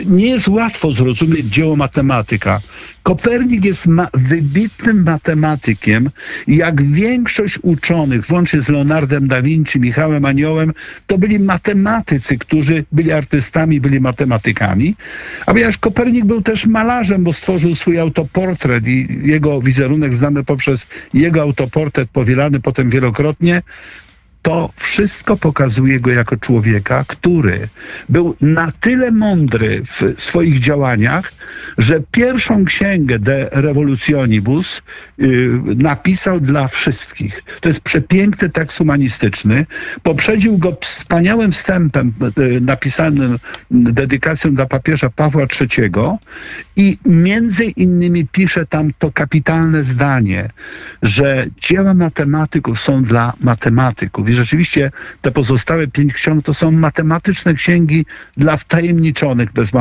nie 0.07 0.27
jest 0.27 0.49
łatwo 0.49 0.93
zrozumieć 0.93 1.47
dzieło 1.47 1.77
matematyka. 1.77 2.61
Kopernik 3.03 3.65
jest 3.65 3.87
ma 3.87 4.09
wybitnym 4.15 5.03
matematykiem 5.03 6.11
i 6.47 6.57
jak 6.57 6.83
większość 6.83 7.59
uczonych, 7.63 8.27
włącznie 8.27 8.61
z 8.61 8.69
Leonardem 8.69 9.29
da 9.29 9.43
Vinci, 9.43 9.81
Michałem 9.81 10.25
Aniołem, 10.25 10.73
to 11.07 11.19
byli 11.19 11.39
matematycy, 11.39 12.39
którzy 12.39 12.85
byli 12.93 13.13
artystami, 13.13 13.81
byli 13.81 14.01
matematykami. 14.01 14.95
A 15.47 15.53
ponieważ 15.53 15.79
Kopernik 15.79 16.25
był 16.25 16.43
też 16.43 16.67
malarzem, 16.67 17.25
bo 17.25 17.33
stworzył 17.33 17.75
swój 17.75 17.99
autoportret 17.99 18.87
i 18.87 19.09
jego 19.23 19.63
wizerunek 19.63 20.15
znamy 20.15 20.45
poprzez 20.45 20.87
jego 21.15 21.43
autoportret 21.43 22.11
powielany 22.11 22.61
potem 22.61 22.91
wielokrotnie, 22.91 23.63
to 24.43 24.71
wszystko 24.77 25.37
pokazuje 25.37 26.01
go 26.01 26.11
jako 26.11 26.37
człowieka, 26.37 27.05
który 27.09 27.69
był 28.09 28.37
na 28.41 28.73
tyle 28.81 29.11
mądry 29.11 29.83
w 29.85 30.23
swoich 30.23 30.59
działaniach, 30.59 31.33
że 31.79 32.01
pierwszą 32.11 32.65
księgę 32.65 33.19
De 33.19 33.49
Revolutionibus 33.53 34.83
yy, 35.19 35.61
napisał 35.77 36.41
dla 36.41 36.69
wszystkich. 36.69 37.43
To 37.61 37.69
jest 37.69 37.81
przepiękny 37.81 38.49
tekst 38.49 38.79
humanistyczny. 38.79 39.67
Poprzedził 40.03 40.59
go 40.59 40.77
wspaniałym 40.81 41.53
wstępem 41.53 42.13
yy, 42.37 42.61
napisanym 42.61 43.39
dedykacją 43.71 44.55
dla 44.55 44.67
papieża 44.67 45.11
Pawła 45.11 45.47
III 45.61 45.91
i 46.77 46.99
między 47.05 47.65
innymi 47.65 48.27
pisze 48.27 48.67
tam 48.67 48.91
to 48.99 49.13
kapitalne 49.13 49.85
zdanie, 49.85 50.49
że 51.03 51.47
dzieła 51.61 51.95
matematyków 51.95 52.81
są 52.81 53.03
dla 53.03 53.33
matematyków. 53.41 54.29
I 54.29 54.35
rzeczywiście 54.35 54.91
te 55.21 55.31
pozostałe 55.31 55.87
pięć 55.89 56.15
ksiąg 56.15 56.45
to 56.45 56.55
są 56.55 56.71
matematyczne 56.71 57.55
księgi 57.55 58.07
dla 58.37 58.57
wtajemniczonych, 58.57 59.53
bez 59.53 59.73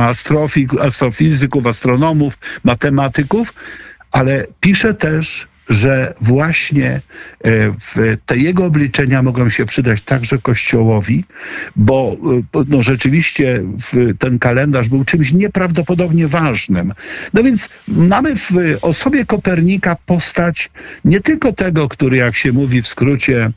astrofizyków, 0.80 1.66
astronomów, 1.66 2.38
matematyków, 2.64 3.54
ale 4.12 4.46
pisze 4.60 4.94
też 4.94 5.51
że 5.72 6.14
właśnie 6.20 7.00
e, 7.44 7.72
te 8.26 8.36
jego 8.36 8.64
obliczenia 8.64 9.22
mogą 9.22 9.48
się 9.48 9.66
przydać 9.66 10.02
także 10.02 10.38
Kościołowi, 10.38 11.24
bo 11.76 12.16
e, 12.56 12.64
no, 12.68 12.82
rzeczywiście 12.82 13.62
ten 14.18 14.38
kalendarz 14.38 14.88
był 14.88 15.04
czymś 15.04 15.32
nieprawdopodobnie 15.32 16.28
ważnym. 16.28 16.92
No 17.34 17.42
więc 17.42 17.68
mamy 17.88 18.36
w 18.36 18.50
osobie 18.82 19.26
Kopernika 19.26 19.96
postać 20.06 20.70
nie 21.04 21.20
tylko 21.20 21.52
tego, 21.52 21.88
który, 21.88 22.16
jak 22.16 22.36
się 22.36 22.52
mówi 22.52 22.82
w 22.82 22.88
skrócie, 22.88 23.50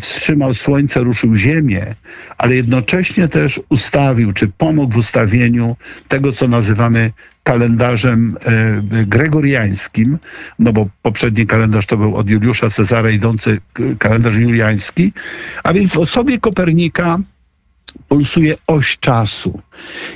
wstrzymał 0.00 0.54
słońce, 0.54 1.00
ruszył 1.00 1.34
ziemię, 1.34 1.94
ale 2.38 2.54
jednocześnie 2.56 3.28
też 3.28 3.60
ustawił, 3.68 4.32
czy 4.32 4.48
pomógł 4.48 4.92
w 4.94 4.96
ustawieniu 4.96 5.76
tego, 6.08 6.32
co 6.32 6.48
nazywamy 6.48 7.12
kalendarzem 7.42 8.36
e, 8.44 9.06
gregoriańskim, 9.06 10.18
no 10.58 10.72
bo 10.72 10.88
poprzedni 11.02 11.46
kalendarz 11.46 11.86
to 11.86 11.96
był 11.96 12.16
od 12.16 12.30
Juliusza 12.30 12.70
Cezara 12.70 13.10
idący 13.10 13.60
kalendarz 13.98 14.36
juliański, 14.36 15.12
a 15.62 15.72
więc 15.72 15.94
w 15.94 15.98
osobie 15.98 16.38
Kopernika 16.38 17.18
pulsuje 18.08 18.54
oś 18.66 18.98
czasu. 18.98 19.60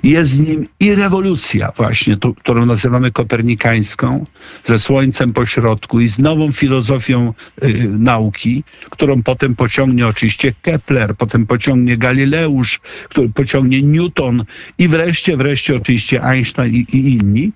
Jest 0.03 0.31
z 0.31 0.41
nim 0.41 0.65
i 0.81 0.95
rewolucja 0.95 1.73
właśnie, 1.77 2.16
to, 2.16 2.35
którą 2.35 2.66
nazywamy 2.66 3.11
kopernikańską, 3.11 4.24
ze 4.65 4.78
słońcem 4.78 5.31
po 5.31 5.47
środku 5.47 6.01
i 6.01 6.09
z 6.09 6.19
nową 6.19 6.53
filozofią 6.53 7.35
y, 7.65 7.89
nauki, 7.99 8.65
którą 8.91 9.23
potem 9.23 9.57
pociągnie 9.57 10.07
oczywiście 10.07 10.55
Kepler, 10.62 11.16
potem 11.16 11.47
pociągnie 11.47 11.97
Galileusz, 11.97 12.81
który 13.09 13.28
pociągnie 13.28 13.82
Newton 13.82 14.45
i 14.78 14.89
wreszcie, 14.89 15.36
wreszcie 15.36 15.74
oczywiście 15.74 16.23
Einstein 16.23 16.74
i, 16.74 16.86
i 16.97 17.12
inni. 17.12 17.53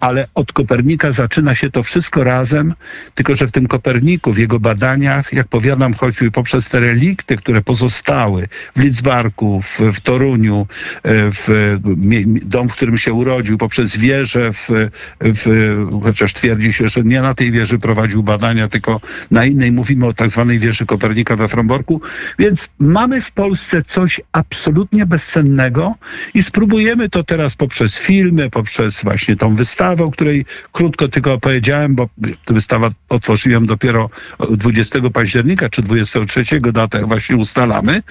Ale 0.00 0.28
od 0.34 0.52
Kopernika 0.52 1.12
zaczyna 1.12 1.54
się 1.54 1.70
to 1.70 1.82
wszystko 1.82 2.24
razem, 2.24 2.74
tylko 3.14 3.34
że 3.34 3.46
w 3.46 3.50
tym 3.50 3.66
Koperniku, 3.66 4.32
w 4.32 4.38
jego 4.38 4.60
badaniach, 4.60 5.32
jak 5.32 5.48
powiadam, 5.48 5.94
choćby 5.94 6.30
poprzez 6.30 6.68
te 6.68 6.80
relikty, 6.80 7.36
które 7.36 7.62
pozostały 7.62 8.48
w 8.76 8.80
Lidzbarku, 8.80 9.62
w, 9.62 9.80
w 9.92 10.00
Toruniu, 10.00 10.66
e, 11.02 11.32
w 11.32 11.48
dom, 12.46 12.68
w 12.68 12.72
którym 12.72 12.98
się 12.98 13.12
urodził, 13.12 13.58
poprzez 13.58 13.96
wieżę, 13.96 14.52
w, 14.52 14.68
w, 15.20 15.74
chociaż 16.02 16.32
twierdzi 16.32 16.72
się, 16.72 16.88
że 16.88 17.02
nie 17.02 17.22
na 17.22 17.34
tej 17.34 17.50
wieży 17.50 17.78
prowadził 17.78 18.22
badania, 18.22 18.68
tylko 18.68 19.00
na 19.30 19.44
innej. 19.44 19.72
Mówimy 19.72 20.06
o 20.06 20.12
tak 20.12 20.30
zwanej 20.30 20.58
wieży 20.58 20.86
Kopernika 20.86 21.36
we 21.36 21.48
Fromborku. 21.48 22.00
Więc 22.38 22.68
mamy 22.78 23.20
w 23.20 23.32
Polsce 23.32 23.82
coś 23.82 24.20
absolutnie 24.32 25.06
bezcennego 25.06 25.94
i 26.34 26.42
spróbujemy 26.42 27.08
to 27.08 27.24
teraz 27.24 27.56
poprzez 27.56 27.98
filmy, 27.98 28.50
poprzez 28.50 29.02
właśnie 29.02 29.36
tą 29.36 29.56
wystawę, 29.56 30.04
o 30.04 30.10
której 30.10 30.44
krótko 30.72 31.08
tylko 31.08 31.32
opowiedziałem, 31.32 31.94
bo 31.94 32.08
tę 32.44 32.54
wystawę 32.54 32.88
otworzyłem 33.08 33.66
dopiero 33.66 34.10
20 34.50 35.00
października 35.12 35.68
czy 35.68 35.82
23 35.82 36.58
datę 36.72 37.06
właśnie 37.06 37.36
ustalamy. 37.36 38.02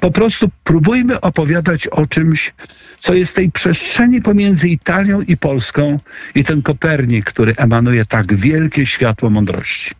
Po 0.00 0.10
prostu 0.10 0.50
próbujmy 0.64 1.20
opowiadać 1.20 1.88
o 1.88 2.06
czymś, 2.06 2.52
co 3.00 3.14
jest 3.14 3.36
tej 3.36 3.50
przestrzeni 3.50 4.22
pomiędzy 4.22 4.68
Italią 4.68 5.20
i 5.20 5.36
Polską 5.36 5.96
i 6.34 6.44
ten 6.44 6.62
Kopernik, 6.62 7.24
który 7.24 7.54
emanuje 7.56 8.04
tak 8.04 8.34
wielkie 8.34 8.86
światło 8.86 9.30
mądrości. 9.30 9.90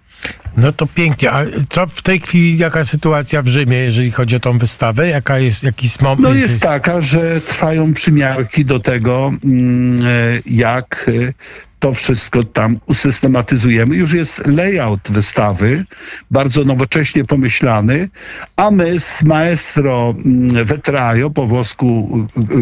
No 0.56 0.72
to 0.72 0.86
pięknie. 0.86 1.32
A 1.32 1.44
co 1.68 1.86
w 1.86 2.02
tej 2.02 2.20
chwili, 2.20 2.58
jaka 2.58 2.84
sytuacja 2.84 3.42
w 3.42 3.48
Rzymie, 3.48 3.76
jeżeli 3.76 4.10
chodzi 4.10 4.36
o 4.36 4.40
tą 4.40 4.58
wystawę? 4.58 5.08
Jaka 5.08 5.38
jest 5.38 5.62
jakiś 5.62 6.00
moment? 6.00 6.20
No 6.20 6.34
jest 6.34 6.60
taka, 6.60 7.02
że 7.02 7.40
trwają 7.40 7.94
przymiarki 7.94 8.64
do 8.64 8.80
tego, 8.80 9.32
mm, 9.44 10.00
jak 10.46 11.10
e, 11.28 11.32
to 11.78 11.92
wszystko 11.92 12.44
tam 12.44 12.78
usystematyzujemy. 12.86 13.96
Już 13.96 14.12
jest 14.12 14.46
layout 14.46 15.00
wystawy, 15.10 15.84
bardzo 16.30 16.64
nowocześnie 16.64 17.24
pomyślany, 17.24 18.08
a 18.56 18.70
my 18.70 19.00
z 19.00 19.22
maestro 19.24 20.14
mm, 20.24 20.64
Vetrajo, 20.64 21.30
po 21.30 21.46
włosku 21.46 22.18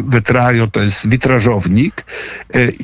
Vetrajo 0.06 0.66
to 0.66 0.80
jest 0.82 1.08
witrażownik, 1.08 2.04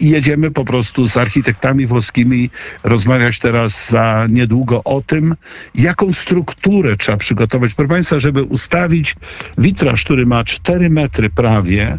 jedziemy 0.00 0.50
po 0.50 0.64
prostu 0.64 1.08
z 1.08 1.16
architektami 1.16 1.86
włoskimi 1.86 2.50
rozmawiać 2.84 3.38
teraz 3.38 3.90
za 3.90 4.26
niedługo 4.30 4.84
o 4.92 5.02
tym, 5.06 5.34
jaką 5.74 6.12
strukturę 6.12 6.96
trzeba 6.96 7.18
przygotować. 7.18 7.74
Proszę 7.74 7.88
Państwa, 7.88 8.18
żeby 8.18 8.42
ustawić 8.42 9.14
witraż, 9.58 10.04
który 10.04 10.26
ma 10.26 10.44
4 10.44 10.90
metry 10.90 11.30
prawie 11.30 11.98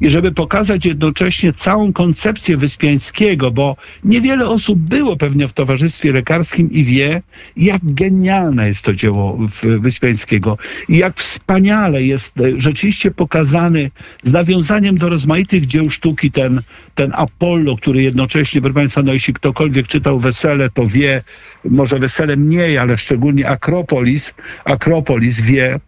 i 0.00 0.10
żeby 0.10 0.32
pokazać 0.32 0.86
jednocześnie 0.86 1.52
całą 1.52 1.92
koncepcję 1.92 2.56
Wyspiańskiego, 2.56 3.50
bo 3.50 3.76
niewiele 4.04 4.48
osób 4.48 4.78
było 4.78 5.16
pewnie 5.16 5.48
w 5.48 5.52
towarzystwie 5.52 6.12
lekarskim 6.12 6.70
i 6.70 6.84
wie, 6.84 7.22
jak 7.56 7.80
genialne 7.84 8.66
jest 8.66 8.84
to 8.84 8.94
dzieło 8.94 9.38
Wyspiańskiego 9.80 10.58
i 10.88 10.96
jak 10.96 11.16
wspaniale 11.16 12.02
jest 12.02 12.40
e, 12.40 12.60
rzeczywiście 12.60 13.10
pokazany 13.10 13.90
z 14.22 14.32
nawiązaniem 14.32 14.96
do 14.96 15.08
rozmaitych 15.08 15.66
dzieł 15.66 15.90
sztuki 15.90 16.30
ten, 16.30 16.62
ten 16.94 17.12
Apollo, 17.14 17.76
który 17.76 18.02
jednocześnie, 18.02 18.60
proszę 18.60 18.74
Państwa, 18.74 19.02
no 19.02 19.12
jeśli 19.12 19.34
ktokolwiek 19.34 19.86
czytał 19.86 20.18
Wesele, 20.18 20.70
to 20.70 20.86
wie, 20.86 21.22
może 21.64 21.98
Wesele 21.98 22.36
mniej, 22.36 22.78
ale 22.78 22.96
szczególnie 22.96 23.48
Akropolis, 23.48 24.34
Akropolis 24.64 25.40
wie, 25.40 25.80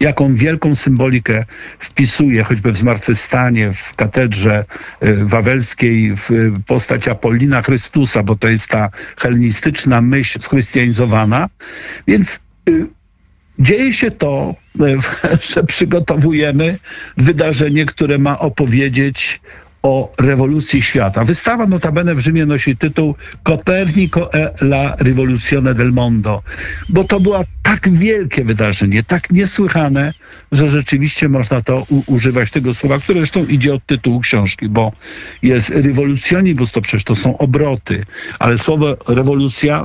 jaką 0.00 0.34
wielką 0.34 0.74
symbolikę 0.74 1.44
wpisuje 1.78 2.44
choćby 2.44 2.72
w 2.72 2.76
zmartwychwstanie, 2.76 3.72
w 3.72 3.94
katedrze 3.94 4.64
y, 5.04 5.24
wawelskiej, 5.24 6.16
w 6.16 6.30
postać 6.66 7.08
Apollina 7.08 7.62
Chrystusa, 7.62 8.22
bo 8.22 8.36
to 8.36 8.48
jest 8.48 8.68
ta 8.68 8.90
hellenistyczna 9.20 10.00
myśl 10.00 10.40
schrystianizowana. 10.40 11.48
Więc 12.06 12.40
y, 12.68 12.86
dzieje 13.58 13.92
się 13.92 14.10
to, 14.10 14.54
y, 14.80 14.98
że 15.54 15.64
przygotowujemy 15.64 16.78
wydarzenie, 17.16 17.86
które 17.86 18.18
ma 18.18 18.38
opowiedzieć 18.38 19.40
o 19.82 20.12
rewolucji 20.18 20.82
świata. 20.82 21.24
Wystawa 21.24 21.66
notabene 21.66 22.14
w 22.14 22.20
Rzymie 22.20 22.46
nosi 22.46 22.76
tytuł 22.76 23.14
Copernico 23.42 24.32
e 24.32 24.54
la 24.60 24.96
rivoluzione 25.00 25.74
del 25.74 25.92
mondo, 25.92 26.42
bo 26.88 27.04
to 27.04 27.20
było 27.20 27.44
tak 27.62 27.88
wielkie 27.88 28.44
wydarzenie, 28.44 29.02
tak 29.02 29.30
niesłychane, 29.30 30.14
że 30.52 30.70
rzeczywiście 30.70 31.28
można 31.28 31.62
to 31.62 31.86
używać 32.06 32.50
tego 32.50 32.74
słowa, 32.74 32.98
które 32.98 33.18
zresztą 33.18 33.46
idzie 33.46 33.74
od 33.74 33.86
tytułu 33.86 34.20
książki, 34.20 34.68
bo 34.68 34.92
jest 35.42 35.70
rewolucjonibus, 35.70 36.72
to 36.72 36.80
przecież 36.80 37.04
to 37.04 37.14
są 37.14 37.38
obroty, 37.38 38.04
ale 38.38 38.58
słowo 38.58 38.96
rewolucja, 39.08 39.84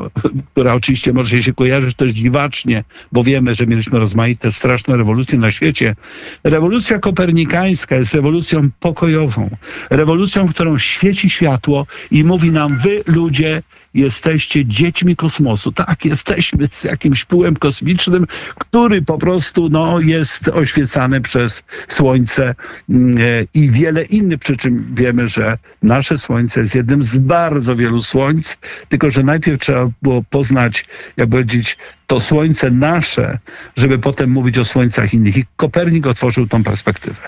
która 0.52 0.74
oczywiście 0.74 1.14
może 1.14 1.44
się 1.44 1.54
kojarzyć 1.54 1.96
też 1.96 2.12
dziwacznie, 2.12 2.84
bo 3.12 3.24
wiemy, 3.24 3.56
że 3.56 3.68
mieliśmy 3.68 4.00
rozmaite 4.00 4.52
straszne 4.52 4.98
rewolucje 4.98 5.40
na 5.40 5.52
świecie. 5.52 5.96
Rewolucja 6.44 7.00
kopernikańska 7.00 7.96
jest 7.96 8.14
rewolucją 8.14 8.70
pokojową, 8.80 9.50
rewolucją, 9.90 10.48
którą 10.48 10.78
świeci 10.78 11.30
światło 11.30 11.88
i 12.12 12.24
mówi 12.24 12.52
nam, 12.52 12.78
wy 12.78 13.04
ludzie 13.08 13.62
jesteście 13.94 14.66
dziećmi 14.66 15.16
kosmosu. 15.16 15.72
Tak, 15.72 16.06
jesteśmy 16.06 16.68
z 16.72 16.84
jakimś 16.84 17.26
pyłem 17.26 17.56
kosmicznym, 17.56 18.28
który 18.60 19.02
po 19.02 19.18
prostu 19.18 19.70
no, 19.70 20.00
jest 20.00 20.48
oświecany 20.48 21.22
przez 21.22 21.64
Słońce 21.88 22.56
mm, 22.90 23.18
e, 23.18 23.22
i 23.54 23.70
wiele 23.70 24.04
innych 24.04 24.40
przyczyn. 24.40 24.86
Wiemy, 24.96 25.28
że 25.28 25.58
nasze 25.84 26.18
Słońce 26.18 26.62
jest 26.62 26.76
jednym 26.76 27.04
z 27.04 27.18
bardzo 27.18 27.76
wielu 27.76 28.02
Słońc, 28.02 28.58
tylko 28.90 29.10
że 29.10 29.24
najpierw 29.24 29.62
trzeba 29.62 29.90
było 30.02 30.24
poznać, 30.30 30.86
jak 31.18 31.30
powiedzieć, 31.30 31.78
to 32.08 32.20
Słońce 32.20 32.72
nasze, 32.72 33.38
żeby 33.78 34.00
potem 34.00 34.30
mówić 34.30 34.58
o 34.58 34.66
Słońcach 34.66 35.14
innych. 35.14 35.38
I 35.38 35.46
Kopernik 35.56 36.08
otworzył 36.08 36.48
tą 36.48 36.64
perspektywę. 36.64 37.22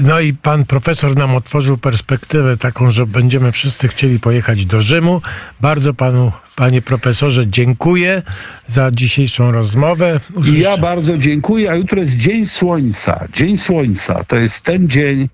No 0.00 0.20
i 0.20 0.34
pan 0.34 0.64
profesor 0.64 1.16
nam 1.16 1.34
otworzył 1.34 1.78
perspektywę 1.78 2.56
taką, 2.56 2.90
że 2.90 3.06
będziemy 3.06 3.52
wszyscy 3.52 3.88
chcieli 3.88 4.20
pojechać 4.20 4.66
do 4.66 4.82
Rzymu. 4.82 5.22
Bardzo 5.60 5.94
panu, 5.94 6.32
panie 6.60 6.82
profesorze, 6.82 7.46
dziękuję 7.46 8.22
za 8.66 8.90
dzisiejszą 8.90 9.52
rozmowę. 9.52 10.20
Usłyszę... 10.34 10.60
Ja 10.60 10.76
bardzo 10.76 11.18
dziękuję, 11.18 11.70
a 11.70 11.74
jutro 11.74 12.00
jest 12.00 12.16
Dzień 12.16 12.46
Słońca. 12.46 13.28
Dzień 13.32 13.58
Słońca 13.58 14.24
to 14.24 14.36
jest 14.36 14.60
ten 14.60 14.88
dzień, 14.88 15.28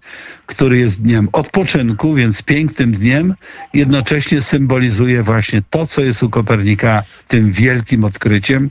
który 0.46 0.78
jest 0.78 1.02
dniem 1.02 1.28
odpoczynku, 1.32 2.14
więc 2.14 2.42
pięknym 2.42 2.92
dniem, 2.92 3.34
jednocześnie 3.74 4.42
symbolizuje 4.42 5.22
właśnie 5.22 5.62
to, 5.70 5.86
co 5.86 6.00
jest 6.00 6.22
u 6.22 6.30
Kopernika 6.30 7.02
tym 7.28 7.52
wielkim 7.52 8.04
odkryciem, 8.04 8.70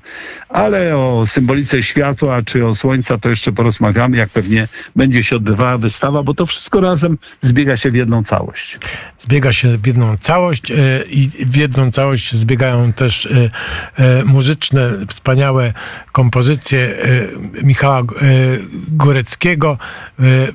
ale 0.49 0.97
o 0.97 1.27
symbolice 1.27 1.83
światła 1.83 2.41
czy 2.41 2.65
o 2.65 2.75
Słońca 2.75 3.17
to 3.17 3.29
jeszcze 3.29 3.51
porozmawiamy, 3.51 4.17
jak 4.17 4.29
pewnie 4.29 4.67
będzie 4.95 5.23
się 5.23 5.35
odbywała 5.35 5.77
wystawa, 5.77 6.23
bo 6.23 6.33
to 6.33 6.45
wszystko 6.45 6.81
razem 6.81 7.17
zbiega 7.41 7.77
się 7.77 7.91
w 7.91 7.95
jedną 7.95 8.23
całość. 8.23 8.79
Zbiega 9.17 9.51
się 9.51 9.77
w 9.77 9.87
jedną 9.87 10.17
całość 10.17 10.71
e, 10.71 10.75
i 11.09 11.29
w 11.29 11.55
jedną 11.55 11.91
całość 11.91 12.35
zbiegają 12.45 12.93
też 12.93 13.25
e, 13.25 13.49
e, 14.03 14.23
muzyczne, 14.23 14.91
wspaniałe 15.07 15.73
kompozycje 16.11 16.95
Michała 17.63 18.01
Góreckiego. 18.87 19.77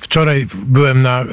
Wczoraj 0.01 0.47
byłem 0.67 1.03
na 1.03 1.25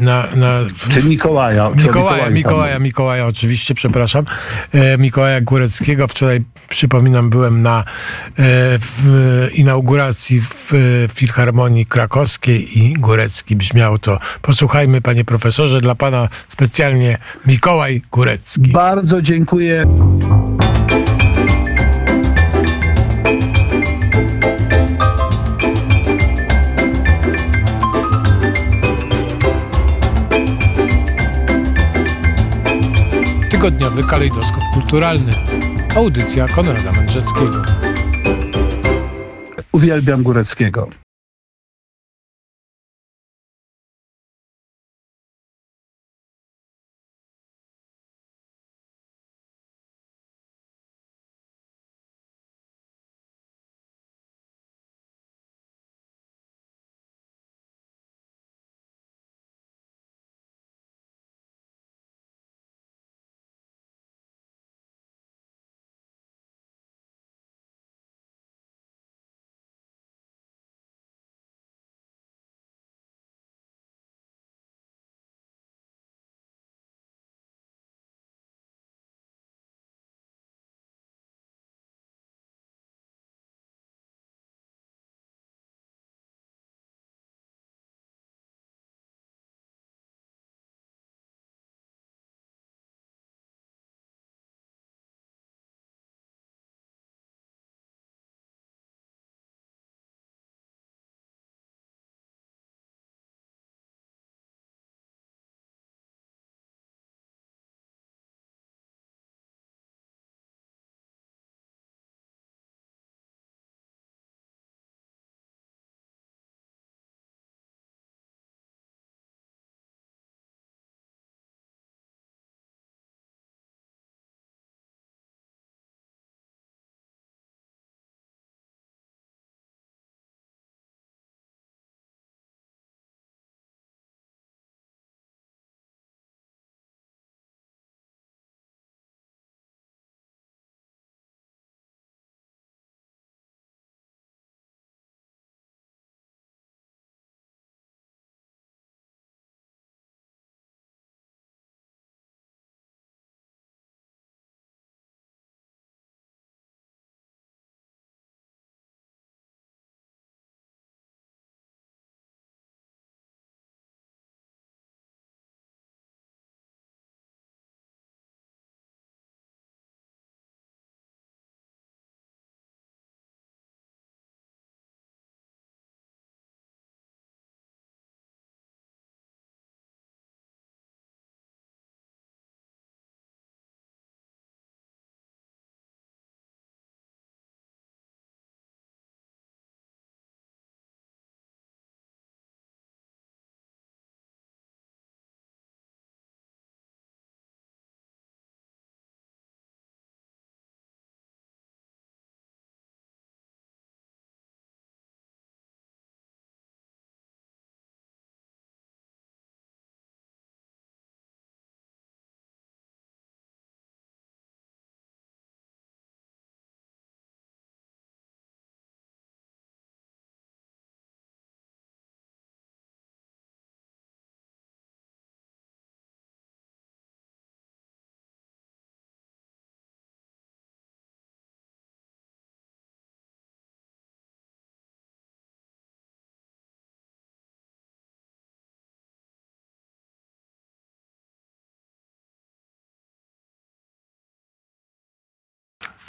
na, 0.00 0.26
na, 0.36 0.60
Czy 0.88 1.02
Mikołaja? 1.02 1.70
Czy 1.78 1.86
Mikołaja, 1.86 2.30
Mikołaja, 2.30 2.78
Mikołaja, 2.78 3.26
oczywiście, 3.26 3.74
przepraszam. 3.74 4.24
E, 4.72 4.98
Mikołaja 4.98 5.40
Góreckiego. 5.40 6.08
Wczoraj, 6.08 6.44
przypominam, 6.68 7.30
byłem 7.30 7.62
na 7.62 7.84
e, 8.38 8.78
inauguracji 9.54 10.40
w, 10.40 10.72
w 11.08 11.12
Filharmonii 11.14 11.86
Krakowskiej 11.86 12.78
i 12.78 12.92
Górecki 12.92 13.56
brzmiało 13.56 13.98
to. 13.98 14.18
Posłuchajmy, 14.42 15.00
panie 15.00 15.24
profesorze, 15.24 15.80
dla 15.80 15.94
pana 15.94 16.28
specjalnie 16.48 17.18
Mikołaj 17.46 18.02
Górecki. 18.12 18.70
Bardzo 18.70 19.22
dziękuję. 19.22 19.86
Tygodniowy 33.50 34.04
kalejdoskop 34.04 34.62
kulturalny. 34.74 35.32
Audycja 35.96 36.48
Konrada 36.48 36.92
Mędrzeckiego. 36.92 37.62
Uwielbiam 39.72 40.22
Góreckiego. 40.22 40.88